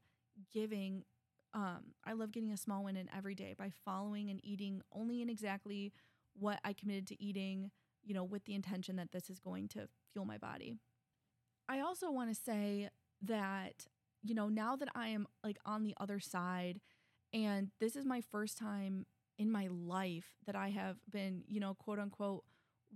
giving 0.53 1.03
um, 1.53 1.93
I 2.03 2.13
love 2.13 2.31
getting 2.31 2.51
a 2.51 2.57
small 2.57 2.83
win 2.83 2.97
in 2.97 3.09
every 3.15 3.35
day 3.35 3.53
by 3.57 3.71
following 3.85 4.29
and 4.29 4.39
eating 4.43 4.81
only 4.91 5.21
in 5.21 5.29
exactly 5.29 5.93
what 6.33 6.59
I 6.63 6.73
committed 6.73 7.07
to 7.07 7.23
eating, 7.23 7.69
you 8.03 8.13
know, 8.13 8.23
with 8.23 8.45
the 8.45 8.55
intention 8.55 8.95
that 8.95 9.11
this 9.11 9.29
is 9.29 9.39
going 9.39 9.67
to 9.69 9.87
fuel 10.11 10.25
my 10.25 10.37
body. 10.37 10.73
I 11.69 11.79
also 11.79 12.11
want 12.11 12.33
to 12.33 12.35
say 12.35 12.89
that, 13.21 13.85
you 14.23 14.33
know, 14.33 14.49
now 14.49 14.75
that 14.75 14.89
I 14.95 15.09
am 15.09 15.27
like 15.43 15.59
on 15.65 15.83
the 15.83 15.93
other 15.99 16.19
side, 16.19 16.79
and 17.33 17.69
this 17.79 17.95
is 17.95 18.05
my 18.05 18.21
first 18.21 18.57
time 18.57 19.05
in 19.37 19.51
my 19.51 19.67
life 19.69 20.35
that 20.45 20.55
I 20.55 20.69
have 20.69 20.97
been, 21.09 21.43
you 21.47 21.59
know, 21.59 21.75
quote 21.75 21.99
unquote, 21.99 22.43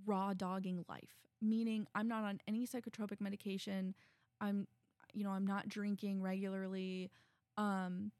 raw 0.05 0.33
dogging 0.33 0.83
life, 0.89 1.21
meaning 1.41 1.87
I'm 1.95 2.07
not 2.07 2.23
on 2.23 2.39
any 2.47 2.65
psychotropic 2.67 3.21
medication. 3.21 3.95
I'm, 4.41 4.67
you 5.13 5.23
know, 5.23 5.31
I'm 5.31 5.47
not 5.47 5.69
drinking 5.69 6.21
regularly. 6.21 7.11
Um, 7.57 8.11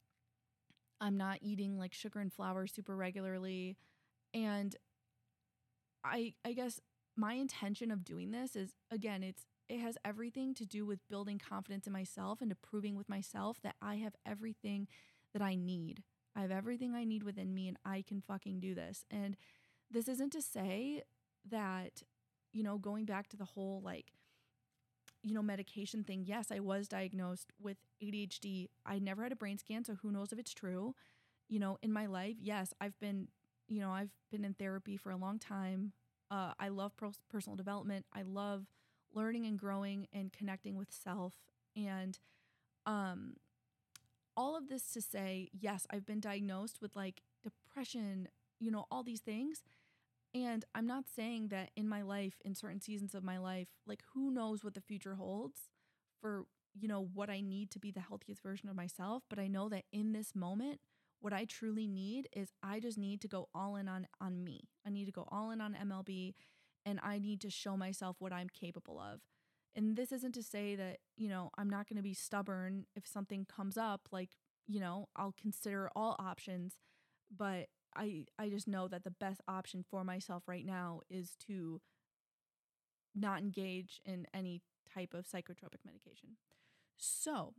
I'm 0.99 1.17
not 1.17 1.39
eating 1.41 1.77
like 1.77 1.93
sugar 1.93 2.19
and 2.19 2.33
flour 2.33 2.67
super 2.67 2.95
regularly. 2.95 3.77
And 4.33 4.75
I 6.03 6.33
I 6.45 6.53
guess 6.53 6.79
my 7.15 7.33
intention 7.33 7.91
of 7.91 8.03
doing 8.03 8.31
this 8.31 8.55
is 8.55 8.71
again, 8.91 9.23
it's 9.23 9.45
it 9.69 9.79
has 9.79 9.97
everything 10.05 10.53
to 10.55 10.65
do 10.65 10.85
with 10.85 11.07
building 11.09 11.39
confidence 11.39 11.87
in 11.87 11.93
myself 11.93 12.39
and 12.41 12.49
to 12.49 12.55
proving 12.55 12.95
with 12.95 13.09
myself 13.09 13.57
that 13.63 13.75
I 13.81 13.95
have 13.95 14.15
everything 14.25 14.87
that 15.33 15.41
I 15.41 15.55
need. 15.55 16.03
I 16.35 16.41
have 16.41 16.51
everything 16.51 16.93
I 16.95 17.03
need 17.03 17.23
within 17.23 17.53
me 17.53 17.67
and 17.67 17.77
I 17.83 18.03
can 18.07 18.21
fucking 18.21 18.59
do 18.61 18.73
this. 18.75 19.03
And 19.11 19.35
this 19.91 20.07
isn't 20.07 20.31
to 20.33 20.41
say 20.41 21.03
that, 21.49 22.03
you 22.53 22.63
know, 22.63 22.77
going 22.77 23.05
back 23.05 23.27
to 23.29 23.37
the 23.37 23.45
whole 23.45 23.81
like 23.83 24.13
you 25.23 25.33
know, 25.33 25.41
medication 25.41 26.03
thing, 26.03 26.23
yes, 26.25 26.51
I 26.51 26.59
was 26.59 26.87
diagnosed 26.87 27.51
with 27.61 27.77
ADHD. 28.01 28.69
I 28.85 28.99
never 28.99 29.23
had 29.23 29.31
a 29.31 29.35
brain 29.35 29.57
scan, 29.57 29.83
so 29.83 29.95
who 30.01 30.11
knows 30.11 30.31
if 30.31 30.39
it's 30.39 30.53
true. 30.53 30.95
You 31.49 31.59
know, 31.59 31.77
in 31.81 31.91
my 31.91 32.05
life, 32.05 32.35
yes, 32.41 32.73
I've 32.79 32.99
been, 32.99 33.27
you 33.67 33.79
know, 33.79 33.91
I've 33.91 34.11
been 34.31 34.45
in 34.45 34.53
therapy 34.53 34.97
for 34.97 35.11
a 35.11 35.17
long 35.17 35.39
time. 35.39 35.93
Uh, 36.29 36.53
I 36.59 36.69
love 36.69 36.93
personal 37.29 37.55
development. 37.55 38.05
I 38.13 38.23
love 38.23 38.67
learning 39.13 39.45
and 39.45 39.57
growing 39.57 40.07
and 40.13 40.31
connecting 40.33 40.75
with 40.75 40.91
self. 40.91 41.35
And 41.75 42.19
um, 42.85 43.35
all 44.35 44.55
of 44.57 44.69
this 44.69 44.91
to 44.93 45.01
say, 45.01 45.49
yes, 45.57 45.87
I've 45.89 46.05
been 46.05 46.19
diagnosed 46.19 46.79
with 46.81 46.95
like 46.95 47.21
depression, 47.43 48.27
you 48.59 48.71
know, 48.71 48.85
all 48.91 49.03
these 49.03 49.21
things. 49.21 49.63
And 50.45 50.65
I'm 50.75 50.87
not 50.87 51.05
saying 51.13 51.49
that 51.49 51.71
in 51.75 51.87
my 51.87 52.01
life, 52.01 52.35
in 52.43 52.55
certain 52.55 52.81
seasons 52.81 53.15
of 53.15 53.23
my 53.23 53.37
life, 53.37 53.67
like 53.85 54.01
who 54.13 54.31
knows 54.31 54.63
what 54.63 54.73
the 54.73 54.81
future 54.81 55.15
holds 55.15 55.69
for, 56.19 56.45
you 56.77 56.87
know, 56.87 57.09
what 57.13 57.29
I 57.29 57.41
need 57.41 57.71
to 57.71 57.79
be 57.79 57.91
the 57.91 58.01
healthiest 58.01 58.41
version 58.41 58.69
of 58.69 58.75
myself. 58.75 59.23
But 59.29 59.39
I 59.39 59.47
know 59.47 59.69
that 59.69 59.85
in 59.91 60.13
this 60.13 60.35
moment, 60.35 60.79
what 61.19 61.33
I 61.33 61.45
truly 61.45 61.87
need 61.87 62.29
is 62.33 62.51
I 62.61 62.79
just 62.79 62.97
need 62.97 63.21
to 63.21 63.27
go 63.27 63.49
all 63.53 63.75
in 63.75 63.87
on 63.87 64.07
on 64.21 64.43
me. 64.43 64.69
I 64.85 64.89
need 64.89 65.05
to 65.05 65.11
go 65.11 65.27
all 65.31 65.51
in 65.51 65.61
on 65.61 65.75
MLB 65.75 66.35
and 66.85 66.99
I 67.03 67.19
need 67.19 67.41
to 67.41 67.49
show 67.49 67.75
myself 67.75 68.17
what 68.19 68.31
I'm 68.31 68.49
capable 68.49 68.99
of. 68.99 69.21
And 69.75 69.95
this 69.95 70.11
isn't 70.11 70.33
to 70.33 70.43
say 70.43 70.75
that, 70.75 70.97
you 71.17 71.29
know, 71.29 71.51
I'm 71.57 71.69
not 71.69 71.87
going 71.87 71.97
to 71.97 72.03
be 72.03 72.13
stubborn 72.13 72.85
if 72.95 73.07
something 73.07 73.45
comes 73.45 73.77
up 73.77 74.07
like, 74.11 74.31
you 74.67 74.79
know, 74.79 75.07
I'll 75.15 75.35
consider 75.39 75.89
all 75.95 76.15
options, 76.19 76.77
but 77.35 77.67
I 77.97 78.25
I 78.39 78.49
just 78.49 78.67
know 78.67 78.87
that 78.87 79.03
the 79.03 79.11
best 79.11 79.41
option 79.47 79.83
for 79.89 80.03
myself 80.03 80.43
right 80.47 80.65
now 80.65 81.01
is 81.09 81.35
to 81.47 81.81
not 83.15 83.39
engage 83.39 84.01
in 84.05 84.27
any 84.33 84.61
type 84.93 85.13
of 85.13 85.25
psychotropic 85.27 85.83
medication. 85.85 86.37
So, 86.97 87.53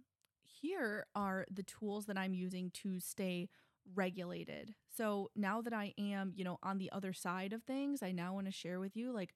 here 0.44 1.06
are 1.14 1.46
the 1.50 1.62
tools 1.62 2.06
that 2.06 2.18
I'm 2.18 2.34
using 2.34 2.70
to 2.82 3.00
stay 3.00 3.48
regulated. 3.94 4.74
So, 4.96 5.30
now 5.36 5.60
that 5.62 5.72
I 5.72 5.94
am, 5.98 6.32
you 6.34 6.44
know, 6.44 6.58
on 6.62 6.78
the 6.78 6.90
other 6.92 7.12
side 7.12 7.52
of 7.52 7.62
things, 7.64 8.02
I 8.02 8.12
now 8.12 8.34
want 8.34 8.46
to 8.46 8.52
share 8.52 8.80
with 8.80 8.96
you 8.96 9.12
like 9.12 9.34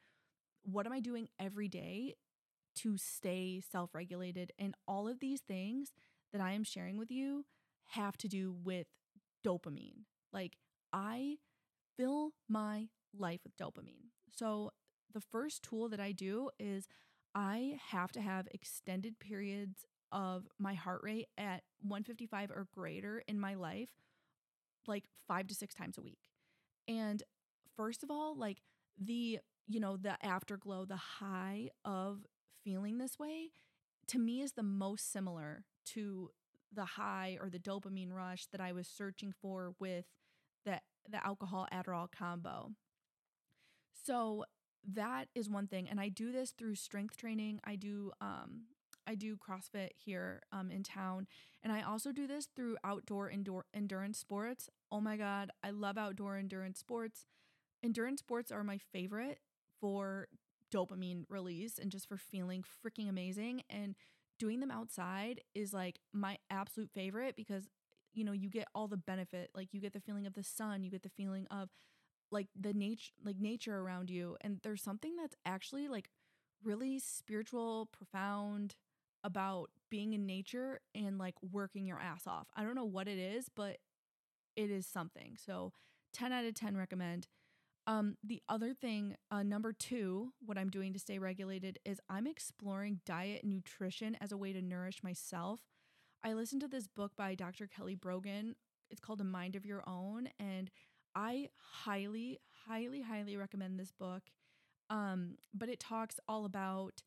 what 0.65 0.87
am 0.87 0.93
I 0.93 1.01
doing 1.01 1.29
every 1.41 1.69
day 1.69 2.15
to 2.77 2.97
stay 2.97 3.61
self-regulated 3.71 4.53
and 4.59 4.75
all 4.89 5.09
of 5.09 5.21
these 5.21 5.41
things 5.41 5.93
that 6.33 6.41
I 6.41 6.53
am 6.53 6.65
sharing 6.65 6.99
with 6.99 7.11
you 7.11 7.45
have 7.91 8.17
to 8.19 8.29
do 8.29 8.53
with 8.53 8.87
dopamine. 9.45 10.05
Like 10.33 10.57
I 10.93 11.37
fill 11.97 12.33
my 12.49 12.89
life 13.17 13.41
with 13.45 13.57
dopamine. 13.57 14.11
So, 14.35 14.71
the 15.13 15.21
first 15.21 15.63
tool 15.63 15.91
that 15.91 16.01
I 16.01 16.13
do 16.13 16.49
is 16.59 16.89
I 17.35 17.79
have 17.91 18.13
to 18.13 18.21
have 18.23 18.49
extended 18.53 19.19
periods 19.19 19.85
of 20.11 20.47
my 20.59 20.73
heart 20.75 21.01
rate 21.03 21.29
at 21.37 21.63
155 21.83 22.51
or 22.51 22.67
greater 22.75 23.23
in 23.29 23.39
my 23.39 23.55
life, 23.55 23.91
like 24.87 25.05
five 25.29 25.47
to 25.49 25.55
six 25.55 25.75
times 25.75 25.99
a 25.99 26.03
week. 26.03 26.31
And 26.89 27.23
first 27.77 28.03
of 28.03 28.11
all, 28.11 28.37
like 28.37 28.63
the, 28.99 29.39
you 29.67 29.81
know, 29.81 29.99
the 29.99 30.17
afterglow, 30.25 30.87
the 30.87 30.97
high 30.97 31.69
of 31.85 32.27
feeling 32.65 32.97
this 32.99 33.19
way 33.19 33.51
to 34.09 34.19
me 34.19 34.41
is 34.41 34.53
the 34.53 34.63
most 34.63 35.13
similar 35.13 35.65
to 35.87 36.31
the 36.73 36.85
high 36.85 37.39
or 37.41 37.51
the 37.51 37.59
dopamine 37.59 38.13
rush 38.13 38.47
that 38.53 38.61
I 38.61 38.73
was 38.73 38.87
searching 38.87 39.33
for 39.41 39.75
with 39.79 40.07
the 41.09 41.25
alcohol 41.25 41.67
Adderall 41.73 42.11
combo. 42.11 42.73
So 44.05 44.45
that 44.95 45.29
is 45.35 45.49
one 45.49 45.69
thing 45.69 45.89
and 45.89 46.01
I 46.01 46.09
do 46.09 46.33
this 46.33 46.51
through 46.51 46.75
strength 46.75 47.17
training. 47.17 47.61
I 47.65 47.77
do 47.77 48.13
um 48.21 48.63
I 49.07 49.15
do 49.15 49.37
CrossFit 49.37 49.91
here 49.97 50.43
um 50.53 50.71
in 50.71 50.83
town 50.83 51.27
and 51.63 51.73
I 51.73 51.83
also 51.83 52.13
do 52.13 52.27
this 52.27 52.49
through 52.55 52.77
outdoor 52.85 53.31
indoor 53.31 53.65
endurance 53.75 54.19
sports. 54.19 54.69
Oh 54.91 55.01
my 55.01 55.17
god, 55.17 55.51
I 55.63 55.71
love 55.71 55.97
outdoor 55.99 56.37
endurance 56.37 56.79
sports. 56.79 57.27
Endurance 57.83 58.21
sports 58.21 58.51
are 58.53 58.65
my 58.65 58.79
favorite 58.79 59.39
for 59.81 60.29
dopamine 60.73 61.25
release 61.29 61.79
and 61.79 61.91
just 61.91 62.09
for 62.09 62.17
feeling 62.17 62.65
freaking 62.85 63.09
amazing 63.09 63.63
and 63.69 63.95
doing 64.39 64.61
them 64.61 64.71
outside 64.71 65.41
is 65.55 65.73
like 65.73 66.01
my 66.13 66.39
absolute 66.51 66.91
favorite 66.93 67.37
because 67.37 67.69
you 68.15 68.25
know 68.25 68.33
you 68.33 68.49
get 68.49 68.69
all 68.75 68.89
the 68.89 68.97
benefit 68.97 69.51
like 69.55 69.69
you 69.73 69.81
get 69.81 69.93
the 69.93 70.01
feeling 70.01 70.27
of 70.27 70.35
the 70.35 70.43
sun 70.43 70.83
you 70.83 70.91
get 70.91 71.03
the 71.03 71.09
feeling 71.09 71.47
of 71.51 71.71
like 72.31 72.49
the 72.59 72.73
nature 72.73 73.13
like 73.25 73.39
nature 73.39 73.79
around 73.79 74.11
you 74.11 74.37
and 74.41 74.59
there's 74.63 74.83
something 74.83 75.17
that's 75.17 75.37
actually 75.45 75.87
like 75.89 76.09
really 76.65 76.99
spiritual 76.99 77.89
profound 77.93 78.75
about 79.25 79.71
being 79.91 80.13
in 80.15 80.27
nature 80.27 80.81
and 80.95 81.19
like 81.19 81.35
working 81.53 81.87
your 81.87 82.01
ass 82.01 82.27
off. 82.27 82.49
I 82.57 82.65
don't 82.65 82.75
know 82.75 82.85
what 82.85 83.09
it 83.09 83.19
is 83.19 83.49
but 83.55 83.79
it 84.57 84.71
is 84.71 84.87
something. 84.87 85.37
So 85.37 85.73
10 86.15 86.33
out 86.33 86.45
of 86.45 86.55
10 86.55 86.77
recommend. 86.77 87.29
Um 87.87 88.17
the 88.23 88.43
other 88.49 88.75
thing 88.75 89.17
uh 89.31 89.43
number 89.43 89.73
2 89.73 90.33
what 90.47 90.57
i'm 90.57 90.71
doing 90.71 90.93
to 90.93 91.01
stay 91.01 91.19
regulated 91.19 91.81
is 91.85 92.01
i'm 92.09 92.29
exploring 92.29 93.01
diet 93.05 93.43
and 93.43 93.53
nutrition 93.53 94.17
as 94.21 94.31
a 94.31 94.37
way 94.37 94.53
to 94.53 94.63
nourish 94.63 95.03
myself 95.03 95.61
I 96.25 96.35
listened 96.35 96.61
to 96.61 96.69
this 96.69 96.87
book 96.87 97.13
by 97.17 97.35
Dr. 97.35 97.67
Kelly 97.67 97.97
Brogan. 97.97 98.55
It's 98.91 99.01
called 99.01 99.21
A 99.21 99.25
Mind 99.25 99.57
of 99.57 99.67
Your 99.67 99.83
Own. 99.89 100.29
And 100.39 100.71
I 101.15 101.49
highly, 101.57 102.39
highly, 102.69 103.03
highly 103.03 103.37
recommend 103.37 103.79
this 103.79 103.91
book. 103.91 104.23
Um, 104.89 105.37
but 105.53 105.69
it 105.69 105.81
talks 105.81 106.21
all 106.29 106.45
about, 106.45 107.03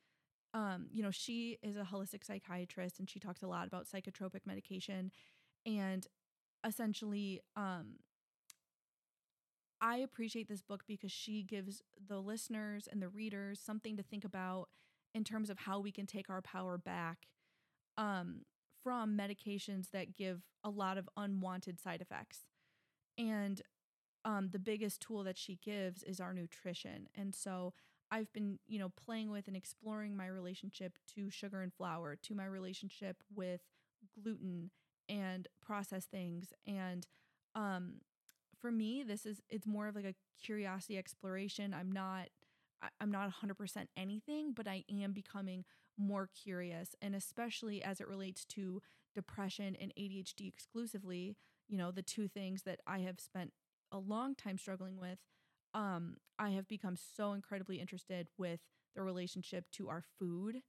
um, 0.53 0.87
you 0.91 1.01
know, 1.01 1.11
she 1.11 1.57
is 1.63 1.77
a 1.77 1.83
holistic 1.83 2.25
psychiatrist 2.25 2.99
and 2.99 3.09
she 3.09 3.19
talks 3.19 3.41
a 3.41 3.47
lot 3.47 3.67
about 3.67 3.87
psychotropic 3.87 4.41
medication. 4.45 5.11
And 5.65 6.05
essentially, 6.65 7.39
um, 7.55 7.99
I 9.79 9.97
appreciate 9.97 10.49
this 10.49 10.61
book 10.61 10.83
because 10.87 11.11
she 11.11 11.43
gives 11.43 11.81
the 12.05 12.19
listeners 12.19 12.87
and 12.91 13.01
the 13.01 13.09
readers 13.09 13.61
something 13.61 13.95
to 13.95 14.03
think 14.03 14.25
about 14.25 14.69
in 15.13 15.23
terms 15.23 15.49
of 15.49 15.59
how 15.59 15.79
we 15.79 15.91
can 15.91 16.05
take 16.05 16.29
our 16.29 16.41
power 16.41 16.77
back 16.77 17.27
um, 17.97 18.41
from 18.85 19.17
medications 19.17 19.89
that 19.89 20.15
give 20.15 20.43
a 20.63 20.69
lot 20.69 20.99
of 20.99 21.09
unwanted 21.17 21.79
side 21.81 22.01
effects. 22.01 22.41
And 23.17 23.59
um, 24.23 24.49
the 24.51 24.59
biggest 24.59 25.01
tool 25.01 25.23
that 25.23 25.39
she 25.39 25.57
gives 25.63 26.03
is 26.03 26.19
our 26.19 26.35
nutrition. 26.35 27.09
And 27.15 27.33
so 27.33 27.73
I've 28.11 28.31
been, 28.31 28.59
you 28.67 28.77
know, 28.77 28.89
playing 28.89 29.31
with 29.31 29.47
and 29.47 29.57
exploring 29.57 30.15
my 30.15 30.27
relationship 30.27 30.99
to 31.15 31.31
sugar 31.31 31.61
and 31.61 31.73
flour, 31.73 32.15
to 32.21 32.35
my 32.35 32.45
relationship 32.45 33.23
with 33.33 33.61
gluten 34.13 34.69
and 35.09 35.47
processed 35.65 36.11
things. 36.11 36.53
And 36.67 37.07
um, 37.55 38.01
for 38.59 38.71
me, 38.71 39.01
this 39.01 39.25
is 39.25 39.41
it's 39.49 39.65
more 39.65 39.87
of 39.87 39.95
like 39.95 40.05
a 40.05 40.13
curiosity 40.43 40.99
exploration. 40.99 41.73
I'm 41.73 41.91
not 41.91 42.27
I'm 42.99 43.09
not 43.09 43.31
100% 43.43 43.87
anything, 43.97 44.53
but 44.55 44.67
I 44.67 44.83
am 45.01 45.11
becoming 45.11 45.65
more 45.97 46.29
curious. 46.43 46.95
And 47.01 47.15
especially 47.15 47.83
as 47.83 47.99
it 47.99 48.07
relates 48.07 48.45
to 48.45 48.81
depression 49.13 49.75
and 49.79 49.93
ADHD 49.97 50.47
exclusively, 50.47 51.37
you 51.67 51.77
know, 51.77 51.91
the 51.91 52.01
two 52.01 52.27
things 52.27 52.63
that 52.63 52.79
I 52.85 52.99
have 52.99 53.19
spent 53.19 53.53
a 53.91 53.97
long 53.97 54.35
time 54.35 54.57
struggling 54.57 54.97
with, 54.99 55.19
um, 55.73 56.17
I 56.37 56.51
have 56.51 56.67
become 56.67 56.95
so 56.95 57.33
incredibly 57.33 57.79
interested 57.79 58.27
with 58.37 58.59
the 58.95 59.01
relationship 59.01 59.65
to 59.73 59.89
our 59.89 60.03
food 60.19 60.61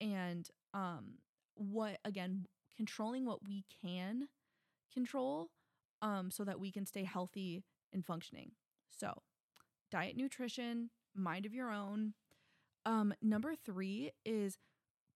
and 0.00 0.48
um, 0.74 1.18
what, 1.54 1.98
again, 2.04 2.46
controlling 2.76 3.26
what 3.26 3.44
we 3.44 3.64
can 3.82 4.28
control 4.92 5.50
um, 6.02 6.30
so 6.30 6.44
that 6.44 6.58
we 6.58 6.72
can 6.72 6.86
stay 6.86 7.04
healthy 7.04 7.64
and 7.92 8.04
functioning. 8.04 8.52
So, 8.88 9.22
diet, 9.90 10.16
nutrition, 10.16 10.90
mind 11.14 11.46
of 11.46 11.54
your 11.54 11.70
own, 11.70 12.14
um, 12.86 13.14
number 13.22 13.54
three 13.54 14.12
is 14.24 14.58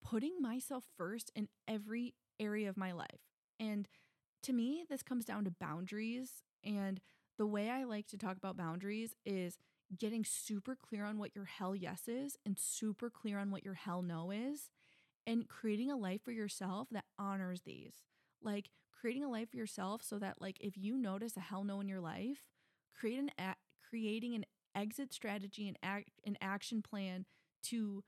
putting 0.03 0.41
myself 0.41 0.83
first 0.97 1.31
in 1.35 1.47
every 1.67 2.13
area 2.39 2.69
of 2.69 2.77
my 2.77 2.91
life. 2.91 3.21
And 3.59 3.87
to 4.43 4.53
me, 4.53 4.85
this 4.89 5.03
comes 5.03 5.25
down 5.25 5.45
to 5.45 5.51
boundaries. 5.51 6.43
And 6.63 7.01
the 7.37 7.47
way 7.47 7.69
I 7.69 7.83
like 7.83 8.07
to 8.07 8.17
talk 8.17 8.37
about 8.37 8.57
boundaries 8.57 9.15
is 9.25 9.57
getting 9.97 10.25
super 10.25 10.75
clear 10.75 11.05
on 11.05 11.17
what 11.17 11.35
your 11.35 11.45
hell 11.45 11.75
yes 11.75 12.07
is 12.07 12.37
and 12.45 12.57
super 12.59 13.09
clear 13.09 13.39
on 13.39 13.51
what 13.51 13.63
your 13.63 13.75
hell 13.75 14.01
no 14.01 14.31
is, 14.31 14.69
and 15.27 15.47
creating 15.47 15.91
a 15.91 15.97
life 15.97 16.21
for 16.23 16.31
yourself 16.31 16.87
that 16.91 17.05
honors 17.17 17.61
these. 17.65 17.93
Like 18.41 18.69
creating 18.91 19.23
a 19.23 19.29
life 19.29 19.49
for 19.51 19.57
yourself 19.57 20.01
so 20.03 20.19
that 20.19 20.41
like 20.41 20.57
if 20.59 20.77
you 20.77 20.97
notice 20.97 21.37
a 21.37 21.41
hell 21.41 21.63
no 21.63 21.79
in 21.81 21.87
your 21.87 22.01
life, 22.01 22.43
create 22.97 23.19
an 23.19 23.31
a- 23.39 23.55
creating 23.89 24.35
an 24.35 24.45
exit 24.75 25.13
strategy 25.13 25.67
and 25.67 25.77
act 25.83 26.09
an 26.25 26.37
action 26.41 26.81
plan 26.81 27.25
to 27.65 28.03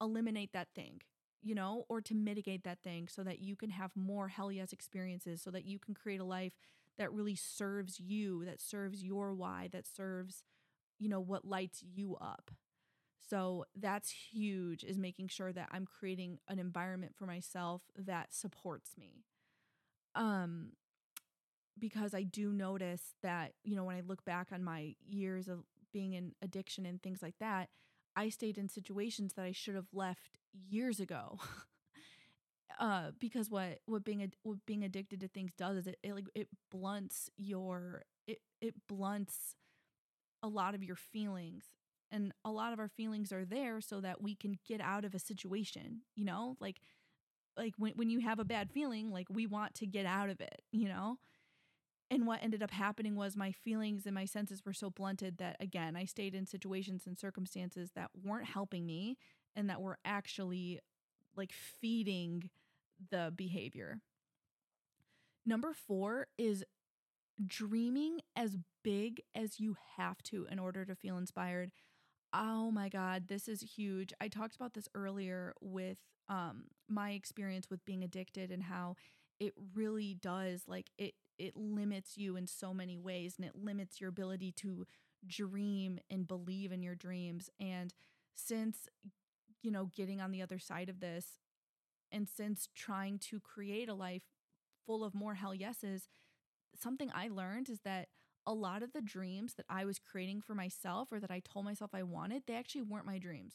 eliminate 0.00 0.52
that 0.52 0.68
thing, 0.74 1.00
you 1.42 1.54
know, 1.54 1.84
or 1.88 2.00
to 2.00 2.14
mitigate 2.14 2.64
that 2.64 2.82
thing 2.82 3.08
so 3.08 3.22
that 3.22 3.40
you 3.40 3.56
can 3.56 3.70
have 3.70 3.92
more 3.96 4.28
hell 4.28 4.52
yes 4.52 4.72
experiences, 4.72 5.42
so 5.42 5.50
that 5.50 5.64
you 5.64 5.78
can 5.78 5.94
create 5.94 6.20
a 6.20 6.24
life 6.24 6.54
that 6.98 7.12
really 7.12 7.34
serves 7.36 7.98
you, 8.00 8.44
that 8.44 8.60
serves 8.60 9.02
your 9.02 9.32
why, 9.34 9.68
that 9.72 9.86
serves, 9.86 10.42
you 10.98 11.08
know, 11.08 11.20
what 11.20 11.44
lights 11.44 11.82
you 11.82 12.16
up. 12.20 12.50
So 13.28 13.64
that's 13.74 14.10
huge 14.32 14.84
is 14.84 14.98
making 14.98 15.28
sure 15.28 15.52
that 15.52 15.68
I'm 15.72 15.86
creating 15.86 16.38
an 16.48 16.58
environment 16.58 17.14
for 17.16 17.26
myself 17.26 17.82
that 17.96 18.34
supports 18.34 18.96
me. 18.98 19.24
Um 20.14 20.72
because 21.78 22.14
I 22.14 22.22
do 22.22 22.52
notice 22.52 23.14
that, 23.22 23.52
you 23.64 23.76
know, 23.76 23.84
when 23.84 23.96
I 23.96 24.02
look 24.06 24.24
back 24.24 24.48
on 24.52 24.62
my 24.62 24.94
years 25.08 25.48
of 25.48 25.60
being 25.92 26.12
in 26.12 26.32
addiction 26.42 26.86
and 26.86 27.02
things 27.02 27.22
like 27.22 27.34
that, 27.40 27.68
I 28.16 28.28
stayed 28.28 28.58
in 28.58 28.68
situations 28.68 29.34
that 29.34 29.44
I 29.44 29.52
should 29.52 29.74
have 29.74 29.92
left 29.92 30.38
years 30.52 31.00
ago. 31.00 31.38
uh 32.78 33.10
because 33.18 33.50
what 33.50 33.80
what 33.86 34.04
being 34.04 34.22
ad- 34.22 34.36
what 34.42 34.58
being 34.66 34.82
addicted 34.84 35.20
to 35.20 35.28
things 35.28 35.52
does 35.58 35.76
is 35.76 35.86
it, 35.86 35.98
it 36.02 36.14
like 36.14 36.26
it 36.34 36.48
blunts 36.70 37.30
your 37.36 38.02
it 38.26 38.38
it 38.60 38.74
blunts 38.88 39.54
a 40.42 40.48
lot 40.48 40.74
of 40.74 40.82
your 40.84 40.96
feelings 40.96 41.64
and 42.10 42.32
a 42.44 42.50
lot 42.50 42.72
of 42.72 42.78
our 42.80 42.88
feelings 42.88 43.32
are 43.32 43.44
there 43.44 43.80
so 43.80 44.00
that 44.00 44.22
we 44.22 44.34
can 44.34 44.58
get 44.66 44.80
out 44.80 45.04
of 45.04 45.14
a 45.14 45.18
situation 45.18 46.02
you 46.16 46.24
know 46.24 46.56
like 46.60 46.80
like 47.56 47.74
when, 47.78 47.92
when 47.94 48.10
you 48.10 48.20
have 48.20 48.38
a 48.38 48.44
bad 48.44 48.70
feeling 48.72 49.10
like 49.10 49.26
we 49.30 49.46
want 49.46 49.74
to 49.74 49.86
get 49.86 50.06
out 50.06 50.30
of 50.30 50.40
it 50.40 50.62
you 50.72 50.88
know 50.88 51.18
and 52.12 52.26
what 52.26 52.42
ended 52.42 52.62
up 52.62 52.70
happening 52.70 53.16
was 53.16 53.36
my 53.36 53.52
feelings 53.52 54.04
and 54.04 54.14
my 54.14 54.26
senses 54.26 54.64
were 54.66 54.74
so 54.74 54.90
blunted 54.90 55.38
that 55.38 55.56
again 55.60 55.96
i 55.96 56.04
stayed 56.04 56.34
in 56.34 56.46
situations 56.46 57.04
and 57.06 57.18
circumstances 57.18 57.90
that 57.96 58.10
weren't 58.22 58.46
helping 58.46 58.86
me 58.86 59.16
and 59.56 59.70
that 59.70 59.80
were 59.80 59.98
actually 60.04 60.78
like 61.36 61.52
feeding 61.52 62.50
the 63.10 63.32
behavior 63.34 64.00
number 65.44 65.72
4 65.72 66.26
is 66.38 66.64
dreaming 67.46 68.20
as 68.36 68.58
big 68.84 69.22
as 69.34 69.60
you 69.60 69.76
have 69.96 70.22
to 70.22 70.46
in 70.50 70.58
order 70.58 70.84
to 70.84 70.94
feel 70.94 71.18
inspired 71.18 71.72
Oh 72.34 72.70
my 72.70 72.90
God, 72.90 73.28
this 73.28 73.48
is 73.48 73.62
huge. 73.62 74.12
I 74.20 74.28
talked 74.28 74.56
about 74.56 74.74
this 74.74 74.88
earlier 74.94 75.54
with 75.62 75.98
um 76.28 76.64
my 76.88 77.12
experience 77.12 77.70
with 77.70 77.84
being 77.86 78.04
addicted 78.04 78.52
and 78.52 78.62
how 78.62 78.96
it 79.40 79.54
really 79.74 80.14
does 80.14 80.64
like 80.68 80.90
it 80.98 81.14
it 81.42 81.56
limits 81.56 82.16
you 82.16 82.36
in 82.36 82.46
so 82.46 82.72
many 82.72 82.96
ways 82.96 83.34
and 83.36 83.44
it 83.46 83.56
limits 83.56 84.00
your 84.00 84.08
ability 84.08 84.52
to 84.52 84.86
dream 85.26 85.98
and 86.10 86.28
believe 86.28 86.72
in 86.72 86.82
your 86.82 86.94
dreams 86.94 87.50
and 87.60 87.94
since 88.34 88.88
you 89.62 89.70
know 89.70 89.90
getting 89.96 90.20
on 90.20 90.30
the 90.30 90.42
other 90.42 90.58
side 90.58 90.88
of 90.88 91.00
this 91.00 91.40
and 92.12 92.28
since 92.28 92.68
trying 92.74 93.18
to 93.18 93.40
create 93.40 93.88
a 93.88 93.94
life 93.94 94.22
full 94.86 95.04
of 95.04 95.14
more 95.14 95.34
hell 95.34 95.54
yeses 95.54 96.08
something 96.74 97.10
I 97.14 97.28
learned 97.28 97.68
is 97.68 97.80
that 97.84 98.08
a 98.46 98.52
lot 98.52 98.82
of 98.82 98.92
the 98.92 99.02
dreams 99.02 99.54
that 99.54 99.66
I 99.68 99.84
was 99.84 99.98
creating 99.98 100.40
for 100.40 100.54
myself 100.54 101.12
or 101.12 101.20
that 101.20 101.30
I 101.30 101.40
told 101.40 101.64
myself 101.64 101.90
I 101.94 102.02
wanted, 102.02 102.42
they 102.46 102.54
actually 102.56 102.82
weren't 102.82 103.06
my 103.06 103.18
dreams. 103.18 103.54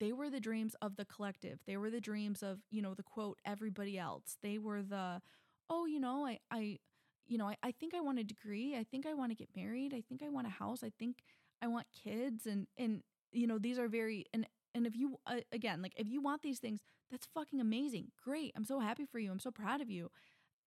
They 0.00 0.12
were 0.12 0.30
the 0.30 0.40
dreams 0.40 0.74
of 0.82 0.96
the 0.96 1.04
collective. 1.04 1.60
They 1.66 1.76
were 1.76 1.90
the 1.90 2.00
dreams 2.00 2.42
of, 2.42 2.58
you 2.70 2.82
know, 2.82 2.94
the 2.94 3.02
quote, 3.02 3.38
everybody 3.44 3.98
else. 3.98 4.36
They 4.42 4.58
were 4.58 4.82
the, 4.82 5.22
oh, 5.70 5.86
you 5.86 6.00
know, 6.00 6.26
I, 6.26 6.38
I, 6.50 6.78
you 7.26 7.38
know, 7.38 7.48
I, 7.48 7.56
I 7.62 7.72
think 7.72 7.94
I 7.94 8.00
want 8.00 8.18
a 8.18 8.24
degree. 8.24 8.76
I 8.76 8.84
think 8.84 9.06
I 9.06 9.14
want 9.14 9.30
to 9.30 9.36
get 9.36 9.48
married. 9.56 9.94
I 9.94 10.02
think 10.06 10.22
I 10.22 10.28
want 10.28 10.46
a 10.46 10.50
house. 10.50 10.82
I 10.82 10.92
think 10.98 11.18
I 11.62 11.66
want 11.66 11.86
kids. 12.04 12.46
And, 12.46 12.66
and, 12.76 13.02
you 13.32 13.46
know, 13.46 13.58
these 13.58 13.78
are 13.78 13.88
very, 13.88 14.26
and, 14.34 14.46
and 14.74 14.86
if 14.86 14.96
you, 14.96 15.18
uh, 15.26 15.40
again, 15.52 15.82
like 15.82 15.94
if 15.96 16.08
you 16.08 16.20
want 16.20 16.42
these 16.42 16.58
things, 16.58 16.80
that's 17.10 17.26
fucking 17.34 17.60
amazing. 17.60 18.08
Great. 18.22 18.52
I'm 18.56 18.64
so 18.64 18.80
happy 18.80 19.04
for 19.04 19.18
you. 19.18 19.30
I'm 19.30 19.40
so 19.40 19.50
proud 19.50 19.80
of 19.80 19.90
you. 19.90 20.10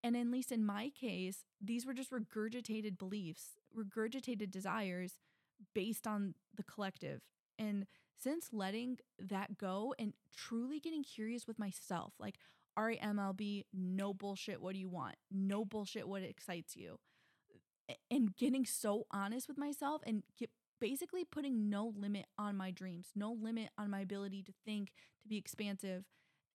And 0.03 0.15
at 0.15 0.27
least 0.27 0.51
in 0.51 0.65
my 0.65 0.91
case, 0.91 1.45
these 1.59 1.85
were 1.85 1.93
just 1.93 2.11
regurgitated 2.11 2.97
beliefs, 2.97 3.57
regurgitated 3.75 4.51
desires 4.51 5.13
based 5.73 6.05
on 6.05 6.35
the 6.55 6.63
collective. 6.63 7.21
And 7.57 7.87
since 8.17 8.49
letting 8.53 8.99
that 9.19 9.57
go 9.57 9.95
and 9.97 10.13
truly 10.35 10.79
getting 10.79 11.03
curious 11.03 11.47
with 11.47 11.57
myself, 11.57 12.13
like, 12.19 12.35
RAMLB, 12.77 13.65
no 13.73 14.13
bullshit, 14.13 14.61
what 14.61 14.73
do 14.73 14.79
you 14.79 14.89
want? 14.89 15.15
No 15.31 15.65
bullshit, 15.65 16.07
what 16.07 16.23
excites 16.23 16.75
you? 16.75 16.99
And 18.09 18.35
getting 18.35 18.65
so 18.65 19.05
honest 19.11 19.47
with 19.47 19.57
myself 19.57 20.01
and 20.05 20.23
get 20.37 20.49
basically 20.81 21.23
putting 21.23 21.69
no 21.69 21.93
limit 21.95 22.25
on 22.37 22.57
my 22.57 22.71
dreams, 22.71 23.07
no 23.15 23.31
limit 23.31 23.69
on 23.77 23.89
my 23.89 24.01
ability 24.01 24.43
to 24.43 24.53
think, 24.65 24.91
to 25.21 25.27
be 25.27 25.37
expansive, 25.37 26.03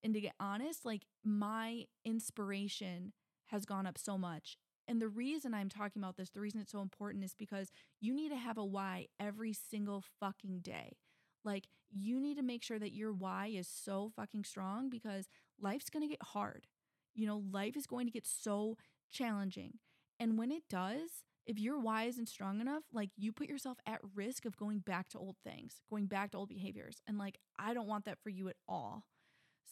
and 0.02 0.14
to 0.14 0.20
get 0.20 0.34
honest, 0.40 0.84
like 0.84 1.02
my 1.24 1.84
inspiration 2.04 3.12
has 3.46 3.64
gone 3.64 3.86
up 3.86 3.98
so 3.98 4.16
much. 4.18 4.56
And 4.88 5.00
the 5.00 5.08
reason 5.08 5.54
I'm 5.54 5.68
talking 5.68 6.02
about 6.02 6.16
this, 6.16 6.30
the 6.30 6.40
reason 6.40 6.60
it's 6.60 6.72
so 6.72 6.80
important 6.80 7.24
is 7.24 7.34
because 7.34 7.70
you 8.00 8.14
need 8.14 8.30
to 8.30 8.36
have 8.36 8.58
a 8.58 8.64
why 8.64 9.06
every 9.20 9.52
single 9.52 10.02
fucking 10.18 10.60
day. 10.60 10.96
Like, 11.44 11.68
you 11.92 12.20
need 12.20 12.36
to 12.36 12.42
make 12.42 12.62
sure 12.62 12.78
that 12.78 12.92
your 12.92 13.12
why 13.12 13.48
is 13.48 13.68
so 13.68 14.10
fucking 14.14 14.44
strong 14.44 14.90
because 14.90 15.26
life's 15.60 15.90
gonna 15.90 16.08
get 16.08 16.22
hard. 16.22 16.66
You 17.14 17.26
know, 17.26 17.42
life 17.50 17.76
is 17.76 17.86
going 17.86 18.06
to 18.06 18.12
get 18.12 18.26
so 18.26 18.76
challenging. 19.10 19.74
And 20.18 20.38
when 20.38 20.50
it 20.52 20.62
does, 20.68 21.24
if 21.46 21.58
your 21.58 21.80
why 21.80 22.04
isn't 22.04 22.28
strong 22.28 22.60
enough, 22.60 22.84
like 22.92 23.10
you 23.16 23.32
put 23.32 23.48
yourself 23.48 23.78
at 23.86 24.00
risk 24.14 24.44
of 24.44 24.56
going 24.56 24.78
back 24.78 25.08
to 25.10 25.18
old 25.18 25.36
things, 25.44 25.82
going 25.90 26.06
back 26.06 26.30
to 26.30 26.38
old 26.38 26.48
behaviors. 26.48 27.00
And 27.08 27.18
like, 27.18 27.38
I 27.58 27.74
don't 27.74 27.88
want 27.88 28.04
that 28.04 28.18
for 28.22 28.30
you 28.30 28.48
at 28.48 28.56
all. 28.68 29.04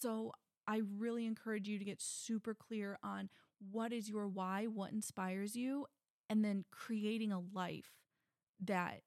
So 0.01 0.33
I 0.67 0.83
really 0.99 1.27
encourage 1.27 1.69
you 1.69 1.79
to 1.79 1.85
get 1.85 2.01
super 2.01 2.55
clear 2.55 2.99
on 3.03 3.29
what 3.71 3.93
is 3.93 4.09
your 4.09 4.29
why, 4.29 4.67
what 4.67 4.93
inspires 4.93 5.57
you, 5.57 5.87
and 6.29 6.45
then 6.45 6.65
creating 6.71 7.33
a 7.33 7.41
life 7.41 7.93
that 8.65 9.03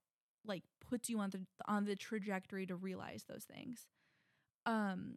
like 0.45 0.63
puts 0.89 1.09
you 1.09 1.19
on 1.19 1.29
the 1.29 1.45
on 1.67 1.85
the 1.85 1.95
trajectory 1.95 2.65
to 2.65 2.75
realize 2.75 3.25
those 3.27 3.43
things. 3.43 3.85
Um 4.65 5.15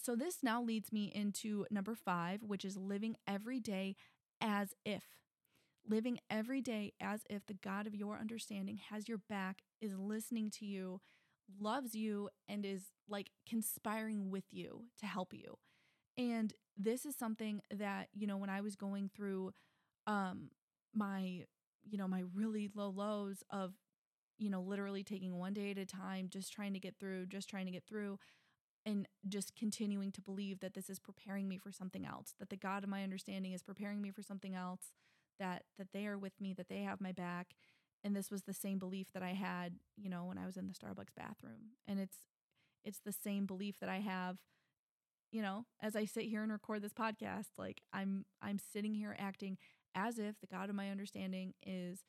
so 0.00 0.16
this 0.16 0.38
now 0.42 0.62
leads 0.62 0.92
me 0.92 1.12
into 1.14 1.66
number 1.70 1.94
5, 1.94 2.42
which 2.42 2.64
is 2.64 2.76
living 2.76 3.16
every 3.26 3.60
day 3.60 3.96
as 4.40 4.74
if 4.84 5.04
living 5.88 6.18
every 6.30 6.60
day 6.60 6.92
as 7.00 7.22
if 7.30 7.46
the 7.46 7.54
God 7.54 7.86
of 7.86 7.94
your 7.94 8.18
understanding 8.18 8.78
has 8.90 9.08
your 9.08 9.18
back, 9.28 9.62
is 9.80 9.94
listening 9.96 10.50
to 10.50 10.66
you, 10.66 11.00
loves 11.60 11.94
you, 11.94 12.28
and 12.48 12.66
is 12.66 12.92
like 13.08 13.30
conspiring 13.48 14.30
with 14.30 14.44
you 14.50 14.84
to 14.98 15.06
help 15.06 15.32
you. 15.32 15.56
And 16.16 16.52
this 16.76 17.06
is 17.06 17.16
something 17.16 17.62
that, 17.72 18.08
you 18.14 18.26
know, 18.26 18.36
when 18.36 18.50
I 18.50 18.60
was 18.60 18.76
going 18.76 19.10
through 19.14 19.52
um 20.06 20.50
my, 20.94 21.44
you 21.84 21.98
know, 21.98 22.08
my 22.08 22.24
really 22.34 22.70
low 22.74 22.90
lows 22.90 23.42
of, 23.50 23.74
you 24.38 24.50
know, 24.50 24.62
literally 24.62 25.04
taking 25.04 25.38
one 25.38 25.54
day 25.54 25.70
at 25.72 25.78
a 25.78 25.86
time, 25.86 26.28
just 26.30 26.52
trying 26.52 26.72
to 26.74 26.80
get 26.80 26.96
through, 26.98 27.26
just 27.26 27.48
trying 27.48 27.66
to 27.66 27.72
get 27.72 27.86
through 27.86 28.18
and 28.88 29.06
just 29.28 29.54
continuing 29.54 30.10
to 30.12 30.22
believe 30.22 30.60
that 30.60 30.72
this 30.72 30.88
is 30.88 30.98
preparing 30.98 31.46
me 31.46 31.58
for 31.58 31.70
something 31.70 32.06
else, 32.06 32.34
that 32.38 32.48
the 32.48 32.56
God 32.56 32.84
of 32.84 32.88
my 32.88 33.02
understanding 33.02 33.52
is 33.52 33.62
preparing 33.62 34.00
me 34.00 34.10
for 34.10 34.22
something 34.22 34.54
else, 34.54 34.92
that 35.38 35.64
that 35.76 35.88
they 35.92 36.06
are 36.06 36.16
with 36.16 36.40
me, 36.40 36.54
that 36.54 36.70
they 36.70 36.82
have 36.82 37.00
my 37.00 37.12
back. 37.12 37.48
And 38.02 38.16
this 38.16 38.30
was 38.30 38.42
the 38.42 38.54
same 38.54 38.78
belief 38.78 39.08
that 39.12 39.22
I 39.22 39.34
had, 39.34 39.74
you 39.96 40.08
know, 40.08 40.24
when 40.24 40.38
I 40.38 40.46
was 40.46 40.56
in 40.56 40.68
the 40.68 40.72
Starbucks 40.72 41.14
bathroom. 41.14 41.72
And 41.86 42.00
it's 42.00 42.16
it's 42.82 43.00
the 43.04 43.12
same 43.12 43.44
belief 43.44 43.78
that 43.80 43.90
I 43.90 43.98
have 44.00 44.38
you 45.30 45.42
know, 45.42 45.66
as 45.82 45.94
I 45.94 46.06
sit 46.06 46.24
here 46.24 46.42
and 46.42 46.50
record 46.50 46.80
this 46.80 46.94
podcast, 46.94 47.58
like 47.58 47.82
I'm 47.92 48.24
I'm 48.40 48.58
sitting 48.58 48.94
here 48.94 49.14
acting 49.18 49.58
as 49.94 50.18
if 50.18 50.40
the 50.40 50.46
God 50.46 50.70
of 50.70 50.74
my 50.74 50.90
understanding 50.90 51.52
is, 51.66 52.00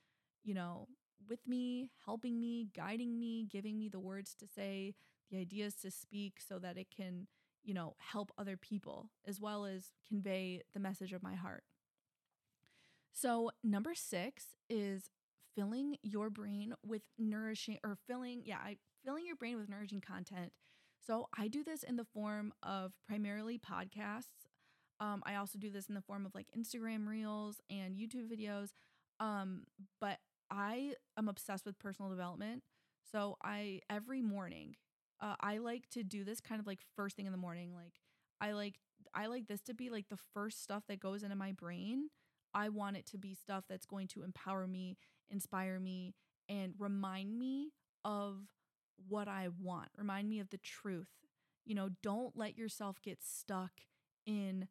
you 0.45 0.53
know, 0.53 0.87
with 1.27 1.45
me, 1.45 1.91
helping 2.05 2.39
me, 2.39 2.69
guiding 2.73 3.19
me, 3.19 3.45
giving 3.51 3.77
me 3.77 3.89
the 3.89 3.99
words 3.99 4.33
to 4.35 4.47
say, 4.47 4.95
the 5.31 5.37
ideas 5.37 5.75
to 5.75 5.91
speak 5.91 6.39
so 6.45 6.59
that 6.59 6.77
it 6.77 6.87
can, 6.95 7.27
you 7.63 7.73
know, 7.73 7.95
help 7.99 8.31
other 8.37 8.57
people 8.57 9.09
as 9.27 9.39
well 9.39 9.65
as 9.65 9.91
convey 10.07 10.61
the 10.73 10.79
message 10.79 11.13
of 11.13 11.23
my 11.23 11.35
heart. 11.35 11.63
So, 13.11 13.51
number 13.63 13.95
6 13.95 14.45
is 14.69 15.09
filling 15.55 15.97
your 16.03 16.29
brain 16.29 16.73
with 16.85 17.01
nourishing 17.17 17.79
or 17.83 17.97
filling, 18.07 18.43
yeah, 18.45 18.57
I, 18.57 18.77
filling 19.03 19.25
your 19.25 19.35
brain 19.35 19.57
with 19.57 19.67
nourishing 19.69 20.01
content 20.01 20.53
so 21.05 21.27
I 21.35 21.47
do 21.47 21.63
this 21.63 21.83
in 21.83 21.95
the 21.95 22.05
form 22.05 22.53
of 22.61 22.93
primarily 23.07 23.57
podcasts. 23.57 24.45
Um, 24.99 25.23
I 25.25 25.35
also 25.35 25.57
do 25.57 25.71
this 25.71 25.87
in 25.87 25.95
the 25.95 26.01
form 26.01 26.25
of 26.25 26.35
like 26.35 26.47
Instagram 26.57 27.07
reels 27.07 27.61
and 27.69 27.95
YouTube 27.95 28.29
videos. 28.31 28.69
Um, 29.19 29.63
but 29.99 30.19
I 30.51 30.93
am 31.17 31.27
obsessed 31.27 31.65
with 31.65 31.79
personal 31.79 32.11
development. 32.11 32.63
So 33.11 33.37
I 33.43 33.81
every 33.89 34.21
morning, 34.21 34.75
uh, 35.21 35.35
I 35.39 35.57
like 35.57 35.89
to 35.91 36.03
do 36.03 36.23
this 36.23 36.39
kind 36.39 36.59
of 36.59 36.67
like 36.67 36.79
first 36.95 37.15
thing 37.15 37.25
in 37.25 37.31
the 37.31 37.37
morning. 37.37 37.73
Like 37.73 37.93
I 38.41 38.53
like 38.53 38.75
I 39.13 39.27
like 39.27 39.47
this 39.47 39.61
to 39.61 39.73
be 39.73 39.89
like 39.89 40.09
the 40.09 40.19
first 40.33 40.63
stuff 40.63 40.83
that 40.87 40.99
goes 40.99 41.23
into 41.23 41.35
my 41.35 41.51
brain. 41.51 42.09
I 42.53 42.69
want 42.69 42.97
it 42.97 43.05
to 43.07 43.17
be 43.17 43.33
stuff 43.33 43.65
that's 43.69 43.85
going 43.85 44.07
to 44.09 44.23
empower 44.23 44.67
me, 44.67 44.97
inspire 45.29 45.79
me, 45.79 46.15
and 46.47 46.73
remind 46.79 47.37
me 47.37 47.71
of 48.03 48.37
what 49.07 49.27
I 49.27 49.49
want. 49.61 49.89
Remind 49.97 50.29
me 50.29 50.39
of 50.39 50.49
the 50.49 50.57
truth. 50.57 51.09
You 51.65 51.75
know, 51.75 51.89
don't 52.01 52.35
let 52.35 52.57
yourself 52.57 53.01
get 53.03 53.19
stuck 53.21 53.71
in 54.25 54.67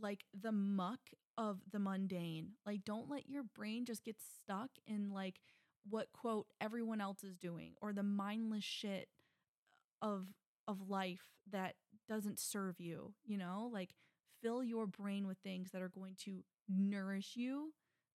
like 0.00 0.24
the 0.38 0.52
muck 0.52 1.00
of 1.36 1.60
the 1.70 1.78
mundane. 1.78 2.50
Like, 2.66 2.84
don't 2.84 3.08
let 3.08 3.28
your 3.28 3.42
brain 3.42 3.84
just 3.84 4.04
get 4.04 4.16
stuck 4.20 4.70
in 4.86 5.10
like 5.10 5.40
what 5.88 6.12
quote 6.12 6.46
everyone 6.60 7.00
else 7.00 7.24
is 7.24 7.36
doing 7.36 7.72
or 7.80 7.92
the 7.92 8.02
mindless 8.02 8.64
shit 8.64 9.08
of 10.02 10.26
of 10.66 10.88
life 10.88 11.32
that 11.50 11.74
doesn't 12.08 12.38
serve 12.38 12.80
you, 12.80 13.14
you 13.24 13.38
know? 13.38 13.70
Like 13.72 13.94
fill 14.42 14.62
your 14.62 14.86
brain 14.86 15.26
with 15.26 15.38
things 15.38 15.70
that 15.72 15.82
are 15.82 15.88
going 15.88 16.14
to 16.24 16.44
nourish 16.68 17.32
you 17.36 17.72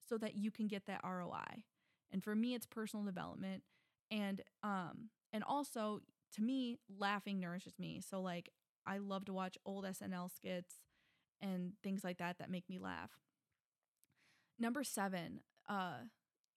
so 0.08 0.18
that 0.18 0.36
you 0.36 0.52
can 0.52 0.68
get 0.68 0.86
that 0.86 1.02
ROI. 1.04 1.64
And 2.12 2.24
for 2.24 2.36
me 2.36 2.54
it's 2.54 2.66
personal 2.66 3.06
development 3.06 3.64
and 4.12 4.42
um 4.62 5.10
and 5.32 5.44
also 5.44 6.02
to 6.36 6.42
me 6.42 6.80
laughing 7.00 7.40
nourishes 7.40 7.80
me. 7.80 8.02
So 8.02 8.22
like 8.22 8.50
I 8.86 8.98
love 8.98 9.26
to 9.26 9.34
watch 9.34 9.58
old 9.66 9.86
SNL 9.86 10.30
skits 10.30 10.76
and 11.42 11.74
things 11.84 12.04
like 12.04 12.18
that 12.20 12.38
that 12.40 12.50
make 12.50 12.70
me 12.70 12.80
laugh. 12.80 13.12
Number 14.60 14.84
7, 14.84 15.42
uh 15.68 15.98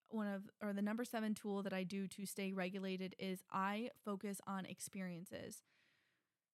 one 0.09 0.27
of 0.27 0.43
or 0.63 0.73
the 0.73 0.83
number 0.83 1.05
7 1.05 1.35
tool 1.35 1.63
that 1.63 1.73
I 1.73 1.83
do 1.83 2.07
to 2.09 2.27
stay 2.27 2.53
regulated 2.53 3.15
is 3.19 3.43
I 3.53 3.91
focus 4.05 4.41
on 4.47 4.65
experiences. 4.67 5.63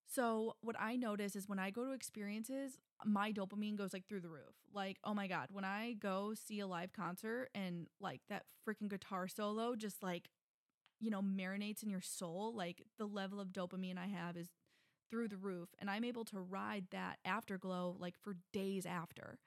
So, 0.06 0.56
what 0.60 0.76
I 0.78 0.96
notice 0.96 1.36
is 1.36 1.48
when 1.48 1.58
I 1.58 1.70
go 1.70 1.86
to 1.86 1.92
experiences, 1.92 2.78
my 3.04 3.32
dopamine 3.32 3.76
goes 3.76 3.92
like 3.94 4.06
through 4.06 4.20
the 4.20 4.28
roof. 4.28 4.54
Like, 4.74 4.98
oh 5.04 5.14
my 5.14 5.26
God, 5.26 5.48
when 5.50 5.64
I 5.64 5.94
go 5.94 6.34
see 6.34 6.60
a 6.60 6.66
live 6.66 6.92
concert 6.92 7.48
and 7.54 7.86
like 8.00 8.20
that 8.28 8.44
freaking 8.68 8.90
guitar 8.90 9.26
solo 9.26 9.74
just 9.74 10.02
like, 10.02 10.28
you 11.00 11.10
know, 11.10 11.22
marinates 11.22 11.82
in 11.82 11.88
your 11.88 12.02
soul, 12.02 12.54
like 12.54 12.82
the 12.98 13.06
level 13.06 13.40
of 13.40 13.48
dopamine 13.48 13.96
I 13.96 14.06
have 14.06 14.36
is 14.36 14.48
through 15.10 15.28
the 15.28 15.36
roof. 15.38 15.70
And 15.78 15.88
I'm 15.88 16.04
able 16.04 16.24
to 16.26 16.40
ride 16.40 16.86
that 16.90 17.18
afterglow 17.24 17.96
like 17.98 18.14
for 18.20 18.36
days 18.52 18.84
after. 18.84 19.38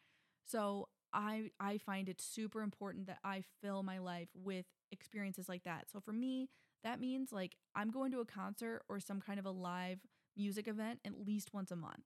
So, 0.45 0.88
I 1.16 1.51
I 1.59 1.80
find 1.80 2.09
it 2.09 2.22
super 2.22 2.61
important 2.61 3.07
that 3.07 3.20
I 3.24 3.43
fill 3.63 3.84
my 3.84 3.99
life 3.99 4.30
with 4.36 4.68
experiences 4.91 5.49
like 5.49 5.63
that. 5.63 5.86
So 5.91 6.01
for 6.01 6.13
me, 6.13 6.49
that 6.84 6.99
means 7.01 7.32
like 7.34 7.55
I'm 7.76 7.91
going 7.91 8.11
to 8.13 8.22
a 8.22 8.26
concert 8.26 8.84
or 8.89 8.99
some 8.99 9.22
kind 9.22 9.39
of 9.39 9.47
a 9.47 9.51
live 9.51 9.99
music 10.38 10.68
event 10.68 10.99
at 11.05 11.26
least 11.26 11.53
once 11.53 11.72
a 11.72 11.78
month. 11.78 12.03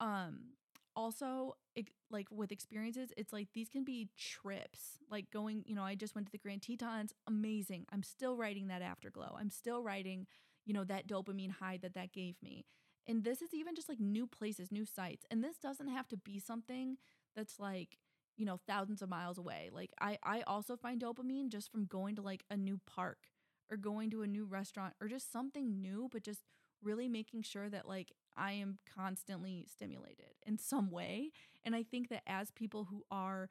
Um 0.00 0.54
also 0.96 1.56
it, 1.76 1.88
like 2.10 2.26
with 2.32 2.50
experiences 2.50 3.12
it's 3.16 3.32
like 3.32 3.46
these 3.54 3.68
can 3.68 3.84
be 3.84 4.08
trips 4.18 4.98
like 5.08 5.30
going 5.30 5.62
you 5.64 5.74
know 5.74 5.84
i 5.84 5.94
just 5.94 6.16
went 6.16 6.26
to 6.26 6.32
the 6.32 6.38
grand 6.38 6.60
tetons 6.62 7.12
amazing 7.28 7.86
i'm 7.92 8.02
still 8.02 8.36
writing 8.36 8.66
that 8.66 8.82
afterglow 8.82 9.36
i'm 9.38 9.50
still 9.50 9.84
writing 9.84 10.26
you 10.66 10.74
know 10.74 10.82
that 10.82 11.06
dopamine 11.06 11.52
high 11.52 11.78
that 11.80 11.94
that 11.94 12.12
gave 12.12 12.34
me 12.42 12.64
and 13.06 13.22
this 13.22 13.40
is 13.40 13.54
even 13.54 13.76
just 13.76 13.88
like 13.88 14.00
new 14.00 14.26
places 14.26 14.72
new 14.72 14.84
sites 14.84 15.24
and 15.30 15.44
this 15.44 15.58
doesn't 15.58 15.88
have 15.88 16.08
to 16.08 16.16
be 16.16 16.40
something 16.40 16.96
that's 17.36 17.60
like 17.60 17.98
you 18.36 18.44
know 18.44 18.58
thousands 18.66 19.02
of 19.02 19.08
miles 19.08 19.38
away 19.38 19.70
like 19.72 19.90
i 20.00 20.18
i 20.22 20.42
also 20.42 20.76
find 20.76 21.00
dopamine 21.00 21.48
just 21.48 21.70
from 21.70 21.84
going 21.86 22.14
to 22.16 22.22
like 22.22 22.44
a 22.50 22.56
new 22.56 22.80
park 22.86 23.18
or 23.70 23.76
going 23.76 24.10
to 24.10 24.22
a 24.22 24.26
new 24.26 24.44
restaurant 24.44 24.94
or 25.00 25.08
just 25.08 25.30
something 25.32 25.80
new 25.80 26.08
but 26.12 26.22
just 26.22 26.40
really 26.82 27.08
making 27.08 27.42
sure 27.42 27.68
that 27.68 27.86
like 27.86 28.12
I 28.36 28.52
am 28.52 28.78
constantly 28.96 29.66
stimulated 29.70 30.32
in 30.46 30.56
some 30.56 30.90
way. 30.90 31.30
And 31.64 31.74
I 31.74 31.82
think 31.82 32.08
that 32.08 32.22
as 32.26 32.50
people 32.50 32.84
who 32.84 33.02
are 33.10 33.48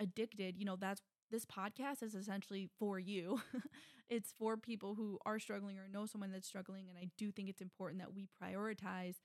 addicted, 0.00 0.56
you 0.58 0.64
know, 0.64 0.76
that's 0.76 1.00
this 1.30 1.44
podcast 1.44 2.02
is 2.02 2.14
essentially 2.14 2.68
for 2.78 2.98
you. 2.98 3.40
it's 4.08 4.32
for 4.38 4.56
people 4.56 4.94
who 4.94 5.18
are 5.26 5.38
struggling 5.38 5.78
or 5.78 5.88
know 5.88 6.06
someone 6.06 6.30
that's 6.32 6.46
struggling. 6.46 6.88
And 6.88 6.98
I 6.98 7.08
do 7.18 7.30
think 7.32 7.48
it's 7.48 7.60
important 7.60 8.00
that 8.00 8.14
we 8.14 8.28
prioritize 8.42 9.16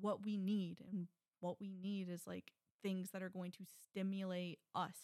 what 0.00 0.24
we 0.24 0.36
need. 0.36 0.78
And 0.90 1.08
what 1.40 1.60
we 1.60 1.72
need 1.72 2.08
is 2.08 2.26
like 2.26 2.52
things 2.82 3.10
that 3.12 3.22
are 3.22 3.28
going 3.28 3.52
to 3.52 3.64
stimulate 3.90 4.58
us 4.74 4.96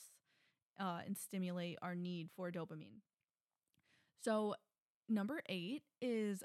uh, 0.81 1.01
and 1.07 1.17
stimulate 1.17 1.79
our 1.83 1.95
need 1.95 2.29
for 2.37 2.51
dopamine. 2.51 3.01
So, 4.23 4.55
number 5.09 5.41
eight 5.49 5.83
is 6.01 6.43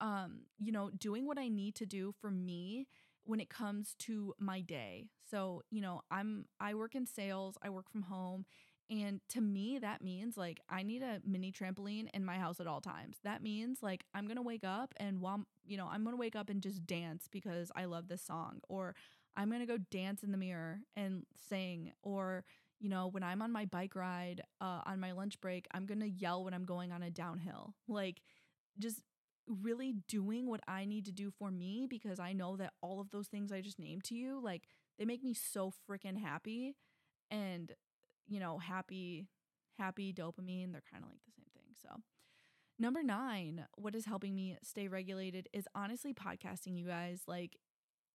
um, 0.00 0.42
you 0.58 0.72
know, 0.72 0.90
doing 0.90 1.26
what 1.26 1.38
I 1.38 1.48
need 1.48 1.74
to 1.76 1.86
do 1.86 2.14
for 2.20 2.30
me 2.30 2.86
when 3.24 3.40
it 3.40 3.50
comes 3.50 3.94
to 4.00 4.34
my 4.38 4.60
day. 4.60 5.08
So, 5.30 5.62
you 5.70 5.80
know, 5.80 6.02
I'm 6.10 6.46
I 6.60 6.74
work 6.74 6.94
in 6.94 7.06
sales, 7.06 7.56
I 7.62 7.70
work 7.70 7.90
from 7.90 8.02
home, 8.02 8.46
and 8.90 9.20
to 9.30 9.40
me 9.40 9.78
that 9.80 10.02
means 10.02 10.36
like 10.36 10.60
I 10.70 10.82
need 10.82 11.02
a 11.02 11.20
mini 11.26 11.52
trampoline 11.52 12.08
in 12.14 12.24
my 12.24 12.36
house 12.38 12.60
at 12.60 12.66
all 12.66 12.80
times. 12.80 13.16
That 13.24 13.42
means 13.42 13.82
like 13.82 14.04
I'm 14.14 14.26
going 14.26 14.36
to 14.36 14.42
wake 14.42 14.64
up 14.64 14.94
and 14.98 15.20
while, 15.20 15.44
you 15.66 15.76
know, 15.76 15.88
I'm 15.90 16.04
going 16.04 16.14
to 16.14 16.20
wake 16.20 16.36
up 16.36 16.48
and 16.48 16.62
just 16.62 16.86
dance 16.86 17.28
because 17.30 17.70
I 17.76 17.84
love 17.84 18.08
this 18.08 18.22
song 18.22 18.60
or 18.68 18.94
I'm 19.38 19.48
going 19.48 19.60
to 19.60 19.66
go 19.66 19.78
dance 19.90 20.22
in 20.22 20.32
the 20.32 20.36
mirror 20.36 20.80
and 20.96 21.24
sing 21.48 21.92
or 22.02 22.44
you 22.80 22.88
know, 22.88 23.08
when 23.08 23.24
I'm 23.24 23.42
on 23.42 23.50
my 23.50 23.64
bike 23.64 23.96
ride 23.96 24.42
uh, 24.60 24.82
on 24.86 25.00
my 25.00 25.10
lunch 25.10 25.40
break, 25.40 25.66
I'm 25.72 25.84
going 25.84 26.00
to 26.00 26.08
yell 26.08 26.44
when 26.44 26.54
I'm 26.54 26.64
going 26.64 26.92
on 26.92 27.02
a 27.02 27.10
downhill. 27.10 27.74
Like, 27.88 28.22
just 28.78 29.02
really 29.48 29.94
doing 30.06 30.48
what 30.48 30.60
I 30.68 30.84
need 30.84 31.06
to 31.06 31.12
do 31.12 31.30
for 31.30 31.50
me 31.50 31.86
because 31.88 32.20
I 32.20 32.32
know 32.32 32.56
that 32.56 32.74
all 32.82 33.00
of 33.00 33.10
those 33.10 33.28
things 33.28 33.50
I 33.50 33.60
just 33.60 33.78
named 33.78 34.04
to 34.04 34.14
you, 34.14 34.40
like 34.42 34.64
they 34.98 35.04
make 35.04 35.24
me 35.24 35.34
so 35.34 35.72
freaking 35.88 36.20
happy 36.20 36.76
and 37.30 37.72
you 38.28 38.38
know, 38.40 38.58
happy 38.58 39.26
happy 39.78 40.12
dopamine, 40.12 40.72
they're 40.72 40.82
kind 40.90 41.02
of 41.02 41.10
like 41.10 41.20
the 41.24 41.32
same 41.34 41.46
thing. 41.54 41.74
So, 41.80 42.02
number 42.78 43.02
9, 43.02 43.66
what 43.76 43.94
is 43.94 44.04
helping 44.04 44.34
me 44.34 44.58
stay 44.62 44.86
regulated 44.86 45.48
is 45.52 45.66
honestly 45.74 46.12
podcasting, 46.12 46.78
you 46.78 46.86
guys. 46.86 47.22
Like 47.26 47.56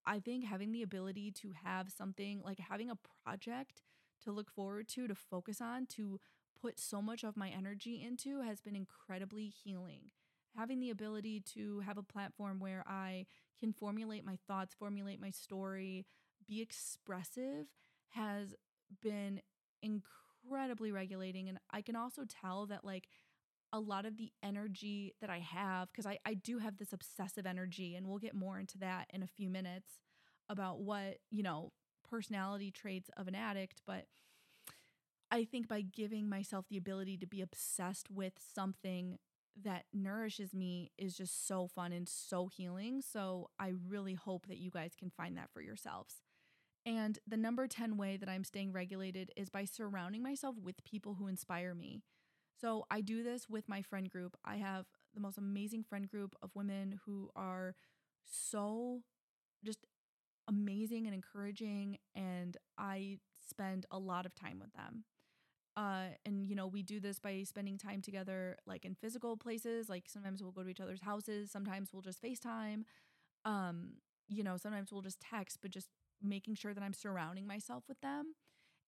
I 0.05 0.19
think 0.19 0.45
having 0.45 0.71
the 0.71 0.83
ability 0.83 1.31
to 1.41 1.53
have 1.63 1.91
something 1.91 2.41
like 2.43 2.59
having 2.59 2.89
a 2.89 2.97
project 3.23 3.81
to 4.23 4.31
look 4.31 4.51
forward 4.51 4.87
to, 4.89 5.07
to 5.07 5.15
focus 5.15 5.61
on, 5.61 5.85
to 5.87 6.19
put 6.61 6.79
so 6.79 7.01
much 7.01 7.23
of 7.23 7.37
my 7.37 7.49
energy 7.49 8.03
into 8.05 8.41
has 8.41 8.61
been 8.61 8.75
incredibly 8.75 9.47
healing 9.47 10.11
having 10.55 10.79
the 10.79 10.89
ability 10.89 11.41
to 11.41 11.79
have 11.79 11.97
a 11.97 12.03
platform 12.03 12.59
where 12.59 12.83
I 12.87 13.25
can 13.59 13.73
formulate 13.73 14.25
my 14.25 14.37
thoughts, 14.47 14.75
formulate 14.77 15.19
my 15.19 15.31
story, 15.31 16.05
be 16.47 16.61
expressive 16.61 17.67
has 18.09 18.53
been 19.01 19.41
incredibly 19.81 20.91
regulating. 20.91 21.49
And 21.49 21.57
I 21.71 21.81
can 21.81 21.95
also 21.95 22.23
tell 22.27 22.65
that, 22.67 22.85
like, 22.85 23.07
a 23.73 23.79
lot 23.79 24.05
of 24.05 24.17
the 24.17 24.31
energy 24.43 25.15
that 25.19 25.29
I 25.29 25.39
have, 25.39 25.91
because 25.91 26.05
I, 26.05 26.19
I 26.25 26.35
do 26.35 26.59
have 26.59 26.77
this 26.77 26.93
obsessive 26.93 27.45
energy, 27.45 27.95
and 27.95 28.07
we'll 28.07 28.19
get 28.19 28.35
more 28.35 28.59
into 28.59 28.77
that 28.77 29.07
in 29.11 29.23
a 29.23 29.27
few 29.27 29.49
minutes 29.49 29.99
about 30.47 30.79
what, 30.79 31.17
you 31.31 31.41
know, 31.41 31.71
personality 32.09 32.69
traits 32.69 33.09
of 33.17 33.27
an 33.27 33.35
addict. 33.35 33.81
But 33.87 34.05
I 35.31 35.45
think 35.45 35.67
by 35.67 35.81
giving 35.81 36.29
myself 36.29 36.67
the 36.69 36.77
ability 36.77 37.17
to 37.17 37.25
be 37.25 37.41
obsessed 37.41 38.11
with 38.11 38.33
something 38.53 39.17
that 39.63 39.85
nourishes 39.91 40.53
me 40.53 40.91
is 40.97 41.17
just 41.17 41.47
so 41.47 41.67
fun 41.67 41.91
and 41.91 42.07
so 42.07 42.47
healing. 42.47 43.01
So 43.01 43.49
I 43.59 43.73
really 43.87 44.13
hope 44.13 44.47
that 44.47 44.57
you 44.57 44.69
guys 44.69 44.93
can 44.97 45.09
find 45.09 45.35
that 45.37 45.49
for 45.51 45.61
yourselves. 45.61 46.21
And 46.85 47.17
the 47.25 47.37
number 47.37 47.67
10 47.67 47.97
way 47.97 48.17
that 48.17 48.29
I'm 48.29 48.43
staying 48.43 48.73
regulated 48.73 49.31
is 49.37 49.49
by 49.49 49.65
surrounding 49.65 50.21
myself 50.21 50.55
with 50.61 50.83
people 50.83 51.15
who 51.15 51.27
inspire 51.27 51.73
me. 51.73 52.01
So 52.59 52.85
I 52.89 53.01
do 53.01 53.23
this 53.23 53.49
with 53.49 53.67
my 53.67 53.81
friend 53.81 54.09
group. 54.09 54.37
I 54.45 54.57
have 54.57 54.85
the 55.13 55.19
most 55.19 55.37
amazing 55.37 55.83
friend 55.83 56.07
group 56.07 56.35
of 56.41 56.51
women 56.55 56.99
who 57.05 57.29
are 57.35 57.75
so 58.25 59.01
just 59.65 59.79
amazing 60.47 61.05
and 61.05 61.15
encouraging. 61.15 61.97
And 62.15 62.57
I 62.77 63.19
spend 63.49 63.85
a 63.91 63.99
lot 63.99 64.25
of 64.25 64.35
time 64.35 64.59
with 64.59 64.73
them. 64.73 65.05
Uh, 65.75 66.15
and 66.25 66.45
you 66.45 66.55
know, 66.55 66.67
we 66.67 66.83
do 66.83 66.99
this 66.99 67.19
by 67.19 67.43
spending 67.43 67.77
time 67.77 68.01
together, 68.01 68.57
like 68.67 68.85
in 68.85 68.95
physical 68.95 69.37
places. 69.37 69.89
Like 69.89 70.05
sometimes 70.07 70.41
we'll 70.41 70.51
go 70.51 70.63
to 70.63 70.69
each 70.69 70.81
other's 70.81 71.01
houses. 71.01 71.51
Sometimes 71.51 71.91
we'll 71.93 72.01
just 72.03 72.21
FaceTime. 72.21 72.83
Um, 73.45 73.93
you 74.29 74.43
know, 74.43 74.57
sometimes 74.57 74.91
we'll 74.91 75.01
just 75.01 75.19
text, 75.21 75.59
but 75.61 75.71
just 75.71 75.89
making 76.21 76.55
sure 76.55 76.73
that 76.73 76.83
I'm 76.83 76.93
surrounding 76.93 77.47
myself 77.47 77.83
with 77.87 77.99
them. 78.01 78.35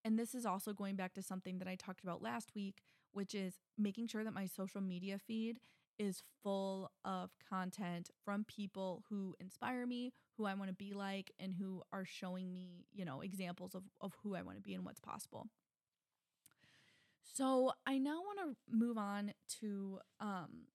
And 0.04 0.20
this 0.20 0.36
is 0.36 0.46
also 0.46 0.74
going 0.74 0.96
back 0.96 1.14
to 1.16 1.24
something 1.24 1.60
that 1.60 1.68
I 1.68 1.76
talked 1.76 2.04
about 2.04 2.22
last 2.22 2.52
week, 2.56 2.82
which 3.16 3.34
is 3.34 3.56
making 3.78 4.08
sure 4.08 4.24
that 4.24 4.34
my 4.34 4.46
social 4.46 4.82
media 4.82 5.18
feed 5.18 5.60
is 5.98 6.22
full 6.44 6.92
of 7.06 7.32
content 7.50 8.10
from 8.24 8.44
people 8.44 9.04
who 9.10 9.36
inspire 9.40 9.88
me, 9.88 10.12
who 10.38 10.46
I 10.46 10.54
want 10.54 10.70
to 10.70 10.76
be 10.76 10.94
like, 10.94 11.32
and 11.40 11.54
who 11.54 11.82
are 11.94 12.06
showing 12.06 12.54
me, 12.54 12.86
you 12.94 13.06
know, 13.06 13.22
examples 13.22 13.74
of, 13.74 13.84
of 14.02 14.14
who 14.22 14.36
I 14.36 14.42
want 14.42 14.58
to 14.58 14.62
be 14.62 14.74
and 14.74 14.86
what's 14.86 15.00
possible. 15.00 15.48
So 17.24 17.72
I 17.86 17.98
now 17.98 18.20
want 18.22 18.40
to 18.40 18.76
move 18.76 18.98
on 18.98 19.34
to 19.62 20.00
um, 20.20 20.68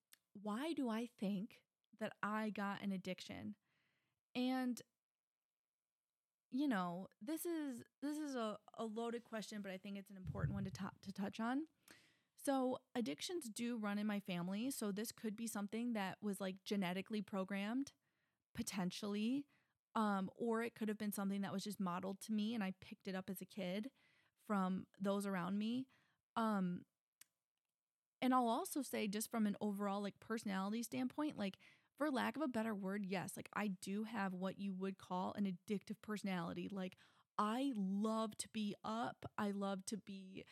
why 0.43 0.72
do 0.72 0.88
I 0.88 1.09
think 1.18 1.61
that 2.01 2.12
I 2.22 2.51
got 2.51 2.82
an 2.82 2.93
addiction? 2.93 3.55
And 4.34 4.80
you 6.53 6.66
know, 6.66 7.07
this 7.22 7.47
is 7.47 7.82
this 8.03 8.18
is 8.18 8.34
a, 8.34 8.59
a 8.78 8.84
loaded 8.84 9.24
question, 9.24 9.61
but 9.62 9.70
I 9.70 9.76
think 9.76 9.97
it's 9.97 10.11
an 10.11 10.16
important 10.16 10.55
one 10.55 10.64
to 10.64 10.70
t- 10.70 10.84
to 11.03 11.12
touch 11.12 11.38
on. 11.38 11.62
So 12.45 12.78
addictions 12.95 13.49
do 13.49 13.76
run 13.76 13.99
in 13.99 14.07
my 14.07 14.20
family, 14.20 14.70
so 14.70 14.93
this 14.93 15.12
could 15.12 15.36
be 15.36 15.47
something 15.47 15.93
that 15.93 16.16
was 16.22 16.41
like 16.41 16.57
genetically 16.64 17.20
programmed, 17.22 17.93
potentially, 18.55 19.47
um, 19.95 20.30
or 20.36 20.62
it 20.62 20.74
could 20.74 20.88
have 20.88 20.99
been 20.99 21.12
something 21.12 21.43
that 21.43 21.53
was 21.53 21.64
just 21.64 21.80
modeled 21.80 22.20
to 22.22 22.32
me 22.32 22.55
and 22.55 22.64
I 22.64 22.74
picked 22.80 23.09
it 23.09 23.14
up 23.16 23.30
as 23.30 23.41
a 23.41 23.47
kid 23.47 23.91
from 24.47 24.86
those 25.01 25.26
around 25.26 25.59
me. 25.59 25.86
Um 26.36 26.82
and 28.22 28.34
I'll 28.34 28.49
also 28.49 28.82
say 28.82 29.09
just 29.09 29.30
from 29.30 29.47
an 29.47 29.57
overall 29.61 30.03
like 30.03 30.18
personality 30.20 30.82
standpoint, 30.82 31.38
like 31.38 31.57
for 31.97 32.11
lack 32.11 32.36
of 32.36 32.43
a 32.43 32.49
better 32.49 32.74
word, 32.74 33.05
yes, 33.07 33.32
like 33.36 33.49
I 33.55 33.68
do 33.80 34.05
have 34.05 34.34
what 34.34 34.59
you 34.59 34.72
would 34.74 34.99
call 34.99 35.34
an 35.36 35.45
addictive 35.47 35.97
personality. 36.03 36.68
Like 36.70 36.97
I 37.38 37.72
love 37.74 38.36
to 38.38 38.49
be 38.53 38.74
up. 38.84 39.24
I 39.38 39.51
love 39.53 39.86
to 39.86 39.97
be 39.97 40.45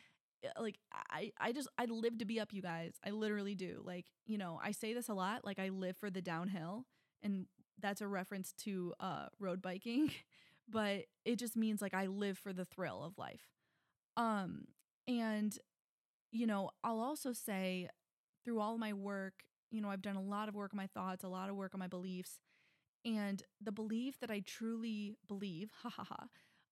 like 0.58 0.78
I 0.92 1.32
I 1.40 1.52
just 1.52 1.68
I 1.78 1.86
live 1.86 2.18
to 2.18 2.24
be 2.24 2.40
up 2.40 2.52
you 2.52 2.62
guys. 2.62 2.94
I 3.04 3.10
literally 3.10 3.54
do. 3.54 3.82
Like, 3.84 4.06
you 4.26 4.38
know, 4.38 4.60
I 4.62 4.72
say 4.72 4.94
this 4.94 5.08
a 5.08 5.14
lot, 5.14 5.44
like 5.44 5.58
I 5.58 5.68
live 5.70 5.96
for 5.96 6.10
the 6.10 6.22
downhill 6.22 6.86
and 7.22 7.46
that's 7.80 8.00
a 8.00 8.06
reference 8.08 8.52
to 8.64 8.94
uh 9.00 9.26
road 9.38 9.62
biking, 9.62 10.10
but 10.68 11.04
it 11.24 11.36
just 11.36 11.56
means 11.56 11.82
like 11.82 11.94
I 11.94 12.06
live 12.06 12.38
for 12.38 12.52
the 12.52 12.64
thrill 12.64 13.02
of 13.02 13.18
life. 13.18 13.48
Um 14.16 14.66
and 15.06 15.56
you 16.32 16.46
know, 16.46 16.70
I'll 16.84 17.00
also 17.00 17.32
say 17.32 17.88
through 18.44 18.60
all 18.60 18.78
my 18.78 18.92
work, 18.92 19.44
you 19.70 19.80
know, 19.80 19.88
I've 19.90 20.02
done 20.02 20.16
a 20.16 20.22
lot 20.22 20.48
of 20.48 20.54
work 20.54 20.72
on 20.72 20.76
my 20.78 20.86
thoughts, 20.88 21.24
a 21.24 21.28
lot 21.28 21.50
of 21.50 21.56
work 21.56 21.74
on 21.74 21.80
my 21.80 21.88
beliefs. 21.88 22.38
And 23.04 23.42
the 23.60 23.72
belief 23.72 24.18
that 24.20 24.30
I 24.30 24.40
truly 24.40 25.16
believe, 25.26 25.70
ha 25.82 25.90
ha 25.90 26.04
ha, 26.04 26.26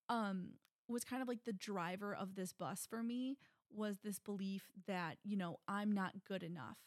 um, 0.09 0.51
was 0.87 1.03
kind 1.03 1.21
of 1.21 1.27
like 1.27 1.43
the 1.45 1.53
driver 1.53 2.13
of 2.15 2.35
this 2.35 2.53
bus 2.53 2.87
for 2.89 3.03
me 3.03 3.37
was 3.71 3.99
this 4.03 4.19
belief 4.19 4.69
that, 4.87 5.17
you 5.23 5.37
know, 5.37 5.57
I'm 5.67 5.91
not 5.91 6.13
good 6.27 6.43
enough. 6.43 6.77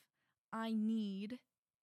I 0.52 0.72
need 0.72 1.38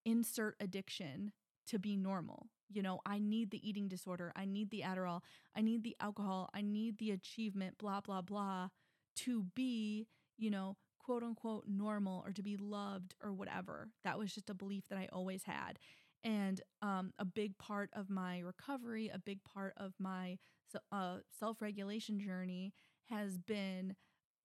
insert 0.06 0.56
addiction 0.60 1.32
to 1.68 1.80
be 1.80 1.96
normal. 1.96 2.48
You 2.70 2.82
know, 2.82 3.00
I 3.06 3.20
need 3.20 3.52
the 3.52 3.68
eating 3.68 3.88
disorder. 3.88 4.32
I 4.36 4.46
need 4.46 4.70
the 4.72 4.82
Adderall. 4.86 5.22
I 5.56 5.62
need 5.62 5.84
the 5.84 5.96
alcohol. 6.00 6.50
I 6.54 6.62
need 6.62 6.98
the 6.98 7.12
achievement, 7.12 7.78
blah, 7.78 8.02
blah, 8.02 8.22
blah, 8.22 8.70
to 9.18 9.44
be, 9.56 10.08
you 10.38 10.50
know, 10.50 10.76
quote 11.00 11.24
unquote 11.24 11.66
normal 11.68 12.22
or 12.26 12.34
to 12.34 12.44
be 12.44 12.58
loved 12.58 13.16
or 13.24 13.34
whatever. 13.34 13.90
That 14.04 14.20
was 14.20 14.34
just 14.34 14.50
a 14.50 14.54
belief 14.54 14.84
that 14.90 14.98
I 14.98 15.08
always 15.12 15.44
had. 15.44 15.80
And 16.24 16.60
um, 16.82 17.14
a 17.20 17.26
big 17.26 17.58
part 17.58 17.90
of 17.94 18.10
my 18.10 18.40
recovery, 18.40 19.10
a 19.14 19.20
big 19.20 19.40
part 19.44 19.74
of 19.78 19.94
my 20.00 20.38
uh, 20.92 21.18
self 21.40 21.62
regulation 21.62 22.20
journey 22.20 22.74
has 23.10 23.38
been 23.38 23.96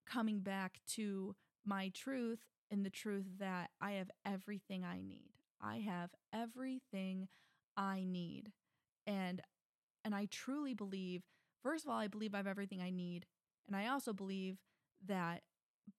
coming 0.05 0.39
back 0.39 0.79
to 0.95 1.35
my 1.65 1.89
truth 1.93 2.39
and 2.71 2.85
the 2.85 2.89
truth 2.89 3.25
that 3.39 3.69
I 3.81 3.93
have 3.93 4.09
everything 4.25 4.83
I 4.83 5.01
need. 5.01 5.31
I 5.61 5.77
have 5.79 6.11
everything 6.33 7.27
I 7.77 8.03
need. 8.05 8.51
And 9.07 9.41
and 10.05 10.13
I 10.13 10.27
truly 10.29 10.73
believe 10.73 11.23
first 11.61 11.85
of 11.85 11.89
all 11.91 11.97
I 11.97 12.07
believe 12.07 12.33
I 12.33 12.37
have 12.37 12.47
everything 12.47 12.81
I 12.81 12.89
need 12.89 13.25
and 13.67 13.75
I 13.75 13.87
also 13.87 14.13
believe 14.13 14.57
that 15.07 15.41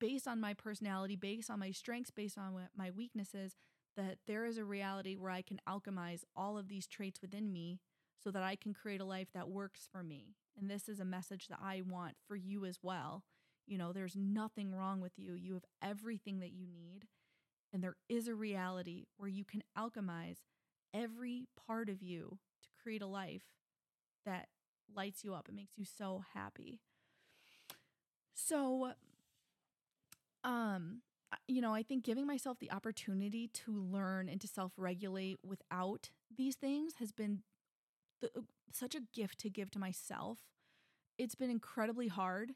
based 0.00 0.26
on 0.26 0.40
my 0.40 0.54
personality, 0.54 1.16
based 1.16 1.50
on 1.50 1.58
my 1.58 1.70
strengths, 1.70 2.10
based 2.10 2.38
on 2.38 2.68
my 2.76 2.90
weaknesses, 2.90 3.56
that 3.96 4.18
there 4.26 4.44
is 4.44 4.58
a 4.58 4.64
reality 4.64 5.14
where 5.16 5.30
I 5.30 5.42
can 5.42 5.60
alchemize 5.68 6.24
all 6.34 6.58
of 6.58 6.68
these 6.68 6.86
traits 6.86 7.20
within 7.20 7.52
me 7.52 7.80
so 8.22 8.30
that 8.30 8.42
I 8.42 8.56
can 8.56 8.74
create 8.74 9.00
a 9.00 9.04
life 9.04 9.28
that 9.34 9.48
works 9.48 9.88
for 9.90 10.02
me. 10.02 10.34
And 10.58 10.70
this 10.70 10.88
is 10.88 11.00
a 11.00 11.04
message 11.04 11.48
that 11.48 11.58
I 11.62 11.82
want 11.86 12.16
for 12.26 12.36
you 12.36 12.64
as 12.64 12.78
well. 12.82 13.24
You 13.66 13.78
know, 13.78 13.92
there's 13.92 14.16
nothing 14.16 14.74
wrong 14.74 15.00
with 15.00 15.12
you. 15.18 15.34
You 15.34 15.54
have 15.54 15.64
everything 15.82 16.40
that 16.40 16.52
you 16.52 16.66
need. 16.66 17.06
And 17.72 17.82
there 17.82 17.96
is 18.08 18.28
a 18.28 18.34
reality 18.34 19.06
where 19.16 19.28
you 19.28 19.44
can 19.44 19.62
alchemize 19.76 20.38
every 20.94 21.46
part 21.66 21.88
of 21.88 22.02
you 22.02 22.38
to 22.62 22.68
create 22.82 23.02
a 23.02 23.06
life 23.06 23.42
that 24.26 24.48
lights 24.94 25.24
you 25.24 25.34
up. 25.34 25.48
It 25.48 25.54
makes 25.54 25.78
you 25.78 25.84
so 25.84 26.24
happy. 26.34 26.80
So, 28.34 28.92
um, 30.42 31.02
you 31.48 31.60
know, 31.60 31.74
I 31.74 31.82
think 31.82 32.04
giving 32.04 32.26
myself 32.26 32.58
the 32.58 32.70
opportunity 32.70 33.48
to 33.48 33.72
learn 33.72 34.28
and 34.28 34.40
to 34.40 34.48
self 34.48 34.72
regulate 34.76 35.38
without 35.44 36.10
these 36.34 36.54
things 36.56 36.94
has 36.98 37.12
been 37.12 37.42
the, 38.20 38.30
uh, 38.36 38.42
such 38.72 38.94
a 38.94 39.00
gift 39.14 39.38
to 39.40 39.50
give 39.50 39.70
to 39.72 39.78
myself. 39.78 40.40
It's 41.18 41.34
been 41.34 41.50
incredibly 41.50 42.08
hard 42.08 42.54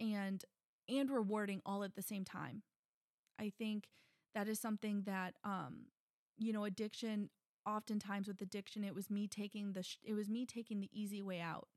and 0.00 0.44
and 0.88 1.10
rewarding 1.10 1.62
all 1.64 1.82
at 1.84 1.94
the 1.94 2.02
same 2.02 2.24
time. 2.24 2.62
I 3.38 3.52
think 3.58 3.88
that 4.34 4.48
is 4.48 4.60
something 4.60 5.02
that 5.04 5.34
um 5.44 5.86
you 6.38 6.52
know 6.52 6.64
addiction 6.64 7.30
oftentimes 7.66 8.28
with 8.28 8.40
addiction 8.42 8.84
it 8.84 8.94
was 8.94 9.10
me 9.10 9.26
taking 9.28 9.72
the 9.72 9.82
sh- 9.82 9.98
it 10.04 10.14
was 10.14 10.28
me 10.28 10.46
taking 10.46 10.80
the 10.80 10.90
easy 10.92 11.22
way 11.22 11.40
out 11.40 11.68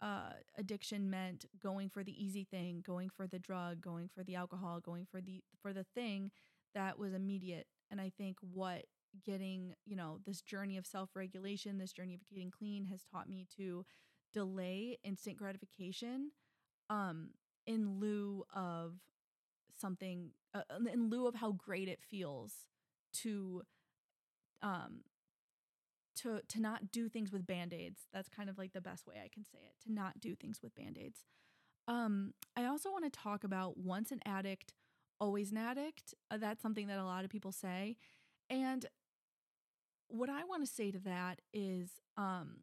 uh, 0.00 0.32
addiction 0.58 1.08
meant 1.10 1.44
going 1.62 1.88
for 1.88 2.02
the 2.02 2.24
easy 2.24 2.44
thing, 2.44 2.82
going 2.84 3.08
for 3.08 3.26
the 3.26 3.38
drug, 3.38 3.80
going 3.80 4.08
for 4.12 4.24
the 4.24 4.34
alcohol, 4.34 4.80
going 4.80 5.06
for 5.10 5.20
the 5.20 5.42
for 5.60 5.72
the 5.72 5.84
thing 5.94 6.30
that 6.74 6.98
was 6.98 7.14
immediate. 7.14 7.66
And 7.90 8.00
I 8.00 8.10
think 8.16 8.38
what 8.40 8.84
getting, 9.24 9.74
you 9.84 9.94
know, 9.94 10.18
this 10.26 10.40
journey 10.40 10.76
of 10.78 10.86
self-regulation, 10.86 11.78
this 11.78 11.92
journey 11.92 12.14
of 12.14 12.24
getting 12.26 12.50
clean 12.50 12.86
has 12.86 13.04
taught 13.04 13.28
me 13.28 13.46
to 13.56 13.84
delay 14.32 14.98
instant 15.04 15.36
gratification 15.36 16.30
um 16.92 17.30
in 17.66 17.98
lieu 17.98 18.44
of 18.54 18.94
something 19.80 20.30
uh, 20.54 20.62
in 20.92 21.08
lieu 21.08 21.26
of 21.26 21.34
how 21.34 21.52
great 21.52 21.88
it 21.88 22.00
feels 22.02 22.52
to 23.12 23.62
um 24.62 25.00
to 26.14 26.40
to 26.48 26.60
not 26.60 26.92
do 26.92 27.08
things 27.08 27.32
with 27.32 27.46
band-aids. 27.46 28.02
That's 28.12 28.28
kind 28.28 28.50
of 28.50 28.58
like 28.58 28.72
the 28.72 28.80
best 28.80 29.06
way 29.06 29.14
I 29.24 29.28
can 29.32 29.44
say 29.44 29.58
it. 29.64 29.74
To 29.86 29.92
not 29.92 30.20
do 30.20 30.34
things 30.34 30.60
with 30.62 30.74
band-aids. 30.74 31.20
Um 31.88 32.34
I 32.56 32.66
also 32.66 32.90
want 32.90 33.04
to 33.04 33.10
talk 33.10 33.44
about 33.44 33.78
once 33.78 34.12
an 34.12 34.20
addict, 34.26 34.74
always 35.18 35.50
an 35.52 35.56
addict. 35.58 36.14
Uh, 36.30 36.36
that's 36.36 36.62
something 36.62 36.86
that 36.88 36.98
a 36.98 37.04
lot 37.04 37.24
of 37.24 37.30
people 37.30 37.52
say. 37.52 37.96
And 38.50 38.86
what 40.08 40.28
I 40.28 40.44
want 40.44 40.62
to 40.66 40.72
say 40.72 40.90
to 40.90 40.98
that 41.00 41.40
is 41.52 41.90
um 42.16 42.58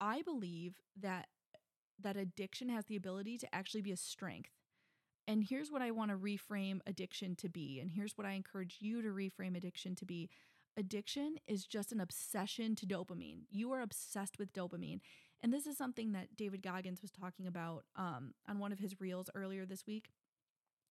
I 0.00 0.22
believe 0.22 0.74
that 1.00 1.28
that 2.00 2.16
addiction 2.16 2.68
has 2.68 2.86
the 2.86 2.96
ability 2.96 3.38
to 3.38 3.54
actually 3.54 3.82
be 3.82 3.92
a 3.92 3.96
strength. 3.96 4.50
And 5.26 5.44
here's 5.44 5.70
what 5.70 5.82
I 5.82 5.90
want 5.90 6.10
to 6.10 6.16
reframe 6.16 6.80
addiction 6.86 7.34
to 7.36 7.48
be. 7.48 7.80
And 7.80 7.90
here's 7.90 8.16
what 8.18 8.26
I 8.26 8.32
encourage 8.32 8.78
you 8.80 9.00
to 9.02 9.08
reframe 9.08 9.56
addiction 9.56 9.94
to 9.96 10.04
be 10.04 10.28
addiction 10.76 11.36
is 11.46 11.64
just 11.64 11.92
an 11.92 12.00
obsession 12.00 12.74
to 12.76 12.86
dopamine. 12.86 13.42
You 13.50 13.72
are 13.72 13.80
obsessed 13.80 14.38
with 14.38 14.52
dopamine. 14.52 15.00
And 15.42 15.52
this 15.52 15.66
is 15.66 15.76
something 15.76 16.12
that 16.12 16.36
David 16.36 16.62
Goggins 16.62 17.02
was 17.02 17.10
talking 17.10 17.46
about 17.46 17.84
um, 17.96 18.34
on 18.48 18.58
one 18.58 18.72
of 18.72 18.78
his 18.78 19.00
reels 19.00 19.30
earlier 19.34 19.66
this 19.66 19.86
week, 19.86 20.10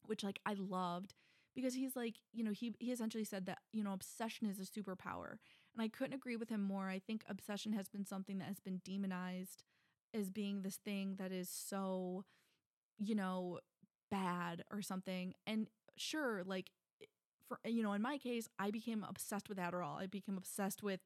which 0.06 0.24
like 0.24 0.40
I 0.46 0.56
loved 0.58 1.16
because 1.56 1.74
he's 1.76 1.96
like, 1.96 2.16
you 2.32 2.44
know, 2.44 2.52
he 2.52 2.74
he 2.80 2.92
essentially 2.92 3.24
said 3.24 3.46
that, 3.46 3.60
you 3.72 3.84
know, 3.84 3.94
obsession 3.94 4.48
is 4.48 4.60
a 4.60 4.64
superpower. 4.64 5.38
And 5.74 5.82
I 5.82 5.88
couldn't 5.88 6.14
agree 6.14 6.36
with 6.36 6.50
him 6.50 6.62
more. 6.62 6.88
I 6.88 7.00
think 7.00 7.24
obsession 7.28 7.74
has 7.74 7.90
been 7.90 8.06
something 8.06 8.38
that 8.40 8.48
has 8.48 8.60
been 8.60 8.82
demonized 8.86 9.64
as 10.14 10.30
being 10.30 10.62
this 10.62 10.78
thing 10.78 11.16
that 11.18 11.32
is 11.32 11.50
so, 11.50 12.24
you 13.00 13.16
know, 13.16 13.60
bad 14.12 14.64
or 14.72 14.82
something. 14.82 15.34
And 15.48 15.68
sure, 15.98 16.44
like 16.46 16.72
for 17.48 17.60
you 17.66 17.84
know 17.84 17.94
in 17.94 18.02
my 18.02 18.18
case 18.18 18.48
i 18.60 18.72
became 18.72 19.06
obsessed 19.08 19.50
with 19.50 19.58
adderall 19.58 20.02
i 20.02 20.08
became 20.08 20.38
obsessed 20.38 20.84
with 20.84 21.02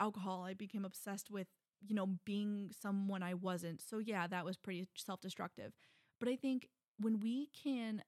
alcohol 0.00 0.44
i 0.44 0.54
became 0.54 0.84
obsessed 0.84 1.30
with 1.30 1.48
you 1.86 1.94
know 1.94 2.06
being 2.24 2.70
someone 2.80 3.22
i 3.22 3.34
wasn't 3.34 3.80
so 3.82 3.98
yeah 3.98 4.26
that 4.26 4.44
was 4.44 4.56
pretty 4.56 4.86
self-destructive 4.96 5.72
but 6.20 6.28
i 6.28 6.36
think 6.36 6.68
when 7.00 7.20
we 7.20 7.48
can 7.64 8.02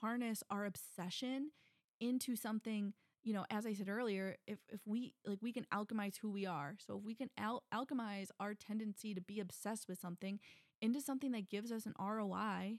harness 0.00 0.42
our 0.50 0.64
obsession 0.64 1.50
into 2.00 2.36
something 2.36 2.92
you 3.24 3.32
know 3.32 3.44
as 3.50 3.66
i 3.66 3.72
said 3.72 3.88
earlier 3.88 4.36
if 4.46 4.58
if 4.68 4.80
we 4.86 5.14
like 5.26 5.38
we 5.42 5.52
can 5.52 5.66
alchemize 5.74 6.16
who 6.20 6.30
we 6.30 6.46
are 6.46 6.76
so 6.78 6.98
if 6.98 7.04
we 7.04 7.14
can 7.14 7.30
al- 7.38 7.64
alchemize 7.74 8.28
our 8.40 8.54
tendency 8.54 9.14
to 9.14 9.20
be 9.20 9.40
obsessed 9.40 9.88
with 9.88 9.98
something 9.98 10.38
into 10.82 11.00
something 11.00 11.32
that 11.32 11.48
gives 11.48 11.72
us 11.72 11.86
an 11.86 11.94
roi 11.98 12.78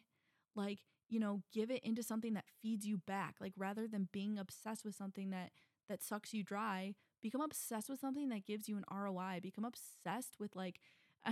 like 0.56 0.80
you 1.10 1.20
know, 1.20 1.42
give 1.54 1.70
it 1.70 1.84
into 1.84 2.02
something 2.02 2.34
that 2.34 2.46
feeds 2.62 2.86
you 2.86 2.98
back. 2.98 3.36
Like 3.40 3.54
rather 3.58 3.88
than 3.88 4.10
being 4.12 4.40
obsessed 4.40 4.84
with 4.86 4.96
something 4.96 5.30
that 5.30 5.52
that 5.88 6.02
sucks 6.02 6.34
you 6.34 6.44
dry, 6.44 6.96
become 7.22 7.42
obsessed 7.42 7.90
with 7.90 8.00
something 8.00 8.30
that 8.30 8.46
gives 8.46 8.68
you 8.68 8.78
an 8.78 8.86
ROI. 8.92 9.40
Become 9.42 9.66
obsessed 9.66 10.36
with 10.40 10.56
like 10.56 10.80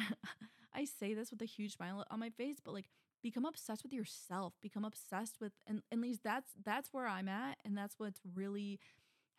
I 0.74 0.86
say 0.86 1.14
this 1.14 1.32
with 1.32 1.42
a 1.42 1.46
huge 1.46 1.76
smile 1.76 2.06
on 2.12 2.20
my 2.20 2.30
face, 2.30 2.58
but 2.64 2.74
like 2.74 2.86
become 3.22 3.46
obsessed 3.46 3.84
with 3.84 3.94
yourself. 3.94 4.54
Become 4.62 4.86
obsessed 4.86 5.38
with 5.42 5.54
and 5.68 5.82
at 5.92 6.00
least 6.00 6.22
that's 6.24 6.52
that's 6.64 6.90
where 6.94 7.08
I'm 7.08 7.28
at 7.30 7.58
and 7.66 7.78
that's 7.78 7.96
what's 7.98 8.20
really 8.36 8.80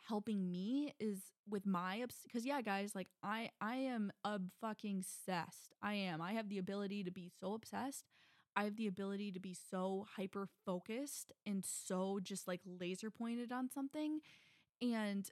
helping 0.08 0.50
me 0.50 0.92
is 1.00 1.18
with 1.48 1.66
my 1.66 2.02
obs- 2.02 2.22
because 2.24 2.44
yeah 2.46 2.60
guys 2.60 2.94
like 2.94 3.08
i 3.22 3.48
i 3.60 3.76
am 3.76 4.10
a 4.24 4.40
fucking 4.60 4.98
obsessed 5.00 5.74
i 5.82 5.94
am 5.94 6.20
i 6.20 6.32
have 6.32 6.48
the 6.48 6.58
ability 6.58 7.04
to 7.04 7.10
be 7.10 7.30
so 7.40 7.54
obsessed 7.54 8.04
I 8.56 8.64
have 8.64 8.76
the 8.76 8.86
ability 8.86 9.32
to 9.32 9.40
be 9.40 9.56
so 9.68 10.06
hyper 10.16 10.46
focused 10.64 11.32
and 11.44 11.64
so 11.64 12.20
just 12.22 12.46
like 12.46 12.60
laser 12.64 13.10
pointed 13.10 13.50
on 13.50 13.68
something. 13.68 14.20
And 14.82 15.30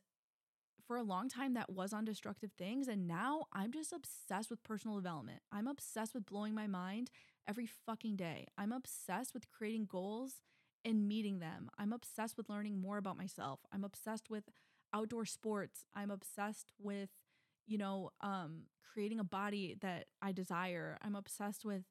for 0.86 0.96
a 0.96 1.02
long 1.02 1.28
time, 1.28 1.54
that 1.54 1.70
was 1.70 1.92
on 1.92 2.04
destructive 2.04 2.50
things. 2.58 2.88
And 2.88 3.06
now 3.06 3.44
I'm 3.52 3.72
just 3.72 3.92
obsessed 3.92 4.50
with 4.50 4.62
personal 4.64 4.96
development. 4.96 5.40
I'm 5.52 5.66
obsessed 5.68 6.14
with 6.14 6.26
blowing 6.26 6.54
my 6.54 6.66
mind 6.66 7.10
every 7.48 7.68
fucking 7.86 8.16
day. 8.16 8.46
I'm 8.58 8.72
obsessed 8.72 9.34
with 9.34 9.50
creating 9.50 9.86
goals 9.90 10.34
and 10.84 11.06
meeting 11.08 11.38
them. 11.38 11.70
I'm 11.78 11.92
obsessed 11.92 12.36
with 12.36 12.48
learning 12.48 12.80
more 12.80 12.98
about 12.98 13.16
myself. 13.16 13.60
I'm 13.72 13.84
obsessed 13.84 14.30
with 14.30 14.44
outdoor 14.94 15.24
sports. 15.24 15.84
I'm 15.94 16.10
obsessed 16.10 16.72
with, 16.78 17.10
you 17.66 17.78
know, 17.78 18.10
um, 18.20 18.62
creating 18.92 19.20
a 19.20 19.24
body 19.24 19.76
that 19.80 20.06
I 20.20 20.32
desire. 20.32 20.98
I'm 21.02 21.14
obsessed 21.14 21.64
with 21.64 21.84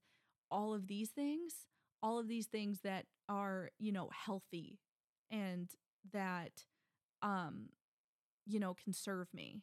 all 0.49 0.73
of 0.73 0.87
these 0.87 1.09
things, 1.09 1.65
all 2.03 2.19
of 2.19 2.27
these 2.27 2.47
things 2.47 2.81
that 2.83 3.05
are, 3.29 3.71
you 3.79 3.91
know, 3.91 4.09
healthy 4.13 4.79
and 5.31 5.69
that, 6.13 6.65
um, 7.21 7.69
you 8.45 8.59
know, 8.59 8.73
can 8.73 8.93
serve 8.93 9.27
me 9.33 9.61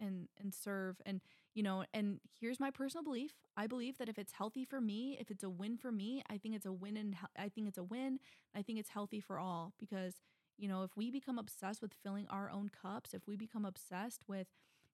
and 0.00 0.28
and 0.40 0.52
serve 0.54 0.96
and 1.06 1.20
you 1.54 1.62
know 1.62 1.84
and 1.94 2.20
here's 2.40 2.60
my 2.60 2.70
personal 2.70 3.04
belief 3.04 3.32
i 3.56 3.66
believe 3.66 3.98
that 3.98 4.08
if 4.08 4.18
it's 4.18 4.32
healthy 4.32 4.64
for 4.64 4.80
me 4.80 5.16
if 5.20 5.30
it's 5.30 5.44
a 5.44 5.50
win 5.50 5.76
for 5.76 5.92
me 5.92 6.22
i 6.28 6.36
think 6.36 6.54
it's 6.54 6.66
a 6.66 6.72
win 6.72 6.96
and 6.96 7.16
i 7.38 7.48
think 7.48 7.68
it's 7.68 7.78
a 7.78 7.82
win 7.84 8.18
i 8.54 8.62
think 8.62 8.78
it's 8.78 8.90
healthy 8.90 9.20
for 9.20 9.38
all 9.38 9.72
because 9.78 10.14
you 10.58 10.68
know 10.68 10.82
if 10.82 10.96
we 10.96 11.10
become 11.10 11.38
obsessed 11.38 11.80
with 11.80 11.94
filling 11.94 12.26
our 12.28 12.50
own 12.50 12.68
cups 12.68 13.14
if 13.14 13.26
we 13.26 13.36
become 13.36 13.64
obsessed 13.64 14.22
with 14.28 14.48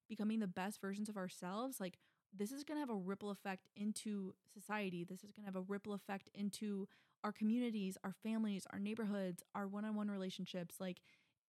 becoming 0.08 0.40
the 0.40 0.46
best 0.46 0.80
versions 0.80 1.08
of 1.08 1.16
ourselves 1.16 1.80
like 1.80 1.98
this 2.36 2.52
is 2.52 2.64
going 2.64 2.76
to 2.76 2.80
have 2.80 2.90
a 2.90 2.94
ripple 2.94 3.30
effect 3.30 3.68
into 3.76 4.34
society. 4.52 5.04
This 5.04 5.24
is 5.24 5.32
going 5.32 5.42
to 5.44 5.46
have 5.46 5.56
a 5.56 5.62
ripple 5.66 5.94
effect 5.94 6.30
into 6.34 6.86
our 7.22 7.32
communities 7.32 7.98
our 8.02 8.14
families 8.22 8.66
our 8.72 8.78
neighborhoods 8.78 9.42
our 9.54 9.66
one-on-one 9.66 10.10
relationships. 10.10 10.76
Like 10.80 10.98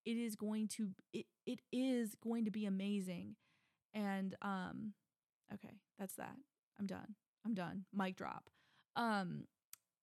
it 0.05 0.18
is 0.18 0.36
going 0.36 0.68
to 0.70 0.89
it, 1.14 1.26
it 1.45 1.59
is 1.72 2.16
going 2.24 2.45
to 2.45 2.51
be 2.51 2.66
amazing 2.66 3.36
and 3.93 4.35
um 4.41 4.93
okay 5.53 5.75
that's 5.99 6.15
that. 6.15 6.35
I'm 6.79 6.85
done. 6.87 7.15
I'm 7.45 7.53
done. 7.53 7.85
Mic 7.93 8.15
drop. 8.15 8.49
Um 8.95 9.45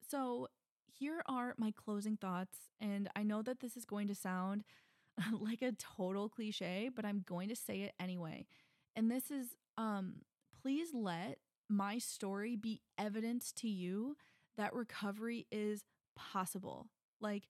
so 0.09 0.49
here 0.87 1.23
are 1.27 1.55
my 1.59 1.73
closing 1.77 2.17
thoughts 2.17 2.57
and 2.81 3.09
i 3.15 3.23
know 3.23 3.43
that 3.43 3.61
this 3.61 3.77
is 3.77 3.85
going 3.85 4.09
to 4.09 4.15
sound 4.15 4.65
like 5.33 5.63
a 5.63 5.73
total 5.73 6.29
cliche 6.29 6.91
but 6.95 7.05
i'm 7.05 7.23
going 7.27 7.49
to 7.49 7.57
say 7.57 7.83
it 7.83 7.93
anyway. 8.01 8.47
And 8.97 9.11
this 9.11 9.31
is 9.31 9.49
um 9.77 10.23
please 10.63 10.89
let 10.93 11.39
my 11.69 11.99
story 11.99 12.57
be 12.57 12.81
evidence 12.99 13.53
to 13.53 13.69
you 13.69 14.17
that 14.57 14.75
recovery 14.75 15.47
is 15.53 15.85
possible. 16.17 16.89
Like 17.21 17.45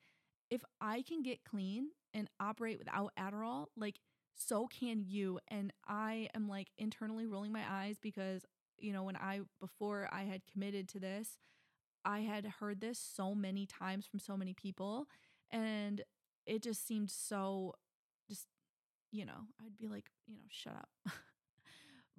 if 0.51 0.62
i 0.80 1.03
can 1.03 1.22
get 1.22 1.45
clean 1.45 1.89
and 2.14 2.28
operate 2.41 2.78
without 2.78 3.12
Adderall, 3.18 3.66
like 3.76 4.01
so 4.39 4.66
can 4.66 5.03
you. 5.05 5.39
And 5.49 5.72
I 5.86 6.28
am 6.34 6.49
like 6.49 6.68
internally 6.78 7.26
rolling 7.26 7.53
my 7.53 7.64
eyes 7.68 7.97
because, 8.01 8.45
you 8.78 8.93
know, 8.93 9.03
when 9.03 9.16
I, 9.16 9.41
before 9.61 10.09
I 10.11 10.22
had 10.22 10.43
committed 10.51 10.89
to 10.91 11.01
this, 11.01 11.39
I 12.05 12.20
had 12.20 12.47
heard 12.61 12.80
this 12.80 12.99
so 12.99 13.34
many 13.34 13.66
times 13.66 14.07
from 14.07 14.20
so 14.20 14.36
many 14.36 14.55
people. 14.55 15.09
And 15.51 16.03
it 16.47 16.62
just 16.62 16.86
seemed 16.86 17.11
so, 17.11 17.74
just, 18.28 18.47
you 19.11 19.26
know, 19.26 19.47
I'd 19.61 19.76
be 19.76 19.89
like, 19.89 20.07
you 20.26 20.36
know, 20.36 20.43
shut 20.49 20.74
up. 20.74 20.89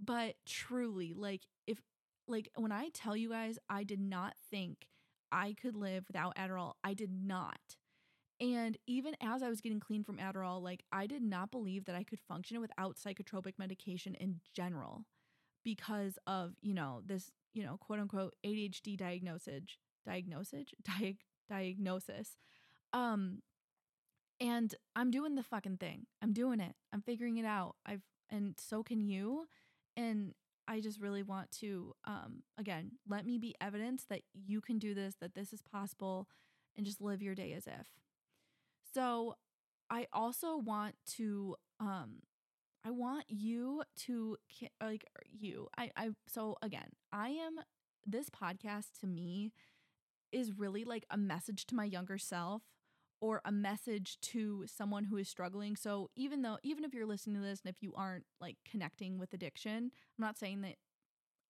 but 0.03 0.36
truly, 0.45 1.13
like, 1.15 1.41
if, 1.65 1.82
like, 2.28 2.49
when 2.55 2.72
I 2.72 2.89
tell 2.93 3.15
you 3.15 3.30
guys, 3.30 3.57
I 3.70 3.84
did 3.84 3.99
not 3.99 4.34
think 4.51 4.88
I 5.32 5.55
could 5.59 5.76
live 5.76 6.05
without 6.07 6.36
Adderall, 6.36 6.74
I 6.84 6.93
did 6.93 7.11
not. 7.11 7.78
And 8.42 8.78
even 8.88 9.16
as 9.22 9.44
I 9.44 9.50
was 9.50 9.60
getting 9.60 9.82
clean 9.82 10.04
from 10.04 10.18
Adderall, 10.18 10.62
like 10.62 10.84
I 10.92 11.08
did 11.08 11.22
not 11.22 11.52
believe 11.52 11.86
that 11.86 11.96
I 11.96 12.04
could 12.04 12.20
function 12.22 12.62
without 12.62 12.96
psychotropic 12.96 13.54
medication 13.58 14.16
in 14.16 14.40
general 14.54 15.06
because 15.64 16.18
of, 16.26 16.54
you 16.62 16.74
know, 16.74 17.02
this, 17.06 17.32
you 17.54 17.64
know, 17.64 17.78
quote 17.78 18.00
unquote 18.00 18.36
ADHD 18.46 18.98
diagnosis, 18.98 19.64
diagnosis, 20.06 20.68
Diag- 20.84 21.18
diagnosis. 21.50 22.38
Um 22.94 23.42
and 24.40 24.74
I'm 24.96 25.12
doing 25.12 25.36
the 25.36 25.44
fucking 25.44 25.78
thing. 25.78 26.06
I'm 26.22 26.32
doing 26.32 26.62
it. 26.62 26.76
I'm 26.94 27.02
figuring 27.02 27.38
it 27.38 27.46
out. 27.46 27.76
I've 27.86 28.04
and 28.30 28.56
so 28.58 28.84
can 28.84 29.02
you. 29.02 29.48
And 29.98 30.34
I 30.66 30.80
just 30.80 31.02
really 31.02 31.24
want 31.24 31.52
to 31.60 31.94
um 32.06 32.44
again, 32.58 32.92
let 33.06 33.26
me 33.26 33.38
be 33.38 33.54
evidence 33.60 34.06
that 34.10 34.22
you 34.34 34.62
can 34.62 34.80
do 34.80 34.94
this, 34.94 35.16
that 35.20 35.36
this 35.36 35.52
is 35.52 35.62
possible 35.62 36.30
and 36.78 36.86
just 36.86 37.02
live 37.02 37.22
your 37.22 37.36
day 37.36 37.52
as 37.52 37.68
if. 37.68 37.88
So 38.94 39.36
I 39.90 40.08
also 40.14 40.58
want 40.58 40.96
to 41.18 41.56
um 41.80 42.24
I 42.86 42.92
want 42.92 43.26
you 43.30 43.84
to 44.06 44.38
like 44.82 45.06
you. 45.32 45.68
I 45.78 45.92
I 45.98 46.10
so 46.28 46.58
again, 46.62 46.90
I 47.12 47.30
am 47.30 47.60
this 48.06 48.30
podcast 48.30 49.00
to 49.02 49.08
me 49.08 49.52
is 50.32 50.54
really 50.58 50.86
like 50.86 51.06
a 51.12 51.18
message 51.18 51.66
to 51.68 51.76
my 51.76 51.86
younger 51.86 52.18
self 52.18 52.64
or 53.22 53.42
a 53.46 53.52
message 53.52 54.20
to 54.22 54.66
someone 54.68 55.06
who 55.06 55.18
is 55.18 55.30
struggling. 55.30 55.76
So 55.76 56.10
even 56.16 56.42
though 56.42 56.58
even 56.64 56.86
if 56.86 56.94
you're 56.94 57.06
listening 57.06 57.42
to 57.42 57.48
this 57.48 57.62
and 57.66 57.74
if 57.74 57.82
you 57.84 57.94
aren't 57.96 58.26
like 58.42 58.58
connecting 58.70 59.20
with 59.20 59.34
addiction, 59.34 59.76
I'm 60.18 60.26
not 60.26 60.38
saying 60.38 60.62
that 60.62 60.76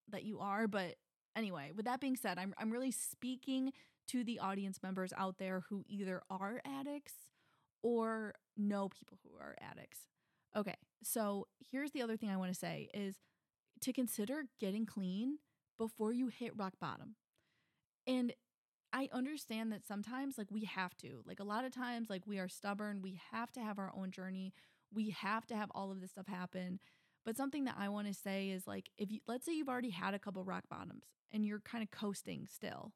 that 0.10 0.24
you 0.24 0.40
are, 0.40 0.68
but 0.68 0.96
anyway, 1.36 1.72
with 1.76 1.86
that 1.86 2.00
being 2.02 2.16
said, 2.16 2.38
I'm 2.40 2.54
I'm 2.58 2.72
really 2.72 2.92
speaking 2.92 3.72
to 4.10 4.24
the 4.24 4.40
audience 4.40 4.80
members 4.82 5.14
out 5.18 5.38
there 5.38 5.64
who 5.70 5.84
either 5.88 6.22
are 6.30 6.62
addicts 6.66 7.14
or 7.82 8.34
know 8.58 8.90
people 8.90 9.18
who 9.24 9.38
are 9.40 9.56
addicts. 9.62 10.00
Okay, 10.56 10.76
so 11.04 11.48
here's 11.72 11.92
the 11.92 12.02
other 12.02 12.18
thing 12.18 12.30
I 12.30 12.38
want 12.38 12.52
to 12.52 12.60
say 12.60 12.90
is 12.94 13.16
to 13.82 13.94
consider 13.94 14.44
getting 14.60 14.86
clean 14.86 15.38
before 15.78 16.12
you 16.12 16.28
hit 16.28 16.58
rock 16.58 16.74
bottom. 16.80 17.16
And 18.08 18.34
I 18.92 19.08
understand 19.12 19.72
that 19.72 19.86
sometimes 19.88 20.38
like 20.38 20.50
we 20.50 20.66
have 20.66 20.98
to. 20.98 21.22
Like 21.26 21.40
a 21.40 21.44
lot 21.44 21.66
of 21.66 21.74
times 21.74 22.10
like 22.10 22.26
we 22.26 22.40
are 22.40 22.50
stubborn, 22.50 23.02
we 23.02 23.20
have 23.32 23.52
to 23.54 23.60
have 23.62 23.78
our 23.78 23.92
own 23.96 24.12
journey. 24.12 24.54
We 24.92 25.12
have 25.12 25.46
to 25.48 25.56
have 25.56 25.72
all 25.76 25.92
of 25.92 26.02
this 26.02 26.12
stuff 26.12 26.28
happen. 26.28 26.80
But 27.26 27.38
something 27.38 27.66
that 27.66 27.76
I 27.78 27.90
want 27.90 28.08
to 28.08 28.14
say 28.14 28.50
is 28.50 28.66
like 28.66 28.90
if 28.98 29.12
you 29.12 29.20
let's 29.28 29.46
say 29.46 29.54
you've 29.54 29.70
already 29.70 29.92
had 29.92 30.14
a 30.16 30.20
couple 30.20 30.44
rock 30.44 30.64
bottoms 30.70 31.04
and 31.32 31.46
you're 31.46 31.60
kind 31.60 31.84
of 31.84 31.92
coasting 31.92 32.48
still. 32.52 32.92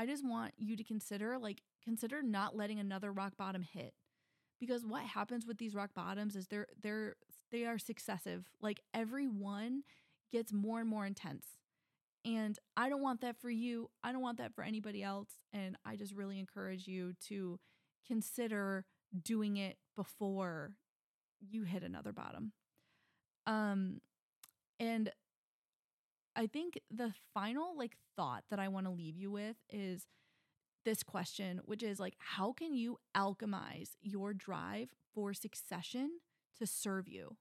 I 0.00 0.06
just 0.06 0.26
want 0.26 0.54
you 0.56 0.78
to 0.78 0.82
consider 0.82 1.38
like 1.38 1.60
consider 1.84 2.22
not 2.22 2.56
letting 2.56 2.80
another 2.80 3.12
rock 3.12 3.34
bottom 3.36 3.60
hit 3.60 3.92
because 4.58 4.86
what 4.86 5.02
happens 5.02 5.44
with 5.46 5.58
these 5.58 5.74
rock 5.74 5.90
bottoms 5.94 6.36
is 6.36 6.46
they're 6.46 6.68
they're 6.82 7.16
they 7.52 7.66
are 7.66 7.78
successive. 7.78 8.48
Like 8.62 8.80
every 8.94 9.28
one 9.28 9.82
gets 10.32 10.54
more 10.54 10.80
and 10.80 10.88
more 10.88 11.04
intense. 11.04 11.44
And 12.24 12.58
I 12.78 12.88
don't 12.88 13.02
want 13.02 13.20
that 13.20 13.36
for 13.42 13.50
you. 13.50 13.90
I 14.02 14.12
don't 14.12 14.22
want 14.22 14.38
that 14.38 14.54
for 14.54 14.64
anybody 14.64 15.02
else. 15.02 15.28
And 15.52 15.76
I 15.84 15.96
just 15.96 16.14
really 16.14 16.38
encourage 16.38 16.88
you 16.88 17.12
to 17.28 17.60
consider 18.06 18.86
doing 19.22 19.58
it 19.58 19.76
before 19.96 20.72
you 21.46 21.64
hit 21.64 21.82
another 21.82 22.14
bottom. 22.14 22.52
Um 23.46 24.00
and 24.78 25.12
I 26.36 26.46
think 26.46 26.80
the 26.90 27.12
final 27.34 27.76
like 27.76 27.96
thought 28.16 28.44
that 28.50 28.58
I 28.58 28.68
want 28.68 28.86
to 28.86 28.92
leave 28.92 29.16
you 29.16 29.30
with 29.30 29.56
is 29.68 30.06
this 30.84 31.02
question, 31.02 31.60
which 31.64 31.82
is 31.82 32.00
like, 32.00 32.14
how 32.18 32.52
can 32.52 32.74
you 32.74 32.98
alchemize 33.16 33.90
your 34.00 34.32
drive 34.32 34.90
for 35.14 35.34
succession 35.34 36.20
to 36.58 36.66
serve 36.66 37.08
you? 37.08 37.36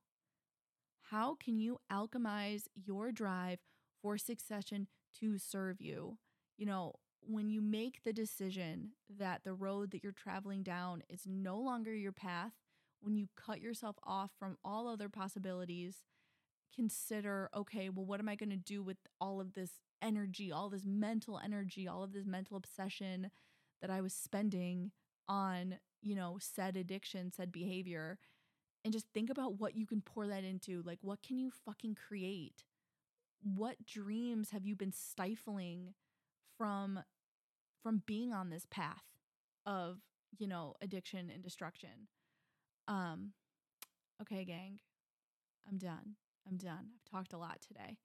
How 1.03 1.35
can 1.35 1.57
you 1.59 1.79
alchemize 1.91 2.63
your 2.75 3.11
drive 3.11 3.59
for 4.01 4.17
succession 4.17 4.87
to 5.19 5.37
serve 5.37 5.81
you? 5.81 6.17
You 6.57 6.65
know, 6.65 6.93
when 7.21 7.49
you 7.49 7.61
make 7.61 8.03
the 8.03 8.13
decision 8.13 8.91
that 9.17 9.43
the 9.43 9.53
road 9.53 9.91
that 9.91 10.03
you're 10.03 10.11
traveling 10.11 10.63
down 10.63 11.03
is 11.09 11.21
no 11.25 11.57
longer 11.57 11.93
your 11.93 12.11
path, 12.11 12.53
when 13.01 13.15
you 13.15 13.27
cut 13.35 13.61
yourself 13.61 13.95
off 14.03 14.31
from 14.37 14.57
all 14.63 14.87
other 14.87 15.09
possibilities, 15.09 16.03
consider 16.73 17.49
okay, 17.55 17.89
well, 17.89 18.05
what 18.05 18.19
am 18.19 18.29
I 18.29 18.35
going 18.35 18.49
to 18.49 18.55
do 18.57 18.81
with 18.81 18.97
all 19.19 19.41
of 19.41 19.53
this 19.53 19.71
energy, 20.01 20.51
all 20.51 20.69
this 20.69 20.85
mental 20.85 21.39
energy, 21.43 21.87
all 21.87 22.03
of 22.03 22.13
this 22.13 22.25
mental 22.25 22.57
obsession 22.57 23.31
that 23.81 23.89
I 23.89 24.01
was 24.01 24.13
spending 24.13 24.91
on, 25.27 25.77
you 26.01 26.15
know, 26.15 26.37
said 26.39 26.75
addiction, 26.75 27.31
said 27.31 27.51
behavior. 27.51 28.17
And 28.83 28.93
just 28.93 29.07
think 29.13 29.29
about 29.29 29.59
what 29.59 29.75
you 29.75 29.85
can 29.85 30.01
pour 30.01 30.27
that 30.27 30.43
into. 30.43 30.81
Like, 30.85 30.99
what 31.01 31.21
can 31.21 31.37
you 31.37 31.51
fucking 31.65 31.95
create? 31.95 32.63
What 33.41 33.85
dreams 33.85 34.51
have 34.51 34.65
you 34.65 34.75
been 34.75 34.93
stifling 34.93 35.93
from 36.57 36.99
from 37.81 38.03
being 38.05 38.33
on 38.33 38.49
this 38.49 38.65
path 38.69 39.05
of, 39.65 39.99
you 40.37 40.47
know, 40.47 40.75
addiction 40.81 41.29
and 41.33 41.41
destruction? 41.41 42.07
Um, 42.87 43.31
okay, 44.21 44.43
gang. 44.43 44.79
I'm 45.69 45.77
done. 45.77 46.15
I'm 46.47 46.57
done. 46.57 46.89
I've 46.95 47.11
talked 47.11 47.33
a 47.33 47.37
lot 47.37 47.59
today. 47.65 47.97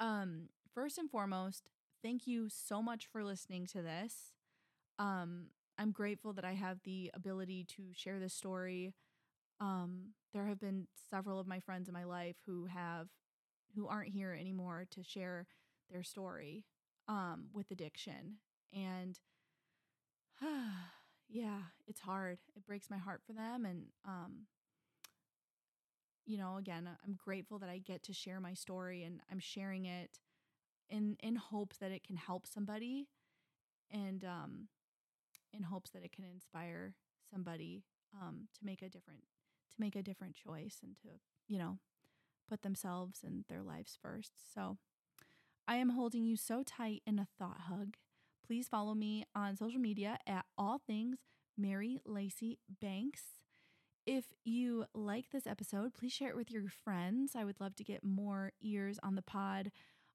Um, 0.00 0.48
first 0.74 0.98
and 0.98 1.10
foremost, 1.10 1.64
thank 2.02 2.26
you 2.26 2.48
so 2.48 2.82
much 2.82 3.06
for 3.06 3.24
listening 3.24 3.66
to 3.68 3.82
this. 3.82 4.32
Um, 4.98 5.46
I'm 5.78 5.92
grateful 5.92 6.32
that 6.34 6.44
I 6.44 6.52
have 6.54 6.80
the 6.84 7.10
ability 7.14 7.64
to 7.76 7.82
share 7.92 8.18
this 8.18 8.34
story. 8.34 8.94
Um, 9.60 10.14
there 10.32 10.46
have 10.46 10.60
been 10.60 10.86
several 11.10 11.38
of 11.40 11.46
my 11.46 11.60
friends 11.60 11.88
in 11.88 11.94
my 11.94 12.04
life 12.04 12.36
who 12.46 12.66
have 12.66 13.08
who 13.74 13.86
aren't 13.86 14.08
here 14.10 14.36
anymore 14.38 14.86
to 14.90 15.02
share 15.02 15.46
their 15.90 16.02
story 16.02 16.64
um, 17.06 17.46
with 17.52 17.70
addiction, 17.70 18.36
and 18.72 19.18
yeah, 21.28 21.60
it's 21.86 22.00
hard. 22.00 22.38
It 22.56 22.66
breaks 22.66 22.90
my 22.90 22.98
heart 22.98 23.20
for 23.26 23.32
them, 23.32 23.64
and 23.64 23.84
um, 24.06 24.46
you 26.28 26.36
know, 26.36 26.58
again, 26.58 26.86
I'm 27.04 27.16
grateful 27.16 27.58
that 27.58 27.70
I 27.70 27.78
get 27.78 28.02
to 28.04 28.12
share 28.12 28.38
my 28.38 28.52
story 28.52 29.02
and 29.02 29.20
I'm 29.32 29.38
sharing 29.38 29.86
it 29.86 30.20
in 30.90 31.16
in 31.22 31.36
hopes 31.36 31.78
that 31.78 31.90
it 31.90 32.04
can 32.04 32.16
help 32.16 32.46
somebody 32.46 33.08
and 33.90 34.24
um 34.24 34.68
in 35.52 35.62
hopes 35.64 35.90
that 35.90 36.04
it 36.04 36.12
can 36.12 36.24
inspire 36.24 36.94
somebody 37.30 37.84
um 38.20 38.48
to 38.54 38.64
make 38.64 38.82
a 38.82 38.88
different 38.90 39.22
to 39.70 39.76
make 39.80 39.96
a 39.96 40.02
different 40.02 40.34
choice 40.34 40.78
and 40.82 40.96
to, 40.98 41.08
you 41.48 41.58
know, 41.58 41.78
put 42.48 42.62
themselves 42.62 43.20
and 43.24 43.44
their 43.48 43.62
lives 43.62 43.98
first. 44.00 44.32
So, 44.54 44.76
I 45.66 45.76
am 45.76 45.90
holding 45.90 46.24
you 46.24 46.36
so 46.36 46.62
tight 46.62 47.02
in 47.06 47.18
a 47.18 47.28
thought 47.38 47.62
hug. 47.68 47.96
Please 48.46 48.68
follow 48.68 48.94
me 48.94 49.24
on 49.34 49.56
social 49.56 49.80
media 49.80 50.18
at 50.26 50.44
all 50.58 50.78
things 50.86 51.18
Mary 51.56 52.00
Lacey 52.06 52.58
Banks. 52.80 53.37
If 54.10 54.24
you 54.42 54.86
like 54.94 55.32
this 55.32 55.46
episode, 55.46 55.92
please 55.92 56.14
share 56.14 56.30
it 56.30 56.36
with 56.36 56.50
your 56.50 56.70
friends. 56.82 57.32
I 57.36 57.44
would 57.44 57.60
love 57.60 57.76
to 57.76 57.84
get 57.84 58.02
more 58.02 58.52
ears 58.62 58.98
on 59.02 59.16
the 59.16 59.22
pod. 59.22 59.70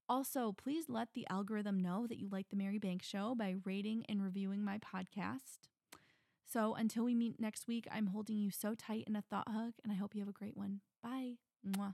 Also, 0.09 0.51
please 0.51 0.85
let 0.89 1.09
the 1.13 1.27
algorithm 1.29 1.79
know 1.79 2.07
that 2.07 2.17
you 2.17 2.27
like 2.27 2.49
the 2.49 2.55
Mary 2.55 2.79
Bank 2.79 3.03
Show 3.03 3.35
by 3.35 3.53
rating 3.65 4.03
and 4.09 4.23
reviewing 4.23 4.65
my 4.65 4.79
podcast. 4.79 5.69
So 6.51 6.73
until 6.73 7.03
we 7.03 7.13
meet 7.13 7.39
next 7.39 7.67
week, 7.67 7.87
I'm 7.91 8.07
holding 8.07 8.37
you 8.37 8.49
so 8.49 8.73
tight 8.73 9.03
in 9.05 9.15
a 9.15 9.21
thought 9.21 9.47
hug, 9.47 9.73
and 9.83 9.93
I 9.93 9.95
hope 9.95 10.15
you 10.15 10.21
have 10.21 10.27
a 10.27 10.31
great 10.31 10.57
one. 10.57 10.81
Bye. 11.03 11.33
Mwah. 11.63 11.93